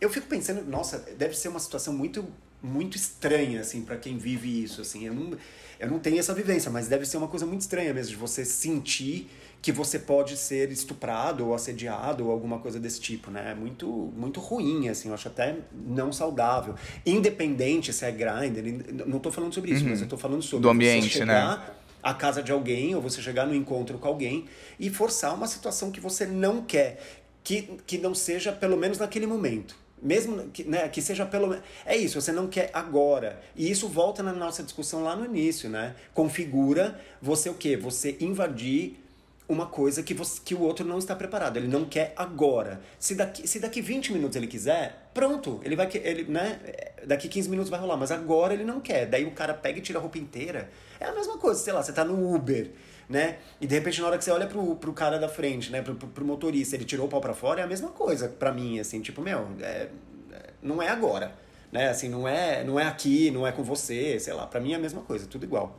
Eu 0.00 0.08
fico 0.08 0.26
pensando, 0.26 0.64
nossa, 0.64 0.98
deve 1.18 1.36
ser 1.36 1.48
uma 1.48 1.60
situação 1.60 1.92
muito 1.92 2.26
muito 2.62 2.96
estranha, 2.96 3.60
assim, 3.60 3.82
para 3.82 3.96
quem 3.96 4.18
vive 4.18 4.62
isso, 4.62 4.80
assim. 4.82 5.06
Eu 5.06 5.14
não, 5.14 5.38
eu 5.78 5.90
não 5.90 5.98
tenho 5.98 6.18
essa 6.18 6.34
vivência, 6.34 6.70
mas 6.70 6.88
deve 6.88 7.06
ser 7.06 7.16
uma 7.16 7.28
coisa 7.28 7.46
muito 7.46 7.62
estranha 7.62 7.92
mesmo, 7.94 8.10
de 8.10 8.16
você 8.16 8.44
sentir 8.44 9.30
que 9.62 9.72
você 9.72 9.98
pode 9.98 10.36
ser 10.36 10.70
estuprado 10.72 11.46
ou 11.46 11.54
assediado 11.54 12.26
ou 12.26 12.32
alguma 12.32 12.58
coisa 12.58 12.80
desse 12.80 13.00
tipo, 13.00 13.30
né? 13.30 13.50
É 13.50 13.54
muito, 13.54 13.86
muito 14.16 14.40
ruim, 14.40 14.88
assim, 14.88 15.08
eu 15.08 15.14
acho 15.14 15.28
até 15.28 15.56
não 15.72 16.12
saudável. 16.12 16.74
Independente 17.04 17.92
se 17.92 18.04
é 18.04 18.10
grinder, 18.10 19.06
não 19.06 19.18
tô 19.18 19.30
falando 19.30 19.54
sobre 19.54 19.72
isso, 19.72 19.84
uhum. 19.84 19.90
mas 19.90 20.00
eu 20.00 20.08
tô 20.08 20.16
falando 20.16 20.42
sobre 20.42 20.62
Do 20.62 20.70
ambiente, 20.70 21.10
você 21.10 21.18
chegar 21.18 21.58
né? 21.58 21.74
à 22.02 22.14
casa 22.14 22.42
de 22.42 22.52
alguém 22.52 22.94
ou 22.94 23.02
você 23.02 23.20
chegar 23.20 23.46
no 23.46 23.54
encontro 23.54 23.98
com 23.98 24.08
alguém 24.08 24.46
e 24.78 24.88
forçar 24.88 25.34
uma 25.34 25.46
situação 25.46 25.90
que 25.90 26.00
você 26.00 26.24
não 26.24 26.62
quer, 26.62 27.22
que, 27.44 27.78
que 27.86 27.98
não 27.98 28.14
seja 28.14 28.52
pelo 28.52 28.78
menos 28.78 28.98
naquele 28.98 29.26
momento. 29.26 29.76
Mesmo 30.02 30.48
que, 30.48 30.64
né, 30.64 30.88
que 30.88 31.02
seja 31.02 31.26
pelo 31.26 31.56
É 31.84 31.96
isso, 31.96 32.20
você 32.20 32.32
não 32.32 32.46
quer 32.46 32.70
agora. 32.72 33.40
E 33.54 33.70
isso 33.70 33.88
volta 33.88 34.22
na 34.22 34.32
nossa 34.32 34.62
discussão 34.62 35.02
lá 35.02 35.14
no 35.14 35.24
início, 35.24 35.68
né? 35.68 35.94
Configura 36.14 36.98
você 37.20 37.50
o 37.50 37.54
quê? 37.54 37.76
Você 37.76 38.16
invadir 38.20 38.96
uma 39.48 39.66
coisa 39.66 40.02
que, 40.02 40.14
você, 40.14 40.40
que 40.44 40.54
o 40.54 40.60
outro 40.60 40.86
não 40.86 40.98
está 40.98 41.14
preparado. 41.14 41.56
Ele 41.56 41.66
não 41.66 41.84
quer 41.84 42.12
agora. 42.16 42.80
Se 42.98 43.14
daqui, 43.14 43.46
se 43.46 43.58
daqui 43.58 43.82
20 43.82 44.12
minutos 44.12 44.36
ele 44.36 44.46
quiser, 44.46 45.10
pronto. 45.12 45.60
Ele 45.64 45.76
vai. 45.76 45.88
Ele, 45.92 46.24
né, 46.24 46.60
daqui 47.04 47.28
15 47.28 47.50
minutos 47.50 47.68
vai 47.68 47.80
rolar. 47.80 47.96
Mas 47.96 48.10
agora 48.10 48.54
ele 48.54 48.64
não 48.64 48.80
quer. 48.80 49.06
Daí 49.06 49.24
o 49.24 49.32
cara 49.32 49.52
pega 49.52 49.78
e 49.78 49.82
tira 49.82 49.98
a 49.98 50.02
roupa 50.02 50.18
inteira. 50.18 50.70
É 50.98 51.06
a 51.06 51.12
mesma 51.12 51.36
coisa, 51.36 51.60
sei 51.60 51.72
lá, 51.72 51.82
você 51.82 51.92
tá 51.92 52.04
no 52.04 52.34
Uber 52.34 52.70
né? 53.10 53.38
E 53.60 53.66
de 53.66 53.74
repente, 53.74 54.00
na 54.00 54.06
hora 54.06 54.16
que 54.16 54.24
você 54.24 54.30
olha 54.30 54.46
pro, 54.46 54.76
pro 54.76 54.92
cara 54.92 55.18
da 55.18 55.28
frente, 55.28 55.70
né? 55.72 55.82
Pro, 55.82 55.96
pro, 55.96 56.08
pro 56.08 56.24
motorista, 56.24 56.76
ele 56.76 56.84
tirou 56.84 57.06
o 57.06 57.08
pau 57.08 57.20
pra 57.20 57.34
fora, 57.34 57.60
é 57.60 57.64
a 57.64 57.66
mesma 57.66 57.90
coisa 57.90 58.28
para 58.28 58.52
mim, 58.52 58.78
assim, 58.78 59.00
tipo, 59.00 59.20
meu, 59.20 59.48
é, 59.60 59.88
é, 60.32 60.50
não 60.62 60.80
é 60.80 60.88
agora, 60.88 61.34
né? 61.72 61.88
Assim, 61.88 62.08
não 62.08 62.28
é, 62.28 62.62
não 62.62 62.78
é 62.78 62.86
aqui, 62.86 63.32
não 63.32 63.44
é 63.44 63.50
com 63.50 63.64
você, 63.64 64.18
sei 64.20 64.32
lá, 64.32 64.46
para 64.46 64.60
mim 64.60 64.72
é 64.72 64.76
a 64.76 64.78
mesma 64.78 65.02
coisa, 65.02 65.26
tudo 65.26 65.44
igual. 65.44 65.76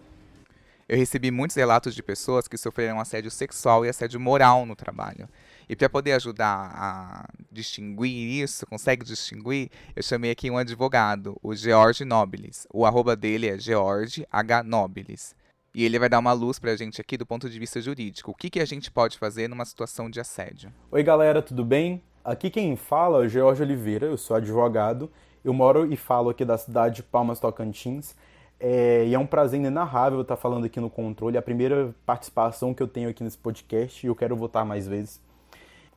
Eu 0.89 0.97
recebi 0.97 1.31
muitos 1.31 1.55
relatos 1.55 1.95
de 1.95 2.03
pessoas 2.03 2.49
que 2.49 2.57
sofreram 2.57 2.99
assédio 2.99 3.31
sexual 3.31 3.85
e 3.85 3.89
assédio 3.89 4.19
moral 4.19 4.65
no 4.65 4.75
trabalho. 4.75 5.29
E 5.69 5.75
para 5.75 5.87
poder 5.87 6.11
ajudar 6.11 6.69
a 6.75 7.29
distinguir 7.49 8.43
isso, 8.43 8.67
consegue 8.67 9.05
distinguir, 9.05 9.69
eu 9.95 10.03
chamei 10.03 10.31
aqui 10.31 10.51
um 10.51 10.57
advogado, 10.57 11.37
o 11.41 11.55
George 11.55 12.03
Nobilis. 12.03 12.67
O 12.73 12.85
arroba 12.85 13.15
dele 13.15 13.47
é 13.47 13.57
George 13.57 14.27
H. 14.29 14.63
Nobilis. 14.63 15.33
E 15.73 15.85
ele 15.85 15.97
vai 15.97 16.09
dar 16.09 16.19
uma 16.19 16.33
luz 16.33 16.59
pra 16.59 16.75
gente 16.75 16.99
aqui 16.99 17.15
do 17.15 17.25
ponto 17.25 17.49
de 17.49 17.57
vista 17.57 17.79
jurídico. 17.79 18.31
O 18.31 18.33
que, 18.33 18.49
que 18.49 18.59
a 18.59 18.65
gente 18.65 18.91
pode 18.91 19.17
fazer 19.17 19.47
numa 19.47 19.63
situação 19.63 20.09
de 20.09 20.19
assédio? 20.19 20.69
Oi, 20.91 21.01
galera, 21.01 21.41
tudo 21.41 21.63
bem? 21.63 22.03
Aqui 22.25 22.49
quem 22.49 22.75
fala 22.75 23.23
é 23.23 23.25
o 23.25 23.29
George 23.29 23.63
Oliveira, 23.63 24.07
eu 24.07 24.17
sou 24.17 24.35
advogado. 24.35 25.09
Eu 25.45 25.53
moro 25.53 25.91
e 25.91 25.95
falo 25.95 26.29
aqui 26.29 26.43
da 26.43 26.57
cidade 26.57 26.97
de 26.97 27.03
Palmas 27.03 27.39
Tocantins. 27.39 28.13
É, 28.59 29.05
e 29.07 29.13
é 29.13 29.17
um 29.17 29.25
prazer 29.25 29.61
inenarrável 29.61 30.21
estar 30.21 30.35
falando 30.35 30.65
aqui 30.65 30.79
no 30.79 30.89
controle. 30.89 31.37
É 31.37 31.39
a 31.39 31.41
primeira 31.41 31.95
participação 32.05 32.73
que 32.73 32.83
eu 32.83 32.87
tenho 32.87 33.09
aqui 33.09 33.23
nesse 33.23 33.37
podcast 33.37 34.05
e 34.05 34.09
eu 34.09 34.15
quero 34.15 34.35
votar 34.35 34.65
mais 34.65 34.85
vezes. 34.85 35.21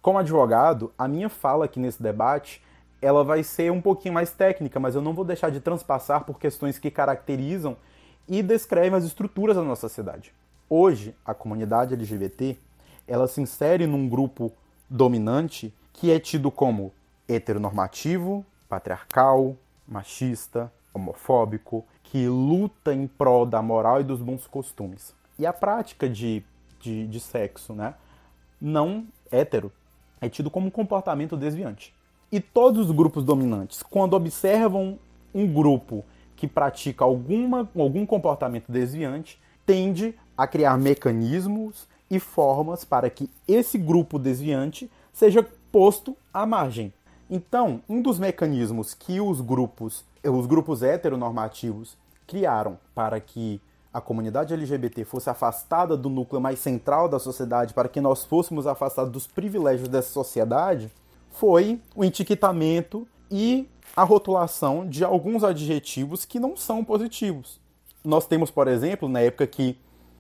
Como 0.00 0.18
advogado, 0.18 0.92
a 0.96 1.08
minha 1.08 1.28
fala 1.28 1.64
aqui 1.64 1.80
nesse 1.80 2.00
debate 2.00 2.62
ela 3.02 3.22
vai 3.22 3.42
ser 3.42 3.70
um 3.70 3.82
pouquinho 3.82 4.14
mais 4.14 4.30
técnica, 4.30 4.80
mas 4.80 4.94
eu 4.94 5.02
não 5.02 5.12
vou 5.12 5.24
deixar 5.24 5.50
de 5.50 5.60
transpassar 5.60 6.24
por 6.24 6.38
questões 6.38 6.78
que 6.78 6.90
caracterizam 6.90 7.76
e 8.28 8.42
descrevem 8.42 8.96
as 8.96 9.04
estruturas 9.04 9.56
da 9.56 9.62
nossa 9.62 9.88
sociedade. 9.88 10.32
Hoje, 10.68 11.14
a 11.24 11.34
comunidade 11.34 11.94
LGBT 11.94 12.56
ela 13.06 13.28
se 13.28 13.40
insere 13.40 13.86
num 13.86 14.08
grupo 14.08 14.52
dominante 14.88 15.72
que 15.92 16.10
é 16.10 16.18
tido 16.18 16.50
como 16.50 16.92
heteronormativo, 17.28 18.44
patriarcal, 18.68 19.56
machista, 19.86 20.72
homofóbico, 20.92 21.84
que 22.02 22.26
luta 22.28 22.94
em 22.94 23.06
prol 23.06 23.44
da 23.46 23.60
moral 23.60 24.00
e 24.00 24.04
dos 24.04 24.20
bons 24.20 24.46
costumes. 24.46 25.14
E 25.38 25.46
a 25.46 25.52
prática 25.52 26.08
de, 26.08 26.42
de, 26.80 27.06
de 27.06 27.20
sexo 27.20 27.72
né, 27.74 27.94
não 28.60 29.06
hétero 29.30 29.72
é 30.20 30.28
tido 30.28 30.50
como 30.50 30.68
um 30.68 30.70
comportamento 30.70 31.36
desviante. 31.36 31.92
E 32.30 32.40
todos 32.40 32.88
os 32.88 32.94
grupos 32.94 33.24
dominantes, 33.24 33.82
quando 33.82 34.14
observam 34.14 34.98
um 35.34 35.46
grupo 35.46 36.04
que 36.36 36.46
pratica 36.46 37.04
alguma, 37.04 37.68
algum 37.76 38.04
comportamento 38.04 38.70
desviante 38.70 39.40
tende 39.64 40.14
a 40.36 40.46
criar 40.46 40.76
mecanismos 40.78 41.86
e 42.10 42.18
formas 42.18 42.84
para 42.84 43.08
que 43.08 43.30
esse 43.46 43.78
grupo 43.78 44.18
desviante 44.18 44.90
seja 45.12 45.46
posto 45.72 46.16
à 46.32 46.44
margem. 46.44 46.92
Então, 47.30 47.80
um 47.88 48.02
dos 48.02 48.18
mecanismos 48.18 48.94
que 48.94 49.20
os 49.20 49.40
grupos, 49.40 50.04
os 50.22 50.46
grupos 50.46 50.82
heteronormativos 50.82 51.96
criaram 52.26 52.78
para 52.94 53.18
que 53.20 53.60
a 53.92 54.00
comunidade 54.00 54.52
LGBT 54.52 55.04
fosse 55.04 55.30
afastada 55.30 55.96
do 55.96 56.10
núcleo 56.10 56.40
mais 56.40 56.58
central 56.58 57.08
da 57.08 57.18
sociedade, 57.18 57.72
para 57.72 57.88
que 57.88 58.00
nós 58.00 58.24
fôssemos 58.24 58.66
afastados 58.66 59.12
dos 59.12 59.26
privilégios 59.26 59.88
dessa 59.88 60.10
sociedade, 60.10 60.90
foi 61.30 61.80
o 61.94 62.04
etiquetamento 62.04 63.06
e 63.36 63.68
a 63.96 64.04
rotulação 64.04 64.88
de 64.88 65.02
alguns 65.02 65.42
adjetivos 65.42 66.24
que 66.24 66.38
não 66.38 66.56
são 66.56 66.84
positivos. 66.84 67.58
Nós 68.04 68.28
temos, 68.28 68.48
por 68.48 68.68
exemplo, 68.68 69.08
na 69.08 69.22
época 69.22 69.44
que 69.44 69.76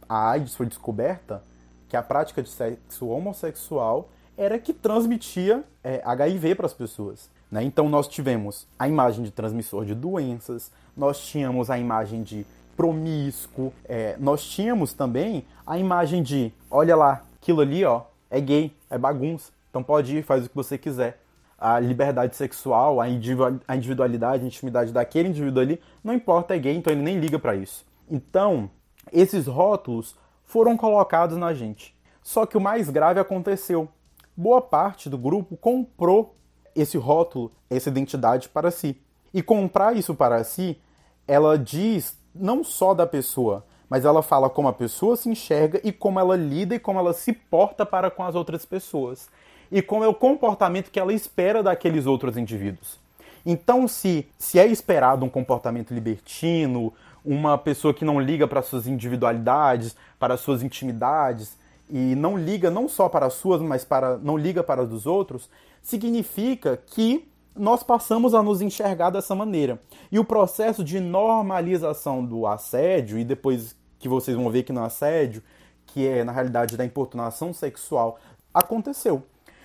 a 0.08 0.30
AIDS 0.30 0.56
foi 0.56 0.66
descoberta, 0.66 1.40
que 1.88 1.96
a 1.96 2.02
prática 2.02 2.42
de 2.42 2.48
sexo 2.48 3.06
homossexual 3.06 4.08
era 4.36 4.58
que 4.58 4.72
transmitia 4.72 5.62
é, 5.84 6.02
HIV 6.04 6.56
para 6.56 6.66
as 6.66 6.74
pessoas. 6.74 7.30
Né? 7.48 7.62
Então 7.62 7.88
nós 7.88 8.08
tivemos 8.08 8.66
a 8.76 8.88
imagem 8.88 9.22
de 9.22 9.30
transmissor 9.30 9.84
de 9.84 9.94
doenças, 9.94 10.72
nós 10.96 11.24
tínhamos 11.24 11.70
a 11.70 11.78
imagem 11.78 12.24
de 12.24 12.44
promíscuo, 12.76 13.72
é, 13.84 14.16
nós 14.18 14.44
tínhamos 14.44 14.92
também 14.92 15.44
a 15.64 15.78
imagem 15.78 16.20
de, 16.20 16.52
olha 16.68 16.96
lá, 16.96 17.22
aquilo 17.40 17.60
ali 17.60 17.84
ó, 17.84 18.02
é 18.28 18.40
gay, 18.40 18.72
é 18.90 18.98
bagunça, 18.98 19.52
então 19.70 19.84
pode 19.84 20.16
ir, 20.16 20.24
faz 20.24 20.46
o 20.46 20.48
que 20.48 20.56
você 20.56 20.76
quiser 20.76 21.23
a 21.64 21.80
liberdade 21.80 22.36
sexual, 22.36 23.00
a 23.00 23.08
individualidade, 23.08 24.44
a 24.44 24.46
intimidade 24.46 24.92
daquele 24.92 25.30
indivíduo 25.30 25.62
ali, 25.62 25.80
não 26.02 26.12
importa, 26.12 26.54
é 26.54 26.58
gay, 26.58 26.76
então 26.76 26.92
ele 26.92 27.00
nem 27.00 27.18
liga 27.18 27.38
para 27.38 27.56
isso. 27.56 27.86
Então, 28.06 28.68
esses 29.10 29.46
rótulos 29.46 30.14
foram 30.44 30.76
colocados 30.76 31.38
na 31.38 31.54
gente. 31.54 31.96
Só 32.22 32.44
que 32.44 32.58
o 32.58 32.60
mais 32.60 32.90
grave 32.90 33.18
aconteceu. 33.18 33.88
boa 34.36 34.60
parte 34.60 35.08
do 35.08 35.16
grupo 35.16 35.56
comprou 35.56 36.36
esse 36.76 36.98
rótulo, 36.98 37.50
essa 37.70 37.88
identidade 37.88 38.50
para 38.50 38.70
si. 38.70 39.00
E 39.32 39.42
comprar 39.42 39.96
isso 39.96 40.14
para 40.14 40.44
si, 40.44 40.78
ela 41.26 41.56
diz 41.56 42.18
não 42.34 42.62
só 42.62 42.92
da 42.92 43.06
pessoa, 43.06 43.64
mas 43.88 44.04
ela 44.04 44.22
fala 44.22 44.50
como 44.50 44.68
a 44.68 44.72
pessoa 44.74 45.16
se 45.16 45.30
enxerga 45.30 45.80
e 45.82 45.90
como 45.90 46.20
ela 46.20 46.36
lida 46.36 46.74
e 46.74 46.78
como 46.78 46.98
ela 46.98 47.14
se 47.14 47.32
porta 47.32 47.86
para 47.86 48.10
com 48.10 48.22
as 48.22 48.34
outras 48.34 48.66
pessoas. 48.66 49.30
E 49.74 49.82
como 49.82 50.04
é 50.04 50.06
o 50.06 50.14
comportamento 50.14 50.88
que 50.88 51.00
ela 51.00 51.12
espera 51.12 51.60
daqueles 51.60 52.06
outros 52.06 52.36
indivíduos. 52.36 52.96
Então, 53.44 53.88
se, 53.88 54.24
se 54.38 54.56
é 54.56 54.64
esperado 54.64 55.24
um 55.24 55.28
comportamento 55.28 55.92
libertino, 55.92 56.92
uma 57.24 57.58
pessoa 57.58 57.92
que 57.92 58.04
não 58.04 58.20
liga 58.20 58.46
para 58.46 58.62
suas 58.62 58.86
individualidades, 58.86 59.96
para 60.16 60.36
suas 60.36 60.62
intimidades, 60.62 61.58
e 61.90 62.14
não 62.14 62.38
liga 62.38 62.70
não 62.70 62.88
só 62.88 63.08
para 63.08 63.26
as 63.26 63.34
suas, 63.34 63.60
mas 63.60 63.84
para 63.84 64.16
não 64.18 64.38
liga 64.38 64.62
para 64.62 64.82
as 64.82 64.88
dos 64.88 65.06
outros, 65.06 65.50
significa 65.82 66.76
que 66.76 67.28
nós 67.56 67.82
passamos 67.82 68.32
a 68.32 68.44
nos 68.44 68.62
enxergar 68.62 69.10
dessa 69.10 69.34
maneira. 69.34 69.82
E 70.12 70.20
o 70.20 70.24
processo 70.24 70.84
de 70.84 71.00
normalização 71.00 72.24
do 72.24 72.46
assédio, 72.46 73.18
e 73.18 73.24
depois 73.24 73.74
que 73.98 74.08
vocês 74.08 74.36
vão 74.36 74.48
ver 74.50 74.62
que 74.62 74.72
no 74.72 74.84
assédio, 74.84 75.42
que 75.84 76.06
é 76.06 76.22
na 76.22 76.30
realidade 76.30 76.76
da 76.76 76.84
importunação 76.84 77.52
sexual, 77.52 78.20
aconteceu. 78.54 79.24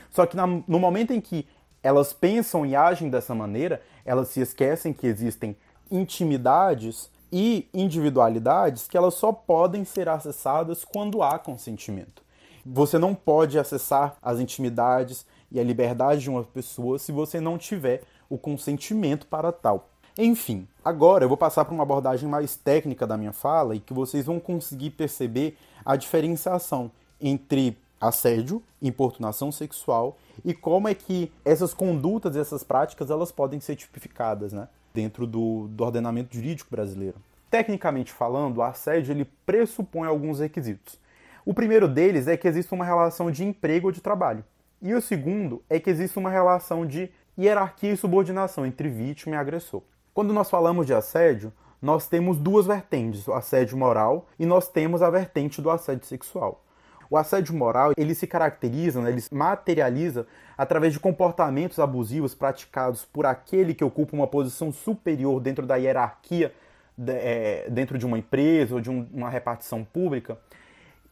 Só 0.09 0.25
que 0.25 0.35
no 0.35 0.79
momento 0.79 1.11
em 1.11 1.21
que 1.21 1.47
elas 1.81 2.11
pensam 2.13 2.65
e 2.65 2.75
agem 2.75 3.09
dessa 3.09 3.33
maneira, 3.33 3.81
elas 4.05 4.29
se 4.29 4.41
esquecem 4.41 4.93
que 4.93 5.07
existem 5.07 5.55
intimidades 5.89 7.09
e 7.31 7.67
individualidades 7.73 8.87
que 8.87 8.97
elas 8.97 9.13
só 9.13 9.31
podem 9.31 9.85
ser 9.85 10.09
acessadas 10.09 10.83
quando 10.83 11.21
há 11.21 11.37
consentimento. 11.37 12.23
Você 12.65 12.97
não 12.97 13.15
pode 13.15 13.57
acessar 13.57 14.17
as 14.21 14.39
intimidades 14.39 15.25
e 15.51 15.59
a 15.59 15.63
liberdade 15.63 16.21
de 16.21 16.29
uma 16.29 16.43
pessoa 16.43 16.99
se 16.99 17.11
você 17.11 17.39
não 17.39 17.57
tiver 17.57 18.03
o 18.29 18.37
consentimento 18.37 19.25
para 19.27 19.51
tal. 19.51 19.89
Enfim, 20.17 20.67
agora 20.83 21.23
eu 21.23 21.29
vou 21.29 21.37
passar 21.37 21.63
para 21.63 21.73
uma 21.73 21.83
abordagem 21.83 22.27
mais 22.27 22.55
técnica 22.55 23.07
da 23.07 23.17
minha 23.17 23.31
fala 23.31 23.75
e 23.75 23.79
que 23.79 23.93
vocês 23.93 24.25
vão 24.25 24.39
conseguir 24.39 24.89
perceber 24.91 25.57
a 25.85 25.95
diferenciação 25.95 26.91
entre 27.21 27.77
assédio, 27.99 28.63
importunação 28.81 29.51
sexual 29.51 30.17
e 30.43 30.53
como 30.53 30.87
é 30.87 30.93
que 30.93 31.31
essas 31.43 31.73
condutas, 31.73 32.35
essas 32.35 32.63
práticas, 32.63 33.09
elas 33.09 33.31
podem 33.31 33.59
ser 33.59 33.75
tipificadas, 33.75 34.53
né? 34.53 34.67
dentro 34.93 35.27
do, 35.27 35.67
do 35.69 35.83
ordenamento 35.83 36.35
jurídico 36.35 36.69
brasileiro. 36.71 37.17
Tecnicamente 37.49 38.11
falando, 38.11 38.57
o 38.57 38.63
assédio 38.63 39.11
ele 39.11 39.25
pressupõe 39.45 40.07
alguns 40.07 40.39
requisitos. 40.39 40.99
O 41.45 41.53
primeiro 41.53 41.87
deles 41.87 42.27
é 42.27 42.37
que 42.37 42.47
existe 42.47 42.73
uma 42.73 42.85
relação 42.85 43.31
de 43.31 43.43
emprego 43.43 43.87
ou 43.87 43.91
de 43.91 44.01
trabalho. 44.01 44.43
E 44.81 44.93
o 44.93 45.01
segundo 45.01 45.63
é 45.69 45.79
que 45.79 45.89
existe 45.89 46.17
uma 46.19 46.29
relação 46.29 46.85
de 46.85 47.09
hierarquia 47.37 47.91
e 47.91 47.97
subordinação 47.97 48.65
entre 48.65 48.87
vítima 48.87 49.35
e 49.35 49.39
agressor. 49.39 49.81
Quando 50.13 50.33
nós 50.33 50.49
falamos 50.49 50.85
de 50.85 50.93
assédio, 50.93 51.51
nós 51.81 52.07
temos 52.07 52.37
duas 52.37 52.65
vertentes, 52.65 53.27
o 53.27 53.33
assédio 53.33 53.77
moral 53.77 54.27
e 54.37 54.45
nós 54.45 54.67
temos 54.67 55.01
a 55.01 55.09
vertente 55.09 55.61
do 55.61 55.69
assédio 55.69 56.05
sexual. 56.05 56.63
O 57.09 57.17
assédio 57.17 57.55
moral, 57.55 57.93
ele 57.97 58.13
se 58.13 58.27
caracteriza, 58.27 59.01
né, 59.01 59.09
ele 59.09 59.21
se 59.21 59.33
materializa 59.33 60.27
através 60.57 60.93
de 60.93 60.99
comportamentos 60.99 61.79
abusivos 61.79 62.35
praticados 62.35 63.03
por 63.05 63.25
aquele 63.25 63.73
que 63.73 63.83
ocupa 63.83 64.15
uma 64.15 64.27
posição 64.27 64.71
superior 64.71 65.39
dentro 65.39 65.65
da 65.65 65.75
hierarquia 65.75 66.53
de, 66.95 67.13
é, 67.13 67.67
dentro 67.69 67.97
de 67.97 68.05
uma 68.05 68.17
empresa 68.17 68.75
ou 68.75 68.81
de 68.81 68.89
um, 68.89 69.07
uma 69.11 69.29
repartição 69.29 69.83
pública 69.83 70.37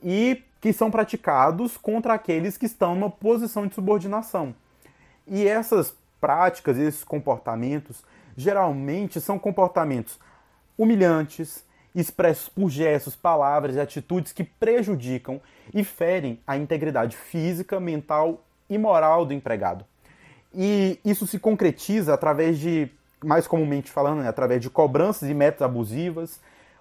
e 0.03 0.43
que 0.61 0.71
são 0.73 0.91
praticados 0.91 1.77
contra 1.77 2.13
aqueles 2.13 2.57
que 2.57 2.65
estão 2.65 2.93
numa 2.93 3.09
posição 3.09 3.65
de 3.65 3.73
subordinação. 3.73 4.53
E 5.25 5.47
essas 5.47 5.95
práticas, 6.19 6.77
esses 6.77 7.03
comportamentos, 7.03 8.03
geralmente 8.35 9.19
são 9.19 9.39
comportamentos 9.39 10.19
humilhantes, 10.77 11.63
expressos 11.99 12.47
por 12.47 12.69
gestos, 12.69 13.15
palavras 13.15 13.75
e 13.75 13.79
atitudes 13.79 14.31
que 14.31 14.43
prejudicam 14.43 15.41
e 15.73 15.83
ferem 15.83 16.39
a 16.45 16.55
integridade 16.55 17.17
física, 17.17 17.79
mental 17.79 18.43
e 18.69 18.77
moral 18.77 19.25
do 19.25 19.33
empregado. 19.33 19.83
E 20.53 20.99
isso 21.03 21.25
se 21.25 21.39
concretiza 21.39 22.13
através 22.13 22.59
de, 22.59 22.89
mais 23.23 23.47
comumente 23.47 23.91
falando, 23.91 24.21
né, 24.21 24.27
através 24.27 24.61
de 24.61 24.69
cobranças 24.69 25.29
e 25.29 25.33
metas 25.33 25.61
abusivas, 25.61 26.39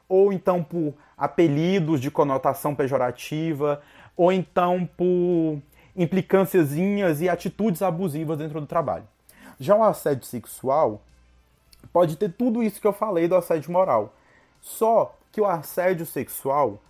ou 0.08 0.32
então 0.32 0.62
por 0.62 0.94
apelidos 1.16 2.00
de 2.00 2.10
conotação 2.10 2.74
pejorativa, 2.74 3.82
ou 4.16 4.30
então 4.30 4.88
por 4.96 5.58
implicânciazinhas 5.96 7.22
e 7.22 7.28
atitudes 7.28 7.80
abusivas 7.80 8.38
dentro 8.38 8.60
do 8.60 8.66
trabalho. 8.66 9.04
Já 9.58 9.74
o 9.74 9.82
assédio 9.82 10.26
sexual 10.26 11.00
pode 11.92 12.16
ter 12.16 12.30
tudo 12.32 12.62
isso 12.62 12.80
que 12.80 12.86
eu 12.86 12.92
falei 12.92 13.26
do 13.26 13.34
assédio 13.34 13.72
moral, 13.72 14.14
só 14.66 15.16
que 15.30 15.40
o 15.40 15.46
assédio 15.46 16.04
sexual, 16.04 16.82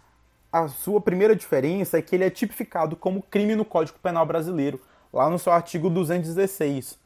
a 0.51 0.67
sua 0.67 0.99
primeira 0.99 1.37
diferença 1.37 1.99
é 1.99 2.03
que 2.03 2.17
ele 2.17 2.25
é 2.25 2.31
tipificado 2.31 2.97
como 2.97 3.21
crime 3.21 3.55
no 3.55 3.67
Código 3.67 3.99
Penal 3.99 4.25
Brasileiro, 4.25 4.81
lá 5.13 5.29
no 5.29 5.39
seu 5.39 5.53
artigo 5.53 5.91
216. 5.91 6.99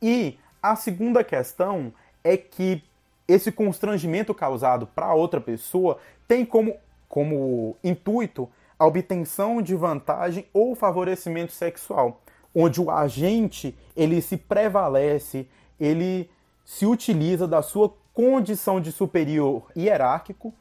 E 0.00 0.38
a 0.62 0.76
segunda 0.76 1.22
questão 1.22 1.92
é 2.24 2.38
que 2.38 2.82
esse 3.28 3.52
constrangimento 3.52 4.32
causado 4.32 4.86
para 4.86 5.12
outra 5.12 5.42
pessoa 5.42 5.98
tem 6.26 6.42
como, 6.42 6.74
como 7.06 7.76
intuito 7.84 8.48
a 8.78 8.86
obtenção 8.86 9.60
de 9.60 9.74
vantagem 9.74 10.46
ou 10.54 10.74
favorecimento 10.74 11.52
sexual, 11.52 12.22
onde 12.54 12.80
o 12.80 12.90
agente 12.90 13.76
ele 13.94 14.22
se 14.22 14.38
prevalece, 14.38 15.46
ele 15.78 16.30
se 16.64 16.86
utiliza 16.86 17.46
da 17.46 17.60
sua 17.60 17.92
condição 18.14 18.80
de 18.80 18.92
superior 18.92 19.66
hierárquico 19.76 20.54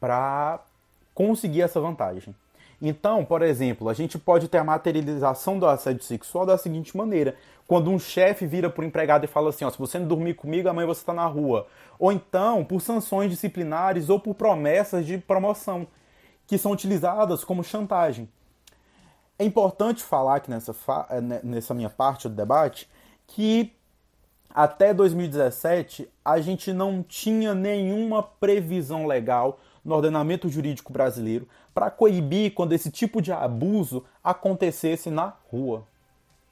para 0.00 0.60
conseguir 1.14 1.62
essa 1.62 1.80
vantagem. 1.80 2.34
Então, 2.80 3.24
por 3.24 3.42
exemplo, 3.42 3.88
a 3.88 3.94
gente 3.94 4.18
pode 4.18 4.48
ter 4.48 4.58
a 4.58 4.64
materialização 4.64 5.58
do 5.58 5.66
assédio 5.66 6.02
sexual 6.02 6.46
da 6.46 6.56
seguinte 6.56 6.96
maneira: 6.96 7.36
quando 7.66 7.90
um 7.90 7.98
chefe 7.98 8.46
vira 8.46 8.70
para 8.70 8.82
o 8.82 8.84
empregado 8.84 9.24
e 9.24 9.28
fala 9.28 9.50
assim, 9.50 9.64
ó, 9.64 9.70
se 9.70 9.78
você 9.78 9.98
não 9.98 10.08
dormir 10.08 10.34
comigo, 10.34 10.68
amanhã 10.68 10.86
você 10.86 11.00
está 11.00 11.12
na 11.12 11.26
rua. 11.26 11.66
Ou 11.98 12.10
então 12.10 12.64
por 12.64 12.80
sanções 12.80 13.30
disciplinares 13.30 14.08
ou 14.08 14.18
por 14.18 14.34
promessas 14.34 15.06
de 15.06 15.18
promoção, 15.18 15.86
que 16.46 16.58
são 16.58 16.72
utilizadas 16.72 17.44
como 17.44 17.62
chantagem. 17.62 18.28
É 19.38 19.44
importante 19.44 20.02
falar 20.02 20.36
aqui 20.36 20.50
nessa, 20.50 20.74
eh, 21.10 21.40
nessa 21.42 21.74
minha 21.74 21.90
parte 21.90 22.28
do 22.28 22.34
debate 22.34 22.88
que 23.26 23.72
até 24.54 24.92
2017, 24.92 26.08
a 26.22 26.40
gente 26.40 26.72
não 26.72 27.02
tinha 27.02 27.54
nenhuma 27.54 28.22
previsão 28.22 29.06
legal 29.06 29.58
no 29.82 29.94
ordenamento 29.94 30.48
jurídico 30.48 30.92
brasileiro 30.92 31.48
para 31.74 31.90
coibir 31.90 32.52
quando 32.52 32.72
esse 32.72 32.90
tipo 32.90 33.22
de 33.22 33.32
abuso 33.32 34.04
acontecesse 34.22 35.10
na 35.10 35.32
rua. 35.50 35.86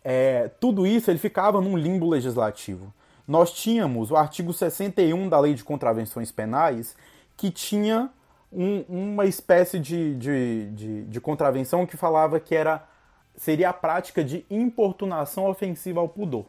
É, 0.02 0.48
tudo 0.58 0.86
isso 0.86 1.10
ele 1.10 1.18
ficava 1.18 1.60
num 1.60 1.76
limbo 1.76 2.08
legislativo. 2.08 2.92
Nós 3.28 3.52
tínhamos 3.52 4.10
o 4.10 4.16
artigo 4.16 4.52
61 4.52 5.28
da 5.28 5.38
Lei 5.38 5.52
de 5.52 5.62
Contravenções 5.62 6.32
Penais, 6.32 6.96
que 7.36 7.50
tinha 7.50 8.08
um, 8.50 8.80
uma 8.88 9.26
espécie 9.26 9.78
de, 9.78 10.14
de, 10.14 10.70
de, 10.70 11.02
de 11.04 11.20
contravenção 11.20 11.86
que 11.86 11.98
falava 11.98 12.40
que 12.40 12.54
era 12.54 12.88
seria 13.36 13.70
a 13.70 13.74
prática 13.74 14.24
de 14.24 14.44
importunação 14.50 15.46
ofensiva 15.46 16.00
ao 16.00 16.08
pudor 16.08 16.46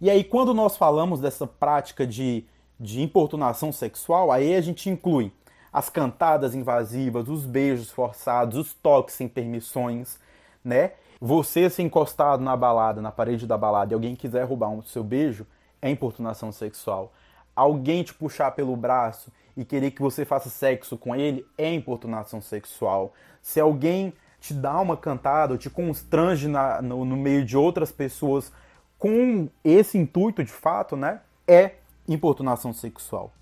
E 0.00 0.10
aí, 0.10 0.22
quando 0.22 0.52
nós 0.52 0.76
falamos 0.76 1.20
dessa 1.20 1.46
prática 1.46 2.06
de, 2.06 2.44
de 2.78 3.00
importunação 3.00 3.72
sexual, 3.72 4.30
aí 4.30 4.54
a 4.54 4.60
gente 4.60 4.90
inclui 4.90 5.32
as 5.72 5.88
cantadas 5.88 6.54
invasivas, 6.54 7.28
os 7.28 7.46
beijos 7.46 7.90
forçados, 7.90 8.58
os 8.58 8.74
toques 8.74 9.14
sem 9.14 9.26
permissões, 9.26 10.18
né? 10.64 10.92
Você 11.20 11.68
se 11.70 11.82
encostado 11.82 12.42
na 12.42 12.56
balada, 12.56 13.00
na 13.00 13.12
parede 13.12 13.46
da 13.46 13.56
balada, 13.56 13.92
e 13.92 13.94
alguém 13.94 14.16
quiser 14.16 14.44
roubar 14.44 14.70
um 14.70 14.82
seu 14.82 15.04
beijo, 15.04 15.46
é 15.80 15.90
importunação 15.90 16.50
sexual. 16.50 17.12
Alguém 17.54 18.02
te 18.02 18.14
puxar 18.14 18.50
pelo 18.52 18.76
braço 18.76 19.30
e 19.56 19.64
querer 19.64 19.92
que 19.92 20.02
você 20.02 20.24
faça 20.24 20.48
sexo 20.48 20.96
com 20.96 21.14
ele 21.14 21.46
é 21.56 21.72
importunação 21.72 22.40
sexual. 22.40 23.12
Se 23.40 23.60
alguém 23.60 24.12
te 24.40 24.52
dá 24.52 24.80
uma 24.80 24.96
cantada 24.96 25.52
ou 25.52 25.58
te 25.58 25.70
constrange 25.70 26.48
na, 26.48 26.82
no, 26.82 27.04
no 27.04 27.16
meio 27.16 27.44
de 27.44 27.56
outras 27.56 27.92
pessoas 27.92 28.52
com 28.98 29.48
esse 29.62 29.96
intuito 29.96 30.42
de 30.42 30.50
fato, 30.52 30.96
né, 30.96 31.20
é 31.46 31.76
importunação 32.08 32.72
sexual. 32.72 33.32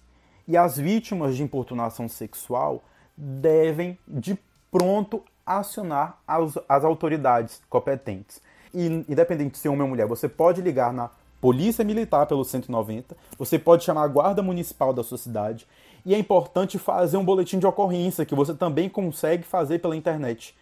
E 0.47 0.57
as 0.57 0.77
vítimas 0.77 1.37
de 1.37 1.43
importunação 1.43 2.09
sexual 2.09 2.85
devem 3.17 3.99
de 4.07 4.39
pronto 4.71 5.25
acionar 5.45 6.19
as, 6.27 6.59
as 6.69 6.85
autoridades 6.85 7.61
competentes. 7.69 8.41
E, 8.75 8.87
independente 9.09 9.53
de 9.53 9.59
ser 9.59 9.69
homem 9.69 9.83
ou 9.83 9.89
mulher, 9.89 10.07
você 10.07 10.29
pode 10.29 10.61
ligar 10.63 10.93
na 10.93 11.11
Polícia 11.41 11.85
Militar 11.85 12.27
pelo 12.27 12.45
190, 12.45 13.17
você 13.37 13.59
pode 13.59 13.85
chamar 13.85 14.05
a 14.05 14.09
Guarda 14.09 14.43
Municipal 14.43 14.93
da 14.93 15.03
sua 15.03 15.19
cidade, 15.19 15.67
e 16.07 16.15
é 16.15 16.19
importante 16.19 16.79
fazer 16.79 17.17
um 17.17 17.25
boletim 17.25 17.59
de 17.59 17.67
ocorrência 17.67 18.25
que 18.25 18.35
você 18.35 18.55
também 18.55 18.89
consegue 18.89 19.43
fazer 19.43 19.81
pela 19.81 19.97
internet. 19.97 20.55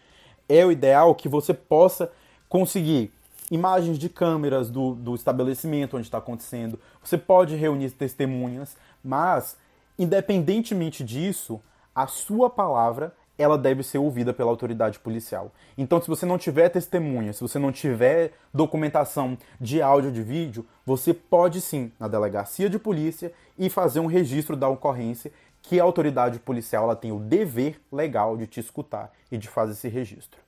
É 0.49 0.65
o 0.65 0.71
ideal 0.71 1.13
que 1.13 1.29
você 1.29 1.53
possa 1.53 2.11
conseguir 2.49 3.13
imagens 3.51 3.99
de 3.99 4.07
câmeras 4.07 4.69
do, 4.69 4.95
do 4.95 5.13
estabelecimento 5.13 5.97
onde 5.97 6.07
está 6.07 6.17
acontecendo, 6.17 6.79
você 7.03 7.17
pode 7.17 7.55
reunir 7.55 7.91
testemunhas, 7.91 8.77
mas, 9.03 9.57
independentemente 9.99 11.03
disso, 11.03 11.61
a 11.93 12.07
sua 12.07 12.49
palavra 12.49 13.13
ela 13.41 13.57
deve 13.57 13.83
ser 13.83 13.97
ouvida 13.97 14.33
pela 14.33 14.49
autoridade 14.49 14.99
policial. 14.99 15.51
Então, 15.77 16.01
se 16.01 16.07
você 16.07 16.25
não 16.25 16.37
tiver 16.37 16.69
testemunha, 16.69 17.33
se 17.33 17.41
você 17.41 17.57
não 17.57 17.71
tiver 17.71 18.33
documentação 18.53 19.37
de 19.59 19.81
áudio 19.81 20.11
de 20.11 20.21
vídeo, 20.21 20.65
você 20.85 21.13
pode 21.13 21.59
sim, 21.61 21.91
na 21.99 22.07
delegacia 22.07 22.69
de 22.69 22.79
polícia, 22.79 23.33
e 23.57 23.69
fazer 23.69 23.99
um 23.99 24.05
registro 24.05 24.55
da 24.55 24.67
ocorrência 24.67 25.31
que 25.61 25.79
a 25.79 25.83
autoridade 25.83 26.39
policial 26.39 26.85
ela 26.85 26.95
tem 26.95 27.11
o 27.11 27.19
dever 27.19 27.79
legal 27.91 28.35
de 28.35 28.47
te 28.47 28.59
escutar 28.59 29.11
e 29.31 29.37
de 29.37 29.47
fazer 29.47 29.73
esse 29.73 29.87
registro. 29.87 30.39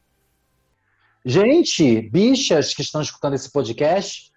Gente, 1.25 2.01
bichas 2.01 2.73
que 2.73 2.81
estão 2.81 3.01
escutando 3.01 3.35
esse 3.35 3.49
podcast, 3.51 4.31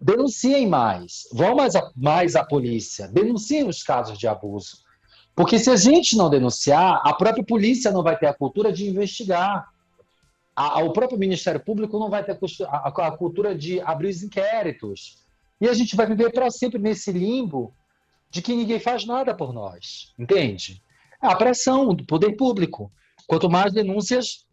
denunciem 0.00 0.66
mais. 0.66 1.28
Vão 1.32 1.54
mais 1.54 1.76
a, 1.76 1.90
mais 1.94 2.34
à 2.34 2.44
polícia. 2.44 3.06
Denunciem 3.06 3.68
os 3.68 3.82
casos 3.82 4.18
de 4.18 4.26
abuso. 4.26 4.78
Porque 5.34 5.58
se 5.58 5.70
a 5.70 5.76
gente 5.76 6.16
não 6.16 6.28
denunciar, 6.28 7.00
a 7.04 7.12
própria 7.14 7.44
polícia 7.44 7.90
não 7.90 8.02
vai 8.02 8.18
ter 8.18 8.26
a 8.26 8.34
cultura 8.34 8.72
de 8.72 8.88
investigar. 8.88 9.70
A, 10.54 10.80
a, 10.80 10.84
o 10.84 10.92
próprio 10.92 11.18
Ministério 11.18 11.60
Público 11.60 11.98
não 11.98 12.10
vai 12.10 12.22
ter 12.22 12.38
a, 12.68 12.88
a, 12.88 13.16
cultura 13.16 13.54
de 13.54 13.80
abrir 13.80 14.08
os 14.08 14.22
inquéritos. 14.22 15.18
E 15.60 15.68
a 15.68 15.72
gente 15.72 15.96
vai 15.96 16.06
viver 16.06 16.30
para 16.32 16.50
sempre 16.50 16.78
nesse 16.78 17.10
limbo 17.12 17.74
de 18.30 18.42
que 18.42 18.54
ninguém 18.54 18.78
faz 18.78 19.06
nada 19.06 19.34
por 19.34 19.52
nós. 19.52 20.12
Entende? 20.18 20.82
É 21.22 21.26
a 21.26 21.36
pressão 21.36 21.94
do 21.94 22.04
poder 22.04 22.36
público. 22.36 22.92
Quanto 23.26 23.48
mais 23.48 23.72
denúncias, 23.72 24.46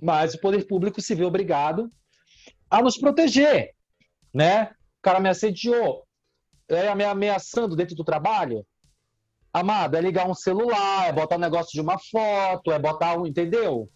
mas 0.00 0.34
o 0.34 0.40
poder 0.40 0.66
público 0.66 1.00
se 1.00 1.14
vê 1.14 1.24
obrigado 1.24 1.90
a 2.68 2.80
nos 2.82 2.96
proteger, 2.96 3.74
né? 4.32 4.70
O 4.98 5.02
cara 5.02 5.20
me 5.20 5.28
assediou, 5.28 6.04
é 6.68 6.94
me 6.94 7.04
ameaçando 7.04 7.76
dentro 7.76 7.94
do 7.94 8.04
trabalho. 8.04 8.66
Amado, 9.52 9.96
é 9.96 10.00
ligar 10.00 10.28
um 10.28 10.34
celular, 10.34 11.08
é 11.08 11.12
botar 11.12 11.36
um 11.36 11.40
negócio 11.40 11.72
de 11.72 11.80
uma 11.80 11.98
foto, 11.98 12.70
é 12.70 12.78
botar 12.78 13.18
um, 13.18 13.26
entendeu? 13.26 13.88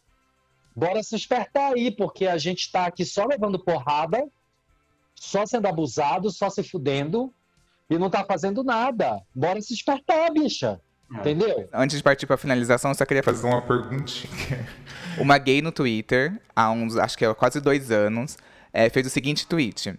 Bora 0.74 1.02
se 1.02 1.14
espertar 1.14 1.74
aí, 1.74 1.92
porque 1.92 2.26
a 2.26 2.36
gente 2.36 2.70
tá 2.72 2.86
aqui 2.86 3.04
só 3.04 3.24
levando 3.24 3.58
porrada, 3.58 4.26
só 5.14 5.46
sendo 5.46 5.68
abusado, 5.68 6.30
só 6.30 6.50
se 6.50 6.64
fudendo 6.64 7.32
e 7.88 7.96
não 7.96 8.10
tá 8.10 8.24
fazendo 8.24 8.64
nada. 8.64 9.22
Bora 9.32 9.60
se 9.60 9.72
espertar, 9.72 10.32
bicha. 10.32 10.80
É. 11.14 11.18
Entendeu? 11.18 11.68
Antes 11.72 11.98
de 11.98 12.02
partir 12.02 12.26
para 12.26 12.36
finalização, 12.36 12.90
eu 12.90 12.94
só 12.94 13.04
queria 13.04 13.22
fazer 13.22 13.46
uma 13.46 13.62
perguntinha. 13.62 14.66
Uma 15.16 15.38
gay 15.38 15.62
no 15.62 15.70
Twitter, 15.70 16.40
há 16.56 16.72
uns, 16.72 16.96
acho 16.96 17.16
que 17.16 17.24
é 17.24 17.32
quase 17.32 17.60
dois 17.60 17.92
anos, 17.92 18.36
é, 18.72 18.90
fez 18.90 19.06
o 19.06 19.10
seguinte 19.10 19.46
tweet. 19.46 19.96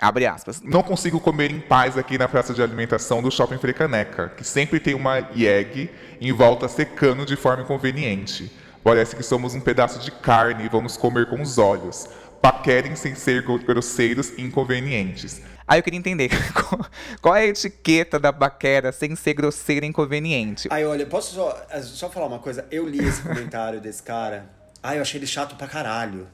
Abre 0.00 0.26
aspas. 0.26 0.62
Não 0.62 0.82
consigo 0.82 1.20
comer 1.20 1.50
em 1.50 1.60
paz 1.60 1.98
aqui 1.98 2.16
na 2.16 2.26
praça 2.26 2.54
de 2.54 2.62
alimentação 2.62 3.20
do 3.20 3.30
Shopping 3.30 3.58
Frecaneca, 3.58 4.32
que 4.34 4.42
sempre 4.42 4.80
tem 4.80 4.94
uma 4.94 5.18
IEG 5.34 5.90
em 6.20 6.32
volta 6.32 6.68
secando 6.68 7.26
de 7.26 7.36
forma 7.36 7.64
inconveniente. 7.64 8.50
Parece 8.82 9.14
que 9.14 9.22
somos 9.22 9.54
um 9.54 9.60
pedaço 9.60 10.00
de 10.00 10.10
carne 10.10 10.64
e 10.64 10.68
vamos 10.68 10.96
comer 10.96 11.28
com 11.28 11.42
os 11.42 11.58
olhos. 11.58 12.08
Paquerem 12.40 12.96
sem 12.96 13.14
ser 13.14 13.42
grosseiros 13.42 14.30
e 14.38 14.42
inconvenientes. 14.42 15.42
Aí 15.68 15.78
eu 15.78 15.82
queria 15.82 15.98
entender 15.98 16.30
qual 17.20 17.36
é 17.36 17.42
a 17.42 17.46
etiqueta 17.46 18.18
da 18.18 18.32
baquera 18.32 18.90
sem 18.92 19.14
ser 19.14 19.34
grosseira 19.34 19.84
e 19.84 19.88
inconveniente. 19.90 20.66
Aí, 20.70 20.84
olha, 20.84 21.04
posso 21.04 21.34
só, 21.34 21.66
só 21.82 22.10
falar 22.10 22.26
uma 22.26 22.38
coisa? 22.38 22.66
Eu 22.70 22.88
li 22.88 23.06
esse 23.06 23.20
comentário 23.22 23.80
desse 23.82 24.02
cara. 24.02 24.48
Ai, 24.82 24.96
eu 24.96 25.02
achei 25.02 25.20
ele 25.20 25.26
chato 25.26 25.56
pra 25.56 25.68
caralho. 25.68 26.26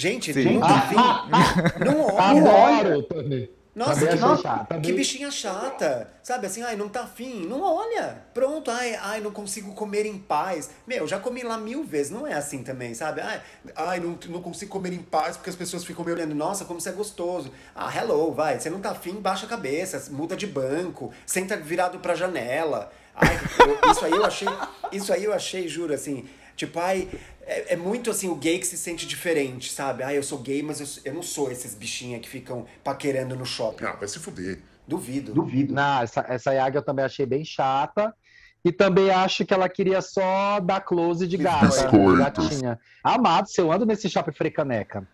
Gente, 0.00 0.32
Sim. 0.32 0.54
não, 0.54 0.64
ah, 0.64 2.32
não, 2.32 2.40
não 2.40 2.54
olha. 2.54 3.50
Nossa, 3.74 4.06
que, 4.06 4.16
nossa 4.16 4.66
que 4.82 4.92
bichinha 4.94 5.30
chata. 5.30 6.10
Sabe 6.22 6.46
assim, 6.46 6.62
ai, 6.62 6.74
não 6.74 6.88
tá 6.88 7.02
afim. 7.02 7.46
Não 7.46 7.60
olha. 7.60 8.24
Pronto, 8.32 8.70
ai, 8.70 8.94
ai, 8.94 9.20
não 9.20 9.30
consigo 9.30 9.74
comer 9.74 10.06
em 10.06 10.16
paz. 10.18 10.70
Meu, 10.86 11.06
já 11.06 11.20
comi 11.20 11.42
lá 11.42 11.58
mil 11.58 11.84
vezes. 11.84 12.10
Não 12.10 12.26
é 12.26 12.32
assim 12.32 12.62
também, 12.62 12.94
sabe? 12.94 13.20
Ai, 13.20 13.42
ai 13.76 14.00
não, 14.00 14.18
não 14.28 14.40
consigo 14.40 14.72
comer 14.72 14.94
em 14.94 15.02
paz 15.02 15.36
porque 15.36 15.50
as 15.50 15.56
pessoas 15.56 15.84
ficam 15.84 16.02
me 16.02 16.12
olhando. 16.12 16.34
Nossa, 16.34 16.64
como 16.64 16.80
você 16.80 16.88
é 16.88 16.92
gostoso. 16.92 17.52
Ah, 17.76 17.94
hello, 17.94 18.32
vai. 18.32 18.58
Você 18.58 18.70
não 18.70 18.80
tá 18.80 18.92
afim, 18.92 19.16
baixa 19.16 19.44
a 19.44 19.50
cabeça, 19.50 20.10
muda 20.10 20.34
de 20.34 20.46
banco, 20.46 21.12
senta 21.26 21.58
virado 21.58 21.98
pra 21.98 22.14
janela. 22.14 22.90
Ai, 23.14 23.38
eu, 23.68 23.92
isso 23.92 24.04
aí 24.06 24.12
eu 24.12 24.24
achei. 24.24 24.48
Isso 24.92 25.12
aí 25.12 25.24
eu 25.24 25.34
achei, 25.34 25.68
juro, 25.68 25.92
assim. 25.92 26.26
Tipo, 26.60 26.78
ai, 26.78 27.08
é, 27.42 27.74
é, 27.74 27.76
muito 27.76 28.10
assim 28.10 28.28
o 28.28 28.34
gay 28.34 28.58
que 28.58 28.66
se 28.66 28.76
sente 28.76 29.06
diferente, 29.06 29.70
sabe? 29.70 30.02
Ah, 30.02 30.14
eu 30.14 30.22
sou 30.22 30.38
gay, 30.38 30.62
mas 30.62 30.80
eu, 30.80 31.10
eu 31.10 31.14
não 31.14 31.22
sou 31.22 31.50
esses 31.50 31.74
bichinhos 31.74 32.20
que 32.20 32.28
ficam 32.28 32.66
paquerando 32.84 33.36
no 33.36 33.44
shopping. 33.44 33.84
Ah, 33.84 33.92
vai 33.92 34.08
se 34.08 34.18
fuder. 34.18 34.60
Duvido. 34.86 35.32
Duvido. 35.32 35.72
Não, 35.72 36.02
essa, 36.02 36.24
essa 36.28 36.52
Yaga 36.52 36.78
eu 36.78 36.82
também 36.82 37.04
achei 37.04 37.26
bem 37.26 37.44
chata. 37.44 38.14
E 38.62 38.70
também 38.70 39.10
acho 39.10 39.46
que 39.46 39.54
ela 39.54 39.70
queria 39.70 40.02
só 40.02 40.60
dar 40.60 40.82
close 40.82 41.26
de 41.26 41.38
gata, 41.38 41.90
gatinha. 42.18 42.78
Amado, 43.02 43.48
se 43.48 43.58
eu 43.58 43.72
ando 43.72 43.86
nesse 43.86 44.06
shopping 44.06 44.32
frecaneca 44.32 45.08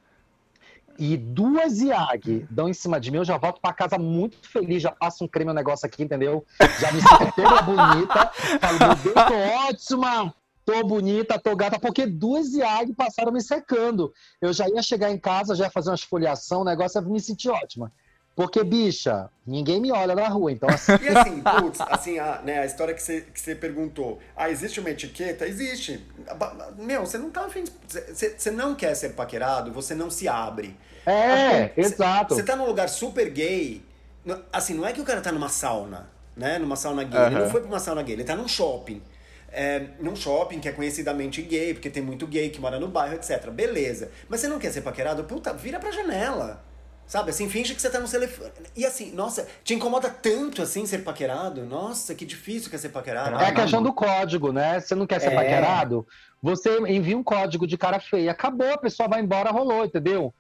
e 0.99 1.17
duas 1.17 1.81
IAG 1.81 2.47
dão 2.51 2.69
em 2.69 2.73
cima 2.73 2.99
de 2.99 3.11
mim, 3.11 3.19
eu 3.19 3.25
já 3.25 3.37
volto 3.37 3.61
para 3.61 3.73
casa 3.73 3.99
muito 3.99 4.37
feliz, 4.49 4.83
já 4.83 4.91
passo 4.91 5.25
um 5.25 5.29
creme, 5.29 5.51
um 5.51 5.55
negócio 5.55 5.87
aqui, 5.87 6.03
entendeu? 6.03 6.45
Já 6.81 6.93
me 6.93 7.01
sinto 7.01 7.33
toda 7.37 7.63
bonita. 7.63 8.31
Falo, 8.61 8.79
meu 8.79 8.95
Deus, 8.97 9.15
tô 9.15 9.35
ótima! 9.69 10.35
Tô 10.67 10.83
bonita, 10.83 11.39
tô 11.39 11.55
gata, 11.55 11.79
porque 11.79 12.05
duas 12.05 12.53
IAG 12.53 12.93
passaram 12.93 13.31
me 13.31 13.41
secando. 13.41 14.13
Eu 14.43 14.53
já 14.53 14.69
ia 14.69 14.83
chegar 14.83 15.13
em 15.13 15.19
casa, 15.19 15.55
já 15.55 15.67
ia 15.67 15.71
fazer 15.71 15.91
uma 15.91 15.95
esfoliação, 15.95 16.63
o 16.63 16.65
negócio 16.65 17.01
ia 17.01 17.09
me 17.09 17.21
sentir 17.21 17.49
ótima. 17.49 17.93
Porque, 18.35 18.63
bicha, 18.63 19.31
ninguém 19.47 19.81
me 19.81 19.91
olha 19.91 20.15
na 20.15 20.29
rua, 20.29 20.53
então 20.53 20.69
assim... 20.69 20.93
E 21.01 21.09
assim, 21.09 21.41
putz, 21.41 21.81
assim, 21.81 22.19
a, 22.19 22.43
né, 22.43 22.59
a 22.59 22.67
história 22.67 22.93
que 22.93 23.03
você, 23.03 23.23
que 23.23 23.41
você 23.41 23.55
perguntou, 23.55 24.19
ah, 24.37 24.51
existe 24.51 24.79
uma 24.79 24.91
etiqueta? 24.91 25.47
Existe. 25.47 26.05
Meu, 26.77 27.07
você 27.07 27.17
não 27.17 27.31
tá 27.31 27.47
afim, 27.47 27.65
você, 27.89 28.35
você 28.37 28.51
não 28.51 28.75
quer 28.75 28.95
ser 28.95 29.11
paquerado, 29.11 29.73
você 29.73 29.95
não 29.95 30.11
se 30.11 30.29
abre. 30.29 30.77
É, 31.07 31.73
exato. 31.81 32.35
Você 32.35 32.43
tá 32.43 32.57
num 32.57 32.67
lugar 32.67 32.91
super 32.91 33.31
gay, 33.31 33.83
assim, 34.53 34.75
não 34.75 34.85
é 34.85 34.93
que 34.93 35.01
o 35.01 35.05
cara 35.05 35.23
tá 35.23 35.33
numa 35.33 35.49
sauna, 35.49 36.11
né, 36.37 36.59
numa 36.59 36.77
sauna 36.77 37.05
gay, 37.05 37.19
uhum. 37.19 37.27
ele 37.27 37.39
não 37.39 37.51
foi 37.51 37.61
pra 37.61 37.71
uma 37.71 37.79
sauna 37.79 38.03
gay, 38.03 38.17
ele 38.17 38.25
tá 38.25 38.37
num 38.37 38.49
shopping 38.49 39.01
é, 39.57 39.87
num 39.99 40.15
shopping 40.15 40.61
que 40.61 40.69
é 40.69 40.73
conhecidamente 40.73 41.41
gay, 41.41 41.73
porque 41.73 41.89
tem 41.89 42.03
muito 42.03 42.27
gay 42.27 42.51
que 42.51 42.61
mora 42.61 42.79
no 42.79 42.89
bairro, 42.89 43.15
etc. 43.15 43.51
Beleza. 43.51 44.11
Mas 44.29 44.41
você 44.41 44.49
não 44.49 44.59
quer 44.59 44.71
ser 44.71 44.83
paquerado? 44.83 45.25
Puta, 45.25 45.55
vira 45.55 45.81
pra 45.81 45.91
janela. 45.91 46.63
Sabe, 47.07 47.31
assim, 47.31 47.49
finge 47.49 47.75
que 47.75 47.81
você 47.81 47.89
tá 47.89 47.99
no 47.99 48.09
telefone. 48.09 48.51
E 48.77 48.85
assim, 48.85 49.13
nossa, 49.13 49.47
te 49.65 49.75
incomoda 49.75 50.11
tanto 50.11 50.61
assim 50.61 50.85
ser 50.85 50.99
paquerado? 50.99 51.65
Nossa, 51.65 52.15
que 52.15 52.27
difícil 52.27 52.69
que 52.69 52.77
é 52.77 52.79
ser 52.79 52.91
paquerado. 52.91 53.37
É 53.37 53.47
a 53.47 53.55
questão 53.55 53.83
do 53.83 53.93
código, 53.93 54.53
né? 54.53 54.81
Você 54.81 54.95
não 54.95 55.07
quer 55.07 55.21
ser 55.21 55.33
é. 55.33 55.35
paquerado? 55.35 56.07
Você 56.43 56.79
envia 56.81 57.17
um 57.17 57.23
código 57.23 57.67
de 57.67 57.79
cara 57.79 57.99
feia. 57.99 58.33
Acabou, 58.33 58.73
a 58.73 58.79
pessoa 58.79 59.09
vai 59.09 59.21
embora, 59.21 59.51
rolou, 59.51 59.85
entendeu? 59.85 60.35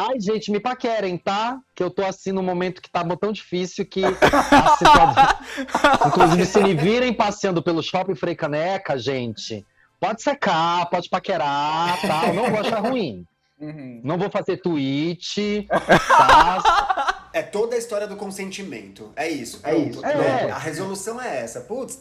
Ai, 0.00 0.20
gente, 0.20 0.52
me 0.52 0.60
paquerem, 0.60 1.18
tá? 1.18 1.58
Que 1.74 1.82
eu 1.82 1.90
tô 1.90 2.04
assim 2.04 2.30
num 2.30 2.40
momento 2.40 2.80
que 2.80 2.88
tá 2.88 3.04
tão 3.16 3.32
difícil 3.32 3.84
que. 3.84 4.02
Inclusive, 6.06 6.46
se 6.46 6.62
me 6.62 6.72
virem 6.72 7.12
passeando 7.12 7.60
pelo 7.60 7.82
shopping 7.82 8.14
Frei 8.14 8.36
Caneca, 8.36 8.96
gente, 8.96 9.66
pode 9.98 10.22
secar, 10.22 10.88
pode 10.88 11.10
paquerar, 11.10 12.00
tá? 12.00 12.28
Eu 12.28 12.34
não 12.34 12.48
vou 12.48 12.60
achar 12.60 12.78
ruim. 12.78 13.26
Uhum. 13.60 14.00
Não 14.04 14.16
vou 14.16 14.30
fazer 14.30 14.58
tweet, 14.58 15.66
tá? 16.06 17.17
É 17.32 17.42
toda 17.42 17.76
a 17.76 17.78
história 17.78 18.06
do 18.06 18.16
consentimento. 18.16 19.12
É 19.14 19.28
isso. 19.28 19.60
É 19.62 19.76
isso. 19.76 20.04
É. 20.04 20.50
A 20.50 20.58
resolução 20.58 21.20
é 21.20 21.42
essa. 21.42 21.60
Putz, 21.60 22.00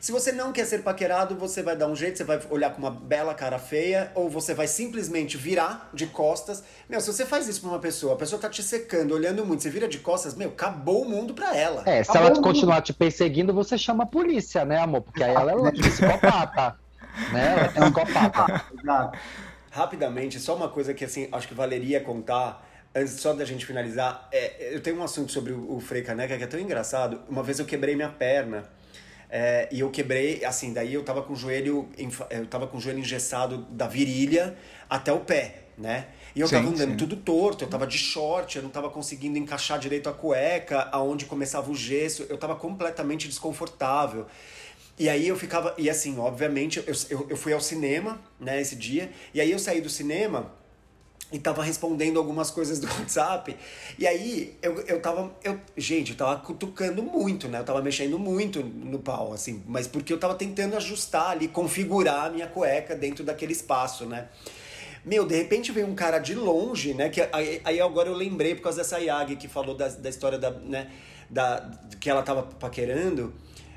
se 0.00 0.12
você 0.12 0.32
não 0.32 0.52
quer 0.52 0.66
ser 0.66 0.82
paquerado, 0.82 1.36
você 1.36 1.62
vai 1.62 1.76
dar 1.76 1.86
um 1.86 1.94
jeito, 1.94 2.18
você 2.18 2.24
vai 2.24 2.40
olhar 2.50 2.70
com 2.70 2.78
uma 2.78 2.90
bela 2.90 3.34
cara 3.34 3.58
feia, 3.58 4.10
ou 4.14 4.28
você 4.28 4.54
vai 4.54 4.66
simplesmente 4.66 5.36
virar 5.36 5.88
de 5.94 6.06
costas. 6.06 6.62
Meu, 6.88 7.00
se 7.00 7.12
você 7.12 7.24
faz 7.24 7.46
isso 7.48 7.60
pra 7.60 7.70
uma 7.70 7.78
pessoa, 7.78 8.14
a 8.14 8.16
pessoa 8.16 8.40
tá 8.40 8.48
te 8.48 8.62
secando, 8.62 9.14
olhando 9.14 9.44
muito, 9.44 9.62
você 9.62 9.70
vira 9.70 9.86
de 9.86 9.98
costas, 9.98 10.34
meu, 10.34 10.48
acabou 10.48 11.02
o 11.02 11.08
mundo 11.08 11.32
pra 11.34 11.56
ela. 11.56 11.82
É, 11.86 12.02
se 12.02 12.16
ela 12.16 12.30
continuar 12.40 12.82
te 12.82 12.92
perseguindo, 12.92 13.52
você 13.52 13.78
chama 13.78 14.04
a 14.04 14.06
polícia, 14.06 14.64
né, 14.64 14.78
amor? 14.78 15.02
Porque 15.02 15.22
aí 15.22 15.34
ela 15.34 15.52
é 15.68 15.72
psicopata. 15.72 16.76
né? 17.32 17.52
Ela 17.52 17.86
é 17.86 17.90
psicopata. 17.90 18.62
Rapidamente, 19.70 20.40
só 20.40 20.56
uma 20.56 20.68
coisa 20.68 20.92
que 20.92 21.04
assim, 21.04 21.28
acho 21.30 21.46
que 21.46 21.54
valeria 21.54 22.00
contar 22.00 22.68
antes 22.94 23.20
só 23.20 23.32
da 23.32 23.44
gente 23.44 23.64
finalizar, 23.64 24.28
é, 24.32 24.74
eu 24.74 24.80
tenho 24.80 24.98
um 24.98 25.02
assunto 25.02 25.30
sobre 25.32 25.52
o, 25.52 25.76
o 25.76 25.80
Frei 25.80 26.02
Caneca 26.02 26.36
que 26.36 26.44
é 26.44 26.46
tão 26.46 26.60
engraçado. 26.60 27.20
Uma 27.28 27.42
vez 27.42 27.58
eu 27.58 27.64
quebrei 27.64 27.94
minha 27.94 28.08
perna. 28.08 28.68
É, 29.32 29.68
e 29.70 29.78
eu 29.78 29.90
quebrei, 29.90 30.44
assim, 30.44 30.72
daí 30.72 30.92
eu 30.92 31.04
tava 31.04 31.22
com 31.22 31.32
o 31.32 31.36
joelho, 31.36 31.88
eu 32.30 32.46
tava 32.46 32.66
com 32.66 32.78
o 32.78 32.80
joelho 32.80 32.98
engessado 32.98 33.58
da 33.70 33.86
virilha 33.86 34.56
até 34.88 35.12
o 35.12 35.20
pé, 35.20 35.66
né? 35.78 36.08
E 36.34 36.40
eu 36.40 36.48
sim, 36.48 36.56
tava 36.56 36.68
andando 36.68 36.90
sim. 36.90 36.96
tudo 36.96 37.14
torto, 37.14 37.62
eu 37.62 37.68
tava 37.68 37.86
de 37.86 37.96
short, 37.96 38.56
eu 38.56 38.62
não 38.62 38.70
tava 38.70 38.90
conseguindo 38.90 39.38
encaixar 39.38 39.78
direito 39.78 40.08
a 40.08 40.12
cueca, 40.12 40.88
aonde 40.90 41.26
começava 41.26 41.70
o 41.70 41.74
gesso, 41.76 42.26
eu 42.28 42.36
tava 42.36 42.56
completamente 42.56 43.28
desconfortável. 43.28 44.26
E 44.98 45.08
aí 45.08 45.28
eu 45.28 45.36
ficava, 45.36 45.74
e 45.78 45.88
assim, 45.88 46.18
obviamente, 46.18 46.78
eu, 46.78 46.94
eu, 47.08 47.26
eu 47.30 47.36
fui 47.36 47.52
ao 47.52 47.60
cinema, 47.60 48.20
né, 48.38 48.60
esse 48.60 48.74
dia, 48.74 49.12
e 49.32 49.40
aí 49.40 49.50
eu 49.50 49.60
saí 49.60 49.80
do 49.80 49.88
cinema, 49.88 50.52
e 51.32 51.38
tava 51.38 51.62
respondendo 51.62 52.18
algumas 52.18 52.50
coisas 52.50 52.80
do 52.80 52.86
WhatsApp. 52.98 53.56
E 53.98 54.06
aí 54.06 54.56
eu, 54.62 54.80
eu 54.82 55.00
tava. 55.00 55.30
Eu, 55.42 55.60
gente, 55.76 56.12
eu 56.12 56.16
tava 56.16 56.40
cutucando 56.40 57.02
muito, 57.02 57.48
né? 57.48 57.60
Eu 57.60 57.64
tava 57.64 57.80
mexendo 57.82 58.18
muito 58.18 58.62
no 58.62 58.98
pau, 58.98 59.32
assim, 59.32 59.62
mas 59.66 59.86
porque 59.86 60.12
eu 60.12 60.18
tava 60.18 60.34
tentando 60.34 60.76
ajustar 60.76 61.30
ali, 61.30 61.48
configurar 61.48 62.26
a 62.26 62.30
minha 62.30 62.46
cueca 62.46 62.94
dentro 62.94 63.24
daquele 63.24 63.52
espaço, 63.52 64.06
né? 64.06 64.28
Meu, 65.04 65.24
de 65.24 65.34
repente 65.34 65.72
veio 65.72 65.86
um 65.86 65.94
cara 65.94 66.18
de 66.18 66.34
longe, 66.34 66.92
né? 66.92 67.08
Que 67.08 67.26
aí, 67.32 67.60
aí 67.64 67.80
agora 67.80 68.08
eu 68.08 68.14
lembrei 68.14 68.54
por 68.54 68.62
causa 68.62 68.78
dessa 68.78 68.98
Yagi 68.98 69.36
que 69.36 69.48
falou 69.48 69.74
da, 69.74 69.88
da 69.88 70.10
história 70.10 70.38
da, 70.38 70.50
né, 70.50 70.90
da, 71.28 71.70
que 71.98 72.10
ela 72.10 72.22
tava 72.22 72.42
paquerando. 72.42 73.32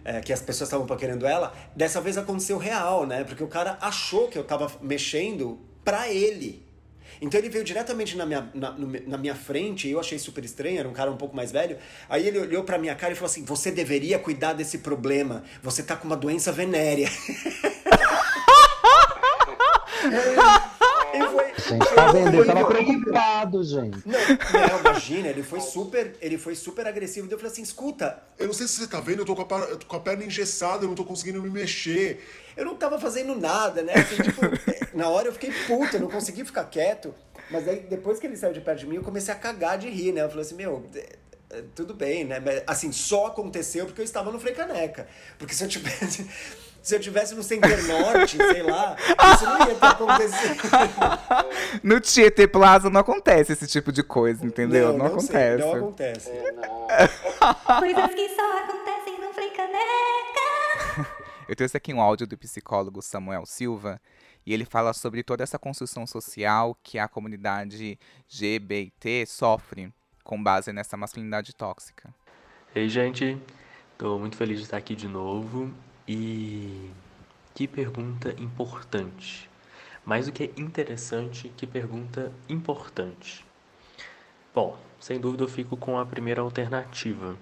É, 0.05 0.19
que 0.19 0.33
as 0.33 0.41
pessoas 0.41 0.67
estavam 0.67 0.85
paquerando 0.85 1.25
ela, 1.25 1.53
dessa 1.73 2.01
vez 2.01 2.17
aconteceu 2.17 2.57
real, 2.57 3.07
né? 3.07 3.23
Porque 3.23 3.41
o 3.41 3.47
cara 3.47 3.77
achou 3.79 4.27
que 4.27 4.37
eu 4.37 4.43
tava 4.43 4.69
mexendo 4.81 5.61
pra 5.81 6.09
ele. 6.09 6.62
Então 7.21 7.39
ele 7.39 7.49
veio 7.49 7.63
diretamente 7.63 8.15
na 8.17 8.25
minha, 8.25 8.49
na, 8.53 8.75
na 9.07 9.17
minha 9.17 9.35
frente, 9.35 9.87
e 9.87 9.91
eu 9.91 9.99
achei 9.99 10.19
super 10.19 10.43
estranho, 10.43 10.79
era 10.79 10.87
um 10.87 10.93
cara 10.93 11.11
um 11.11 11.17
pouco 11.17 11.35
mais 11.35 11.51
velho. 11.51 11.77
Aí 12.09 12.27
ele 12.27 12.39
olhou 12.39 12.63
pra 12.63 12.77
minha 12.77 12.95
cara 12.95 13.13
e 13.13 13.15
falou 13.15 13.29
assim: 13.29 13.43
Você 13.45 13.71
deveria 13.71 14.19
cuidar 14.19 14.53
desse 14.53 14.79
problema, 14.79 15.43
você 15.61 15.83
tá 15.83 15.95
com 15.95 16.07
uma 16.07 16.17
doença 16.17 16.51
venérea. 16.51 17.09
Gente, 21.69 21.95
tá 21.95 22.11
vendo? 22.11 22.35
Ele 22.35 22.45
tava 22.45 22.65
preocupado, 22.65 23.63
gente. 23.63 23.97
Não, 24.05 24.19
não, 24.19 24.79
imagina, 24.79 25.27
ele 25.27 25.43
foi 25.43 25.59
super, 25.59 26.15
ele 26.21 26.37
foi 26.37 26.55
super 26.55 26.85
agressivo. 26.87 27.27
Eu 27.29 27.37
falei 27.37 27.51
assim, 27.51 27.61
escuta. 27.61 28.21
Eu 28.37 28.47
não 28.47 28.53
sei 28.53 28.67
se 28.67 28.79
você 28.79 28.87
tá 28.87 28.99
vendo, 28.99 29.19
eu 29.19 29.25
tô 29.25 29.35
com 29.35 29.55
a, 29.55 29.59
eu 29.59 29.77
tô 29.77 29.85
com 29.85 29.95
a 29.95 29.99
perna 29.99 30.25
engessada, 30.25 30.83
eu 30.83 30.87
não 30.87 30.95
tô 30.95 31.05
conseguindo 31.05 31.41
me 31.41 31.49
mexer. 31.49 32.23
Eu 32.55 32.65
não 32.65 32.75
tava 32.75 32.99
fazendo 32.99 33.35
nada, 33.35 33.81
né? 33.81 33.93
Assim, 33.93 34.21
tipo, 34.21 34.41
na 34.95 35.07
hora 35.09 35.27
eu 35.27 35.33
fiquei 35.33 35.51
puto, 35.67 35.95
eu 35.95 36.01
não 36.01 36.09
consegui 36.09 36.43
ficar 36.43 36.65
quieto. 36.65 37.13
Mas 37.49 37.67
aí, 37.67 37.81
depois 37.81 38.19
que 38.19 38.27
ele 38.27 38.37
saiu 38.37 38.53
de 38.53 38.61
perto 38.61 38.79
de 38.79 38.87
mim, 38.87 38.95
eu 38.95 39.03
comecei 39.03 39.33
a 39.33 39.37
cagar 39.37 39.77
de 39.77 39.89
rir, 39.89 40.11
né? 40.11 40.21
Eu 40.21 40.29
falei 40.29 40.43
assim, 40.43 40.55
meu, 40.55 40.83
é, 40.95 41.15
é, 41.49 41.63
tudo 41.75 41.93
bem, 41.93 42.25
né? 42.25 42.39
Mas, 42.39 42.63
assim, 42.65 42.91
só 42.91 43.27
aconteceu 43.27 43.85
porque 43.85 44.01
eu 44.01 44.05
estava 44.05 44.31
no 44.31 44.39
Frei 44.39 44.53
Caneca. 44.53 45.07
Porque 45.37 45.53
se 45.53 45.63
eu 45.63 45.67
tivesse 45.67 46.27
se 46.83 46.93
eu 46.93 46.99
tivesse 46.99 47.33
no 47.33 47.41
Center 47.41 47.81
Norte, 47.87 48.35
sei 48.35 48.61
lá, 48.61 48.97
isso 49.33 49.45
não 49.45 49.59
ia 49.59 49.73
ter 49.73 49.85
acontecido. 49.85 50.57
No 51.81 51.99
Tietê 51.99 52.45
Plaza 52.45 52.89
não 52.89 52.99
acontece 52.99 53.53
esse 53.53 53.65
tipo 53.67 53.91
de 53.91 54.03
coisa, 54.03 54.45
entendeu? 54.45 54.89
Não, 54.89 54.97
não, 54.97 54.99
não 54.99 55.05
acontece. 55.07 55.63
Sei, 55.63 55.71
não 55.71 55.73
acontece. 55.75 56.29
É, 56.29 56.51
não. 56.51 57.79
Coisas 57.79 58.13
que 58.13 58.29
só 58.29 58.57
acontecem 58.59 59.19
no 59.19 59.33
Frei 59.33 59.49
Caneca. 59.49 61.09
Eu 61.47 61.55
trouxe 61.55 61.77
aqui 61.77 61.93
um 61.93 62.01
áudio 62.01 62.27
do 62.27 62.37
psicólogo 62.37 63.01
Samuel 63.01 63.45
Silva 63.45 63.99
e 64.45 64.53
ele 64.53 64.65
fala 64.65 64.93
sobre 64.93 65.23
toda 65.23 65.41
essa 65.41 65.57
construção 65.57 66.05
social 66.05 66.77
que 66.83 66.99
a 66.99 67.07
comunidade 67.07 67.97
GBT 68.27 69.25
sofre 69.25 69.91
com 70.23 70.41
base 70.41 70.73
nessa 70.73 70.97
masculinidade 70.97 71.55
tóxica. 71.55 72.13
Ei, 72.75 72.89
gente, 72.89 73.37
estou 73.93 74.19
muito 74.19 74.35
feliz 74.35 74.57
de 74.57 74.63
estar 74.65 74.77
aqui 74.77 74.95
de 74.95 75.07
novo 75.07 75.73
e 76.07 76.91
que 77.53 77.67
pergunta 77.67 78.33
importante. 78.37 79.49
Mais 80.05 80.25
do 80.25 80.31
que 80.31 80.51
interessante, 80.57 81.49
que 81.55 81.65
pergunta 81.65 82.31
importante. 82.49 83.45
Bom, 84.53 84.77
sem 84.99 85.19
dúvida 85.19 85.43
eu 85.43 85.47
fico 85.47 85.77
com 85.77 85.97
a 85.97 86.05
primeira 86.05 86.41
alternativa. 86.41 87.37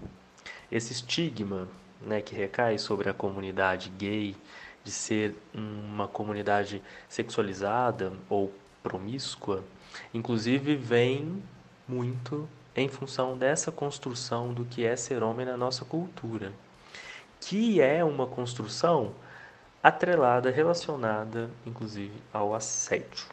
Esse 0.72 0.94
estigma 0.94 1.68
né, 2.02 2.22
que 2.22 2.36
recai 2.36 2.78
sobre 2.78 3.10
a 3.10 3.14
comunidade 3.14 3.90
gay 3.90 4.36
de 4.84 4.92
ser 4.92 5.36
uma 5.54 6.08
comunidade 6.08 6.82
sexualizada 7.10 8.14
ou 8.30 8.54
promíscua, 8.82 9.64
inclusive 10.14 10.76
vem 10.76 11.44
muito 11.88 12.48
em 12.76 12.88
função 12.88 13.38
dessa 13.38 13.72
construção 13.72 14.54
do 14.54 14.66
que 14.66 14.86
é 14.86 14.96
ser 14.96 15.22
homem 15.22 15.46
na 15.46 15.58
nossa 15.58 15.84
cultura 15.84 16.54
que 17.42 17.82
é 17.82 18.04
uma 18.04 18.28
construção 18.28 19.14
atrelada, 19.84 20.50
relacionada, 20.52 21.50
inclusive, 21.66 22.14
ao 22.32 22.54
assédio. 22.54 23.26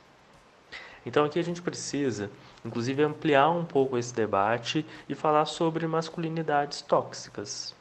Então 1.04 1.24
aqui 1.24 1.38
a 1.38 1.44
gente 1.44 1.62
precisa, 1.62 2.30
inclusive, 2.64 3.02
ampliar 3.02 3.50
um 3.50 3.64
pouco 3.64 3.96
esse 3.96 4.12
debate 4.12 4.84
e 5.08 5.14
falar 5.14 5.44
sobre 5.44 5.86
masculinidades 5.86 6.82
tóxicas. 6.82 7.74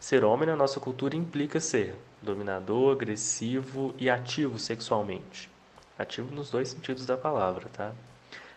Ser 0.00 0.24
homem 0.24 0.48
na 0.48 0.56
nossa 0.56 0.80
cultura 0.80 1.16
implica 1.16 1.60
ser 1.60 1.94
dominador, 2.22 2.92
agressivo 2.92 3.94
e 3.98 4.08
ativo 4.08 4.58
sexualmente. 4.58 5.50
Ativo 5.98 6.34
nos 6.34 6.50
dois 6.50 6.68
sentidos 6.68 7.06
da 7.06 7.16
palavra, 7.16 7.68
tá? 7.72 7.92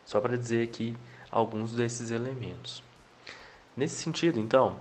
Só 0.05 0.19
para 0.21 0.37
dizer 0.37 0.63
aqui 0.63 0.95
alguns 1.31 1.73
desses 1.73 2.11
elementos. 2.11 2.83
Nesse 3.75 3.95
sentido, 3.95 4.39
então, 4.39 4.77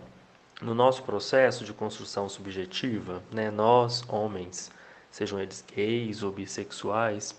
no 0.61 0.75
nosso 0.75 1.03
processo 1.05 1.65
de 1.65 1.73
construção 1.73 2.29
subjetiva, 2.29 3.23
né, 3.31 3.51
nós, 3.51 4.03
homens, 4.09 4.71
sejam 5.11 5.41
eles 5.41 5.65
gays 5.75 6.23
ou 6.23 6.33
bissexuais, 6.33 7.35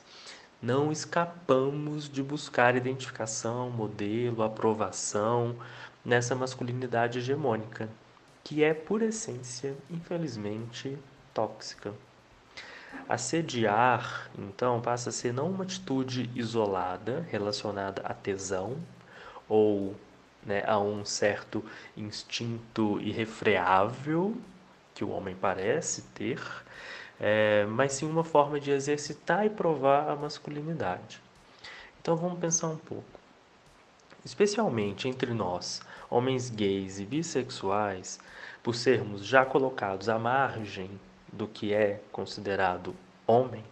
não 0.62 0.92
escapamos 0.92 2.10
de 2.10 2.24
buscar 2.24 2.76
identificação, 2.76 3.70
modelo, 3.70 4.44
aprovação 4.44 5.56
nessa 6.04 6.36
masculinidade 6.36 7.20
hegemônica, 7.20 7.90
que 8.44 8.64
é, 8.64 8.74
por 8.74 9.02
essência, 9.02 9.76
infelizmente, 9.90 10.98
tóxica. 11.34 11.94
Assediar, 13.08 14.30
então, 14.38 14.82
passa 14.82 15.10
a 15.10 15.14
ser 15.14 15.34
não 15.34 15.50
uma 15.50 15.64
atitude 15.64 16.30
isolada 16.34 17.26
relacionada 17.30 18.02
a 18.04 18.14
tesão 18.14 18.78
ou 19.48 19.96
né, 20.46 20.64
a 20.66 20.80
um 20.80 21.04
certo 21.04 21.64
instinto 21.96 23.00
irrefreável 23.02 24.36
que 24.94 25.04
o 25.04 25.10
homem 25.10 25.36
parece 25.36 26.02
ter, 26.14 26.42
é, 27.20 27.66
mas 27.66 27.94
sim 27.94 28.06
uma 28.06 28.24
forma 28.24 28.60
de 28.60 28.72
exercitar 28.72 29.46
e 29.46 29.50
provar 29.50 30.10
a 30.10 30.16
masculinidade. 30.16 31.22
Então 32.02 32.16
vamos 32.16 32.40
pensar 32.40 32.68
um 32.68 32.78
pouco. 32.78 33.20
Especialmente 34.26 35.08
entre 35.08 35.34
nós, 35.34 35.82
homens 36.10 36.50
gays 36.50 37.00
e 37.00 37.06
bissexuais, 37.06 38.20
por 38.62 38.76
sermos 38.76 39.26
já 39.26 39.46
colocados 39.46 40.10
à 40.10 40.20
margem 40.20 40.90
do 41.32 41.48
que 41.48 41.74
é 41.74 42.02
considerado 42.12 42.96
homem, 43.26 43.64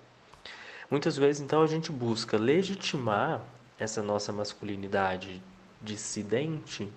muitas 0.89 1.17
vezes 1.17 1.41
então 1.41 1.61
a 1.61 1.67
gente 1.67 1.91
busca 1.91 2.37
legitimar 2.37 3.41
essa 3.79 4.01
nossa 4.01 4.31
masculinidade 4.31 5.41
dissidente, 5.87 6.91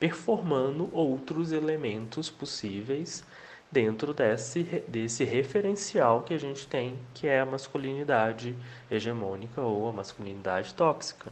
performando 0.00 0.88
outros 0.92 1.52
elementos 1.52 2.30
possíveis 2.30 3.22
dentro 3.70 4.14
desse, 4.14 4.62
desse 4.88 5.24
referencial 5.24 6.22
que 6.22 6.32
a 6.34 6.38
gente 6.38 6.66
tem, 6.66 6.98
que 7.12 7.26
é 7.26 7.40
a 7.40 7.46
masculinidade 7.46 8.56
hegemônica 8.90 9.60
ou 9.60 9.88
a 9.88 9.92
masculinidade 9.92 10.74
tóxica. 10.74 11.30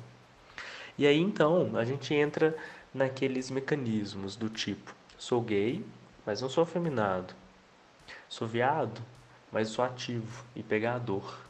E 0.97 1.07
aí 1.07 1.19
então 1.19 1.77
a 1.77 1.85
gente 1.85 2.15
entra 2.15 2.55
naqueles 2.93 3.51
mecanismos 3.51 4.37
do 4.37 4.51
tipo: 4.51 4.95
sou 5.19 5.41
gay, 5.41 5.85
mas 6.27 6.43
não 6.43 6.49
sou 6.49 6.63
afeminado. 6.63 7.35
Sou 8.29 8.47
viado, 8.47 9.01
mas 9.51 9.69
sou 9.69 9.85
ativo 9.85 10.45
e 10.55 10.63
pegador. 10.63 11.50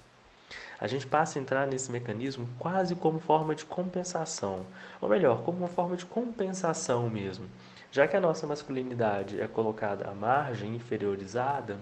A 0.80 0.86
gente 0.86 1.06
passa 1.06 1.38
a 1.38 1.42
entrar 1.42 1.66
nesse 1.66 1.92
mecanismo 1.92 2.48
quase 2.58 2.94
como 2.94 3.20
forma 3.20 3.54
de 3.54 3.66
compensação, 3.66 4.64
ou 4.98 5.10
melhor, 5.10 5.42
como 5.42 5.58
uma 5.58 5.68
forma 5.68 5.94
de 5.94 6.06
compensação 6.06 7.10
mesmo. 7.10 7.46
Já 7.92 8.08
que 8.08 8.16
a 8.16 8.20
nossa 8.20 8.46
masculinidade 8.46 9.38
é 9.38 9.46
colocada 9.46 10.08
à 10.08 10.14
margem, 10.14 10.74
inferiorizada, 10.74 11.76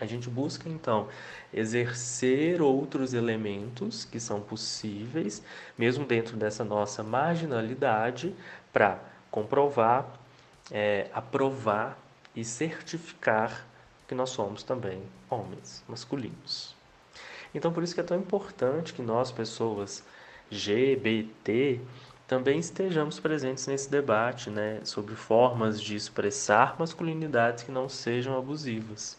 a 0.00 0.06
gente 0.06 0.30
busca 0.30 0.68
então 0.68 1.08
exercer 1.52 2.62
outros 2.62 3.14
elementos 3.14 4.04
que 4.04 4.20
são 4.20 4.40
possíveis, 4.40 5.42
mesmo 5.76 6.06
dentro 6.06 6.36
dessa 6.36 6.62
nossa 6.62 7.02
marginalidade, 7.02 8.34
para 8.72 8.98
comprovar, 9.30 10.06
é, 10.70 11.08
aprovar 11.12 11.98
e 12.34 12.44
certificar 12.44 13.66
que 14.06 14.14
nós 14.14 14.30
somos 14.30 14.62
também 14.62 15.02
homens 15.28 15.84
masculinos. 15.88 16.79
Então, 17.54 17.72
por 17.72 17.82
isso 17.82 17.94
que 17.94 18.00
é 18.00 18.04
tão 18.04 18.18
importante 18.18 18.92
que 18.92 19.02
nós, 19.02 19.32
pessoas 19.32 20.04
GBT, 20.50 21.80
também 22.26 22.60
estejamos 22.60 23.18
presentes 23.18 23.66
nesse 23.66 23.90
debate 23.90 24.50
né, 24.50 24.80
sobre 24.84 25.16
formas 25.16 25.80
de 25.80 25.96
expressar 25.96 26.76
masculinidades 26.78 27.64
que 27.64 27.72
não 27.72 27.88
sejam 27.88 28.38
abusivas. 28.38 29.18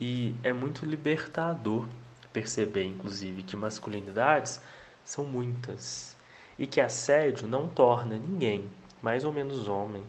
E 0.00 0.34
é 0.42 0.52
muito 0.52 0.86
libertador 0.86 1.86
perceber, 2.32 2.84
inclusive, 2.84 3.42
que 3.42 3.54
masculinidades 3.54 4.60
são 5.04 5.24
muitas 5.24 6.16
e 6.58 6.66
que 6.66 6.80
assédio 6.80 7.46
não 7.46 7.68
torna 7.68 8.16
ninguém 8.16 8.70
mais 9.02 9.24
ou 9.24 9.32
menos 9.32 9.68
homem, 9.68 10.04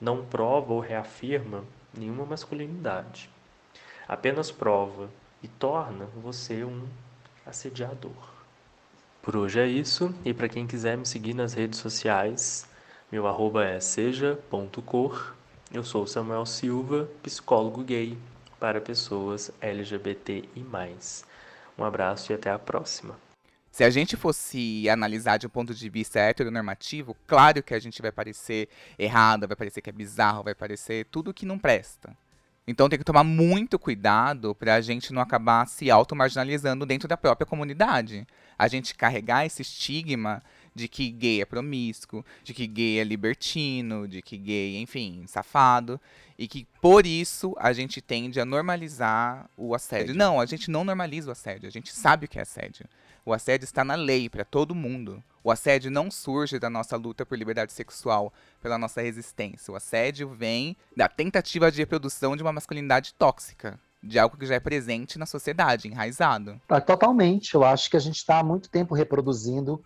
não 0.00 0.24
prova 0.24 0.72
ou 0.72 0.80
reafirma 0.80 1.62
nenhuma 1.96 2.24
masculinidade. 2.24 3.30
Apenas 4.08 4.50
prova 4.50 5.08
e 5.42 5.48
torna 5.48 6.06
você 6.22 6.64
um 6.64 6.86
assediador. 7.46 8.38
Por 9.22 9.36
hoje 9.36 9.60
é 9.60 9.66
isso, 9.66 10.14
e 10.24 10.32
para 10.32 10.48
quem 10.48 10.66
quiser 10.66 10.96
me 10.96 11.04
seguir 11.04 11.34
nas 11.34 11.54
redes 11.54 11.78
sociais, 11.78 12.66
meu 13.10 13.26
arroba 13.26 13.64
é 13.64 13.80
seja.cor. 13.80 15.34
Eu 15.72 15.84
sou 15.84 16.06
Samuel 16.06 16.46
Silva, 16.46 17.08
psicólogo 17.22 17.82
gay 17.82 18.16
para 18.58 18.80
pessoas 18.80 19.50
LGBT 19.60 20.48
e 20.54 20.60
mais. 20.60 21.24
Um 21.76 21.84
abraço 21.84 22.32
e 22.32 22.34
até 22.34 22.50
a 22.50 22.58
próxima. 22.58 23.16
Se 23.70 23.84
a 23.84 23.90
gente 23.90 24.16
fosse 24.16 24.88
analisar 24.88 25.36
de 25.36 25.46
um 25.46 25.50
ponto 25.50 25.72
de 25.72 25.88
vista 25.88 26.18
heteronormativo, 26.18 27.16
claro 27.26 27.62
que 27.62 27.74
a 27.74 27.78
gente 27.78 28.02
vai 28.02 28.10
parecer 28.10 28.68
errado, 28.98 29.46
vai 29.46 29.56
parecer 29.56 29.80
que 29.80 29.90
é 29.90 29.92
bizarro, 29.92 30.42
vai 30.42 30.54
parecer 30.54 31.06
tudo 31.12 31.32
que 31.32 31.46
não 31.46 31.58
presta. 31.58 32.16
Então 32.70 32.86
tem 32.86 32.98
que 32.98 33.04
tomar 33.04 33.24
muito 33.24 33.78
cuidado 33.78 34.54
para 34.54 34.74
a 34.74 34.80
gente 34.82 35.10
não 35.10 35.22
acabar 35.22 35.66
se 35.66 35.90
auto-marginalizando 35.90 36.84
dentro 36.84 37.08
da 37.08 37.16
própria 37.16 37.46
comunidade. 37.46 38.26
A 38.58 38.68
gente 38.68 38.94
carregar 38.94 39.46
esse 39.46 39.62
estigma 39.62 40.42
de 40.74 40.86
que 40.86 41.10
gay 41.10 41.40
é 41.40 41.46
promíscuo, 41.46 42.22
de 42.44 42.52
que 42.52 42.66
gay 42.66 42.98
é 43.00 43.04
libertino, 43.04 44.06
de 44.06 44.20
que 44.20 44.36
gay, 44.36 44.76
enfim, 44.82 45.24
safado, 45.26 45.98
e 46.38 46.46
que 46.46 46.66
por 46.78 47.06
isso 47.06 47.56
a 47.58 47.72
gente 47.72 48.02
tende 48.02 48.38
a 48.38 48.44
normalizar 48.44 49.48
o 49.56 49.74
assédio. 49.74 50.14
Não, 50.14 50.38
a 50.38 50.44
gente 50.44 50.70
não 50.70 50.84
normaliza 50.84 51.30
o 51.30 51.32
assédio, 51.32 51.66
a 51.66 51.72
gente 51.72 51.90
sabe 51.90 52.26
o 52.26 52.28
que 52.28 52.38
é 52.38 52.42
assédio. 52.42 52.84
O 53.28 53.34
assédio 53.34 53.66
está 53.66 53.84
na 53.84 53.94
lei 53.94 54.26
para 54.30 54.42
todo 54.42 54.74
mundo. 54.74 55.22
O 55.44 55.50
assédio 55.50 55.90
não 55.90 56.10
surge 56.10 56.58
da 56.58 56.70
nossa 56.70 56.96
luta 56.96 57.26
por 57.26 57.36
liberdade 57.36 57.74
sexual, 57.74 58.32
pela 58.62 58.78
nossa 58.78 59.02
resistência. 59.02 59.70
O 59.70 59.76
assédio 59.76 60.30
vem 60.30 60.74
da 60.96 61.10
tentativa 61.10 61.70
de 61.70 61.76
reprodução 61.76 62.34
de 62.34 62.42
uma 62.42 62.54
masculinidade 62.54 63.12
tóxica, 63.18 63.78
de 64.02 64.18
algo 64.18 64.38
que 64.38 64.46
já 64.46 64.54
é 64.54 64.60
presente 64.60 65.18
na 65.18 65.26
sociedade, 65.26 65.88
enraizado. 65.88 66.58
Ah, 66.70 66.80
totalmente. 66.80 67.54
Eu 67.54 67.64
acho 67.64 67.90
que 67.90 67.98
a 67.98 68.00
gente 68.00 68.16
está 68.16 68.38
há 68.38 68.42
muito 68.42 68.70
tempo 68.70 68.94
reproduzindo 68.94 69.84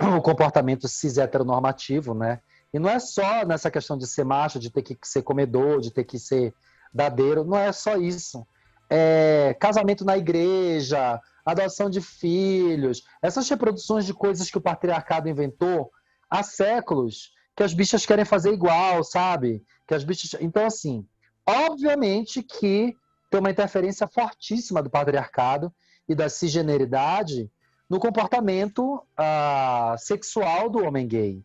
o 0.00 0.22
comportamento 0.22 0.88
cis 0.88 1.18
heteronormativo, 1.18 2.14
né? 2.14 2.40
E 2.72 2.78
não 2.78 2.88
é 2.88 2.98
só 2.98 3.44
nessa 3.44 3.70
questão 3.70 3.98
de 3.98 4.06
ser 4.06 4.24
macho, 4.24 4.58
de 4.58 4.70
ter 4.70 4.80
que 4.80 4.96
ser 5.02 5.20
comedor, 5.20 5.82
de 5.82 5.90
ter 5.90 6.04
que 6.04 6.18
ser 6.18 6.54
dadeiro, 6.90 7.44
não 7.44 7.58
é 7.58 7.70
só 7.70 7.98
isso. 7.98 8.46
É 8.88 9.54
casamento 9.60 10.06
na 10.06 10.16
igreja, 10.16 11.20
adoção 11.52 11.88
de 11.88 12.00
filhos, 12.00 13.02
essas 13.22 13.48
reproduções 13.48 14.04
de 14.04 14.14
coisas 14.14 14.50
que 14.50 14.58
o 14.58 14.60
patriarcado 14.60 15.28
inventou 15.28 15.90
há 16.30 16.42
séculos, 16.42 17.32
que 17.56 17.62
as 17.62 17.72
bichas 17.72 18.04
querem 18.04 18.24
fazer 18.24 18.52
igual, 18.52 19.02
sabe? 19.02 19.64
Que 19.86 19.94
as 19.94 20.04
bichas. 20.04 20.40
Então, 20.40 20.66
assim, 20.66 21.06
obviamente 21.46 22.42
que 22.42 22.94
tem 23.30 23.40
uma 23.40 23.50
interferência 23.50 24.06
fortíssima 24.06 24.82
do 24.82 24.90
patriarcado 24.90 25.72
e 26.08 26.14
da 26.14 26.28
cisgeneridade 26.28 27.50
no 27.88 27.98
comportamento 27.98 28.96
uh, 28.96 29.98
sexual 29.98 30.68
do 30.68 30.84
homem 30.84 31.06
gay. 31.06 31.42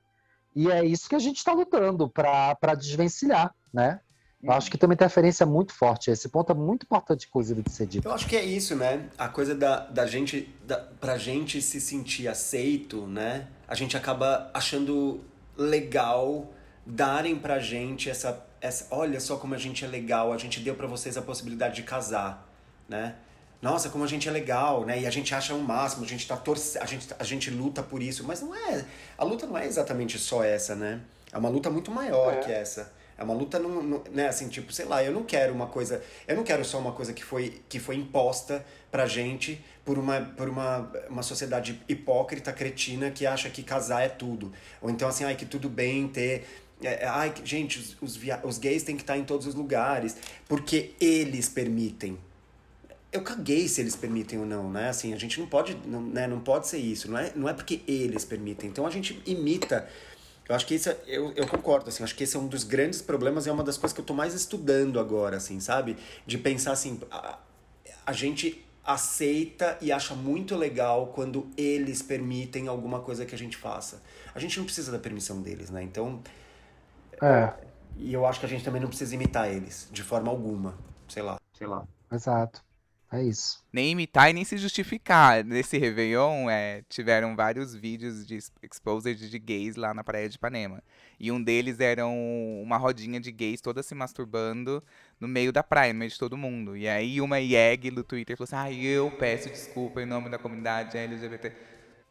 E 0.55 0.69
é 0.69 0.85
isso 0.85 1.09
que 1.09 1.15
a 1.15 1.19
gente 1.19 1.37
está 1.37 1.51
lutando 1.51 2.09
para 2.09 2.75
desvencilhar, 2.77 3.53
né? 3.73 3.99
Eu 4.43 4.51
acho 4.51 4.69
que 4.69 4.77
tem 4.77 4.87
uma 4.87 4.93
interferência 4.93 5.45
muito 5.45 5.73
forte. 5.73 6.11
Esse 6.11 6.27
ponto 6.27 6.51
é 6.51 6.55
muito 6.55 6.83
importante, 6.83 7.27
inclusive, 7.29 7.61
de 7.61 7.71
ser 7.71 7.87
dito. 7.87 8.07
Eu 8.07 8.13
acho 8.13 8.27
que 8.27 8.35
é 8.35 8.43
isso, 8.43 8.75
né? 8.75 9.07
A 9.17 9.29
coisa 9.29 9.55
da, 9.55 9.79
da 9.85 10.05
gente, 10.05 10.53
da, 10.65 10.77
pra 10.77 11.17
gente 11.17 11.61
se 11.61 11.79
sentir 11.79 12.27
aceito, 12.27 13.07
né? 13.07 13.47
A 13.67 13.73
gente 13.73 13.95
acaba 13.95 14.51
achando 14.53 15.21
legal 15.57 16.51
darem 16.85 17.37
pra 17.37 17.59
gente 17.59 18.09
essa, 18.09 18.45
essa. 18.59 18.87
Olha 18.91 19.19
só 19.19 19.37
como 19.37 19.55
a 19.55 19.57
gente 19.57 19.85
é 19.85 19.87
legal, 19.87 20.33
a 20.33 20.37
gente 20.37 20.59
deu 20.59 20.75
para 20.75 20.87
vocês 20.87 21.15
a 21.15 21.21
possibilidade 21.21 21.75
de 21.75 21.83
casar, 21.83 22.45
né? 22.89 23.15
nossa, 23.63 23.87
como 23.87 24.03
a 24.03 24.07
gente 24.07 24.27
é 24.27 24.31
legal, 24.31 24.85
né? 24.85 24.99
E 24.99 25.07
a 25.07 25.09
gente 25.09 25.33
acha 25.33 25.53
o 25.53 25.57
um 25.57 25.61
máximo, 25.61 26.03
a 26.03 26.07
gente 26.07 26.27
tá 26.27 26.35
torce... 26.35 26.77
a 26.77 26.85
gente, 26.85 27.07
a 27.17 27.23
gente 27.23 27.49
luta 27.49 27.81
por 27.81 28.03
isso, 28.03 28.25
mas 28.25 28.41
não 28.41 28.53
é, 28.53 28.83
a 29.17 29.23
luta 29.23 29.47
não 29.47 29.57
é 29.57 29.65
exatamente 29.65 30.19
só 30.19 30.43
essa, 30.43 30.75
né? 30.75 30.99
É 31.31 31.37
uma 31.37 31.47
luta 31.47 31.69
muito 31.69 31.89
maior 31.89 32.33
é. 32.33 32.39
que 32.39 32.51
essa. 32.51 32.91
É 33.17 33.23
uma 33.23 33.33
luta, 33.33 33.59
não, 33.59 33.83
não, 33.83 34.03
né, 34.11 34.27
assim, 34.27 34.49
tipo, 34.49 34.71
sei 34.73 34.85
lá, 34.85 35.03
eu 35.03 35.11
não 35.11 35.23
quero 35.23 35.53
uma 35.53 35.67
coisa, 35.67 36.01
eu 36.27 36.35
não 36.35 36.43
quero 36.43 36.65
só 36.65 36.79
uma 36.79 36.91
coisa 36.91 37.13
que 37.13 37.23
foi, 37.23 37.61
que 37.69 37.79
foi 37.79 37.95
imposta 37.95 38.65
pra 38.91 39.05
gente 39.05 39.63
por 39.85 39.97
uma, 39.97 40.21
por 40.21 40.49
uma, 40.49 40.91
uma 41.09 41.23
sociedade 41.23 41.81
hipócrita, 41.87 42.51
cretina, 42.51 43.11
que 43.11 43.25
acha 43.25 43.49
que 43.49 43.63
casar 43.63 44.01
é 44.01 44.09
tudo. 44.09 44.51
Ou 44.81 44.89
então, 44.89 45.07
assim, 45.07 45.23
ai, 45.23 45.35
que 45.35 45.45
tudo 45.45 45.69
bem 45.69 46.07
ter 46.07 46.45
é, 46.81 47.03
é 47.03 47.07
ai, 47.07 47.33
gente, 47.43 47.79
os, 47.79 47.97
os, 48.01 48.15
via... 48.15 48.39
os 48.43 48.57
gays 48.57 48.83
têm 48.83 48.95
que 48.95 49.03
estar 49.03 49.17
em 49.17 49.23
todos 49.23 49.47
os 49.47 49.55
lugares, 49.55 50.17
porque 50.47 50.93
eles 50.99 51.47
permitem 51.49 52.17
eu 53.13 53.21
caguei 53.21 53.67
se 53.67 53.79
eles 53.79 53.95
permitem 53.95 54.39
ou 54.39 54.45
não, 54.45 54.71
né? 54.71 54.89
Assim, 54.89 55.13
a 55.13 55.19
gente 55.19 55.39
não 55.39 55.45
pode, 55.45 55.77
não, 55.85 56.01
né? 56.01 56.25
não 56.25 56.39
pode 56.39 56.67
ser 56.67 56.79
isso, 56.79 57.09
não 57.09 57.19
é, 57.19 57.31
não 57.35 57.47
é 57.47 57.53
porque 57.53 57.81
eles 57.87 58.25
permitem. 58.25 58.67
Então 58.67 58.87
a 58.87 58.89
gente 58.89 59.21
imita. 59.25 59.87
Eu 60.47 60.55
acho 60.55 60.65
que 60.65 60.75
isso, 60.75 60.89
é, 60.89 60.97
eu, 61.07 61.31
eu 61.33 61.47
concordo, 61.47 61.89
assim, 61.89 62.03
acho 62.03 62.15
que 62.15 62.23
esse 62.23 62.35
é 62.35 62.39
um 62.39 62.47
dos 62.47 62.63
grandes 62.63 63.01
problemas 63.01 63.45
e 63.45 63.49
é 63.49 63.51
uma 63.51 63.63
das 63.63 63.77
coisas 63.77 63.93
que 63.93 64.01
eu 64.01 64.05
tô 64.05 64.13
mais 64.13 64.33
estudando 64.33 64.99
agora, 64.99 65.37
assim, 65.37 65.59
sabe? 65.59 65.97
De 66.25 66.37
pensar 66.37 66.73
assim, 66.73 66.99
a, 67.09 67.37
a 68.05 68.13
gente 68.13 68.63
aceita 68.83 69.77
e 69.79 69.91
acha 69.91 70.13
muito 70.13 70.55
legal 70.55 71.07
quando 71.07 71.47
eles 71.55 72.01
permitem 72.01 72.67
alguma 72.67 72.99
coisa 72.99 73.25
que 73.25 73.33
a 73.33 73.37
gente 73.37 73.55
faça. 73.55 74.01
A 74.35 74.39
gente 74.39 74.57
não 74.57 74.65
precisa 74.65 74.91
da 74.91 74.99
permissão 74.99 75.41
deles, 75.41 75.69
né? 75.69 75.81
Então. 75.81 76.21
É. 77.21 77.53
E 77.95 78.13
eu 78.13 78.25
acho 78.25 78.39
que 78.39 78.45
a 78.45 78.49
gente 78.49 78.63
também 78.63 78.81
não 78.81 78.89
precisa 78.89 79.15
imitar 79.15 79.49
eles, 79.49 79.87
de 79.91 80.03
forma 80.03 80.29
alguma. 80.29 80.75
Sei 81.07 81.21
lá. 81.21 81.37
Sei 81.53 81.67
lá. 81.67 81.85
Exato. 82.11 82.61
É 83.13 83.21
isso. 83.21 83.63
Nem 83.71 83.91
imitar 83.91 84.31
e 84.31 84.33
nem 84.33 84.43
se 84.43 84.57
justificar. 84.57 85.43
Nesse 85.45 85.77
Réveillon, 85.77 86.49
é, 86.49 86.81
tiveram 86.89 87.35
vários 87.35 87.75
vídeos 87.75 88.25
de 88.25 88.39
exposed 88.63 89.29
de 89.29 89.39
gays 89.39 89.75
lá 89.75 89.93
na 89.93 90.03
Praia 90.03 90.27
de 90.27 90.35
Ipanema. 90.35 90.81
E 91.19 91.31
um 91.31 91.41
deles 91.41 91.79
era 91.79 92.07
um, 92.07 92.59
uma 92.63 92.75
rodinha 92.75 93.19
de 93.19 93.31
gays 93.31 93.61
todas 93.61 93.85
se 93.85 93.93
masturbando 93.93 94.83
no 95.19 95.27
meio 95.27 95.53
da 95.53 95.61
praia, 95.61 95.93
no 95.93 95.99
meio 95.99 96.09
de 96.09 96.17
todo 96.17 96.35
mundo. 96.35 96.75
E 96.75 96.87
aí 96.87 97.21
uma 97.21 97.39
IEG 97.39 97.91
no 97.91 98.03
Twitter 98.03 98.35
falou 98.35 98.45
assim, 98.45 98.55
ah, 98.55 98.71
eu 98.73 99.11
peço 99.11 99.47
desculpa 99.47 100.01
em 100.01 100.07
nome 100.07 100.27
da 100.27 100.39
comunidade 100.39 100.97
LGBT. 100.97 101.53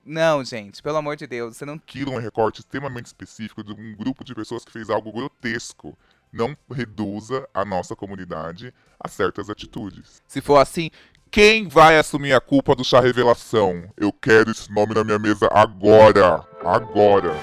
Não, 0.04 0.44
gente, 0.44 0.80
pelo 0.80 0.98
amor 0.98 1.16
de 1.16 1.26
Deus, 1.26 1.56
você 1.56 1.64
não... 1.64 1.74
É 1.74 2.10
um 2.10 2.18
recorte 2.18 2.60
extremamente 2.60 3.06
específico 3.06 3.64
de 3.64 3.72
um 3.72 3.96
grupo 3.96 4.24
de 4.24 4.36
pessoas 4.36 4.64
que 4.64 4.70
fez 4.70 4.88
algo 4.88 5.10
grotesco 5.10 5.98
não 6.32 6.56
reduza 6.70 7.46
a 7.52 7.64
nossa 7.64 7.94
comunidade 7.94 8.72
a 8.98 9.08
certas 9.08 9.50
atitudes. 9.50 10.22
Se 10.26 10.40
for 10.40 10.56
assim, 10.56 10.90
quem 11.30 11.68
vai 11.68 11.98
assumir 11.98 12.32
a 12.32 12.40
culpa 12.40 12.74
do 12.74 12.84
chá 12.84 13.00
revelação? 13.00 13.84
Eu 13.96 14.12
quero 14.12 14.50
esse 14.50 14.72
nome 14.72 14.94
na 14.94 15.04
minha 15.04 15.18
mesa 15.18 15.48
agora. 15.52 16.46
Agora. 16.64 17.34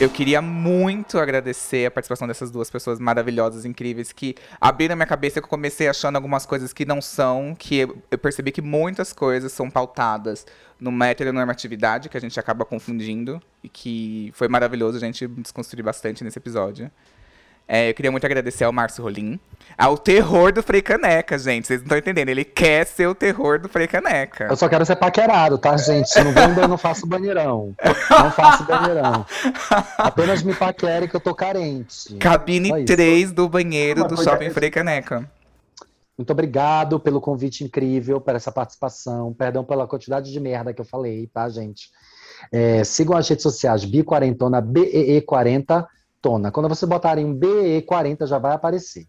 Eu 0.00 0.08
queria 0.08 0.40
muito 0.40 1.18
agradecer 1.18 1.84
a 1.84 1.90
participação 1.90 2.26
dessas 2.26 2.50
duas 2.50 2.70
pessoas 2.70 2.98
maravilhosas, 2.98 3.66
incríveis, 3.66 4.12
que 4.12 4.34
abriram 4.58 4.96
minha 4.96 5.06
cabeça 5.06 5.42
que 5.42 5.44
eu 5.44 5.48
comecei 5.50 5.88
achando 5.88 6.16
algumas 6.16 6.46
coisas 6.46 6.72
que 6.72 6.86
não 6.86 7.02
são, 7.02 7.54
que 7.54 7.80
eu- 7.80 8.18
percebi 8.18 8.50
que 8.50 8.62
muitas 8.62 9.12
coisas 9.12 9.52
são 9.52 9.68
pautadas 9.70 10.46
numa 10.80 11.06
heteronormatividade 11.08 12.08
que 12.08 12.16
a 12.16 12.20
gente 12.20 12.40
acaba 12.40 12.64
confundindo 12.64 13.42
e 13.62 13.68
que 13.68 14.32
foi 14.34 14.48
maravilhoso 14.48 14.96
a 14.96 15.00
gente 15.00 15.26
desconstruir 15.28 15.82
bastante 15.82 16.24
nesse 16.24 16.38
episódio. 16.38 16.90
É, 17.72 17.88
eu 17.88 17.94
queria 17.94 18.10
muito 18.10 18.24
agradecer 18.24 18.64
ao 18.64 18.72
Márcio 18.72 19.04
Rolim, 19.04 19.38
ao 19.78 19.96
terror 19.96 20.52
do 20.52 20.60
Frei 20.60 20.82
Caneca, 20.82 21.38
gente. 21.38 21.68
Vocês 21.68 21.78
não 21.78 21.84
estão 21.84 21.98
entendendo. 21.98 22.28
Ele 22.28 22.44
quer 22.44 22.84
ser 22.84 23.06
o 23.06 23.14
terror 23.14 23.60
do 23.60 23.68
Frei 23.68 23.86
Caneca. 23.86 24.48
Eu 24.50 24.56
só 24.56 24.68
quero 24.68 24.84
ser 24.84 24.96
paquerado, 24.96 25.56
tá, 25.56 25.76
gente? 25.76 26.10
Se 26.10 26.20
não 26.24 26.32
vem, 26.32 26.50
eu 26.60 26.66
não 26.66 26.76
faço 26.76 27.06
banheirão. 27.06 27.72
Não 28.10 28.30
faço 28.32 28.64
banheirão. 28.64 29.24
Apenas 29.96 30.42
me 30.42 30.52
paquere 30.52 31.06
que 31.06 31.14
eu 31.14 31.20
tô 31.20 31.32
carente. 31.32 32.12
Cabine 32.16 32.70
Só 32.70 32.78
isso. 32.78 32.86
3 32.86 33.30
do 33.30 33.48
banheiro 33.48 34.02
do 34.02 34.20
Shopping 34.20 34.50
Frei 34.50 34.68
Caneca. 34.68 35.30
Muito 36.18 36.32
obrigado 36.32 36.98
pelo 36.98 37.20
convite 37.20 37.62
incrível, 37.62 38.20
por 38.20 38.34
essa 38.34 38.50
participação. 38.50 39.32
Perdão 39.32 39.62
pela 39.62 39.86
quantidade 39.86 40.32
de 40.32 40.40
merda 40.40 40.74
que 40.74 40.80
eu 40.80 40.84
falei, 40.84 41.28
tá, 41.32 41.48
gente? 41.48 41.88
É, 42.50 42.82
sigam 42.82 43.16
as 43.16 43.28
redes 43.28 43.44
sociais 43.44 43.86
Bi40, 43.86 44.60
BEE40 44.60 45.86
Tona. 46.20 46.50
Quando 46.50 46.68
vocês 46.68 46.88
botarem 46.88 47.24
um 47.24 47.38
BE40 47.38 48.26
já 48.26 48.38
vai 48.38 48.52
aparecer. 48.52 49.06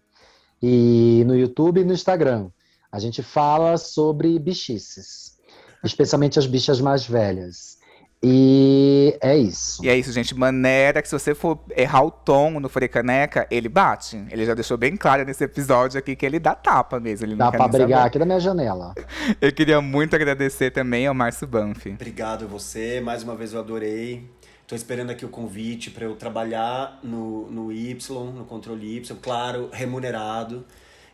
E 0.61 1.23
no 1.25 1.35
YouTube 1.35 1.81
e 1.81 1.83
no 1.83 1.93
Instagram. 1.93 2.49
A 2.91 2.99
gente 2.99 3.23
fala 3.23 3.77
sobre 3.77 4.37
bichices, 4.37 5.37
especialmente 5.83 6.37
as 6.37 6.45
bichas 6.45 6.81
mais 6.81 7.05
velhas. 7.05 7.79
E 8.23 9.17
é 9.19 9.35
isso. 9.35 9.83
E 9.83 9.89
é 9.89 9.97
isso, 9.97 10.11
gente. 10.11 10.35
Maneira 10.37 11.01
que 11.01 11.07
se 11.07 11.17
você 11.17 11.33
for 11.33 11.59
errar 11.75 12.03
o 12.03 12.11
tom 12.11 12.59
no 12.59 12.69
Caneca, 12.69 13.47
ele 13.49 13.67
bate. 13.67 14.23
Ele 14.29 14.45
já 14.45 14.53
deixou 14.53 14.77
bem 14.77 14.95
claro 14.95 15.25
nesse 15.25 15.43
episódio 15.43 15.97
aqui 15.97 16.15
que 16.15 16.23
ele 16.23 16.37
dá 16.37 16.53
tapa 16.53 16.99
mesmo. 16.99 17.25
Ele 17.25 17.31
não 17.35 17.49
Dá 17.49 17.51
pra 17.51 17.67
brigar 17.67 17.89
saber. 17.89 18.07
aqui 18.07 18.19
da 18.19 18.25
minha 18.25 18.39
janela. 18.39 18.93
Eu 19.41 19.51
queria 19.51 19.81
muito 19.81 20.15
agradecer 20.15 20.69
também 20.69 21.07
ao 21.07 21.15
Márcio 21.15 21.47
Banff. 21.47 21.89
Obrigado 21.89 22.45
a 22.45 22.47
você, 22.47 23.01
mais 23.01 23.23
uma 23.23 23.35
vez 23.35 23.53
eu 23.53 23.59
adorei. 23.59 24.29
Tô 24.71 24.75
esperando 24.75 25.09
aqui 25.09 25.25
o 25.25 25.27
convite 25.27 25.91
para 25.91 26.05
eu 26.05 26.15
trabalhar 26.15 26.97
no, 27.03 27.51
no 27.51 27.73
Y, 27.73 28.09
no 28.33 28.45
controle 28.45 28.99
Y, 28.99 29.15
claro, 29.21 29.69
remunerado. 29.69 30.65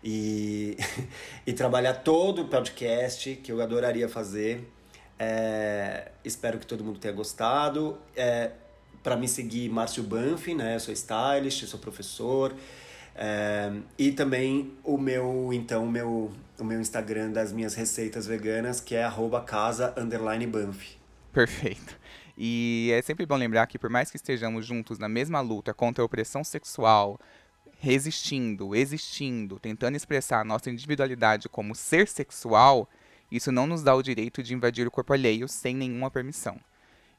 E, 0.04 0.78
e 1.44 1.54
trabalhar 1.54 1.96
todo 1.96 2.44
o 2.44 2.48
podcast, 2.50 3.36
que 3.38 3.52
eu 3.52 3.60
adoraria 3.60 4.08
fazer. 4.08 4.72
É, 5.18 6.12
espero 6.24 6.60
que 6.60 6.68
todo 6.68 6.84
mundo 6.84 7.00
tenha 7.00 7.12
gostado. 7.12 7.98
É, 8.16 8.52
para 9.02 9.16
me 9.18 9.28
seguir, 9.28 9.70
Márcio 9.70 10.04
Banff, 10.04 10.54
né? 10.54 10.76
Eu 10.76 10.80
sou 10.80 10.94
stylist, 10.94 11.66
sou 11.66 11.80
professor. 11.80 12.54
É, 13.16 13.72
e 13.98 14.12
também 14.12 14.72
o 14.84 15.00
meu, 15.00 15.50
então, 15.52 15.86
o 15.86 15.90
meu, 15.90 16.32
o 16.60 16.64
meu 16.64 16.80
Instagram 16.80 17.32
das 17.32 17.52
minhas 17.52 17.74
receitas 17.74 18.28
veganas, 18.28 18.80
que 18.80 18.94
é 18.94 19.04
arroba 19.04 19.42
casa 19.42 19.96
underline 19.98 20.46
Banff. 20.46 20.96
Perfeito. 21.34 21.97
E 22.38 22.92
é 22.94 23.02
sempre 23.02 23.26
bom 23.26 23.36
lembrar 23.36 23.66
que, 23.66 23.80
por 23.80 23.90
mais 23.90 24.12
que 24.12 24.18
estejamos 24.18 24.66
juntos 24.66 25.00
na 25.00 25.10
mesma 25.10 25.42
luta 25.42 25.74
contra 25.74 26.04
a 26.04 26.06
opressão 26.06 26.44
sexual, 26.44 27.20
resistindo, 27.80 28.76
existindo, 28.76 29.60
tentando 29.60 29.96
expressar 29.96 30.42
a 30.42 30.46
nossa 30.46 30.70
individualidade 30.70 31.50
como 31.50 31.74
ser 31.74 32.08
sexual, 32.08 32.88
isso 33.32 33.52
não 33.52 33.66
nos 33.66 33.82
dá 33.82 33.96
o 33.96 34.04
direito 34.04 34.44
de 34.44 34.54
invadir 34.54 34.88
o 34.88 34.92
corpo 34.92 35.14
alheio 35.14 35.48
sem 35.48 35.76
nenhuma 35.76 36.12
permissão. 36.12 36.60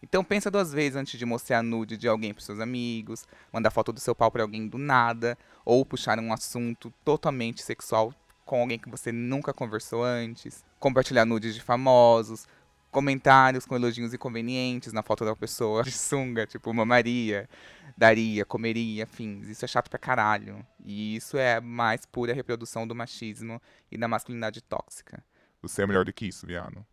Então 0.00 0.22
pensa 0.22 0.50
duas 0.50 0.72
vezes 0.72 0.94
antes 0.94 1.18
de 1.18 1.26
mostrar 1.26 1.62
nude 1.62 1.96
de 1.96 2.06
alguém 2.06 2.32
para 2.32 2.44
seus 2.44 2.60
amigos, 2.60 3.26
mandar 3.52 3.70
foto 3.70 3.92
do 3.92 3.98
seu 3.98 4.14
pau 4.14 4.30
para 4.30 4.42
alguém 4.42 4.68
do 4.68 4.78
nada, 4.78 5.36
ou 5.64 5.84
puxar 5.84 6.18
um 6.20 6.32
assunto 6.32 6.92
totalmente 7.04 7.62
sexual 7.62 8.14
com 8.44 8.60
alguém 8.60 8.78
que 8.78 8.88
você 8.88 9.10
nunca 9.12 9.52
conversou 9.52 10.04
antes, 10.04 10.64
compartilhar 10.78 11.26
nudes 11.26 11.54
de 11.54 11.60
famosos, 11.60 12.46
comentários 12.91 13.66
com 13.66 13.74
elogios 13.74 14.14
inconvenientes 14.14 14.93
na 14.93 15.03
foto 15.03 15.24
da 15.24 15.34
pessoa 15.36 15.82
de 15.82 15.93
sunga, 15.93 16.47
tipo 16.47 16.72
mamaria, 16.72 17.49
daria, 17.97 18.45
comeria, 18.45 19.05
afins. 19.05 19.49
Isso 19.49 19.64
é 19.64 19.68
chato 19.68 19.89
pra 19.89 19.99
caralho. 19.99 20.64
E 20.84 21.16
isso 21.16 21.36
é 21.36 21.61
mais 21.61 22.07
pura 22.07 22.32
reprodução 22.32 22.86
do 22.86 22.95
machismo 22.95 23.61
e 23.91 23.99
da 23.99 24.09
masculinidade 24.09 24.62
tóxica. 24.62 25.22
Você 25.62 25.82
é 25.82 25.86
melhor 25.86 26.05
do 26.05 26.12
que 26.12 26.26
isso, 26.26 26.47
viado. 26.47 26.84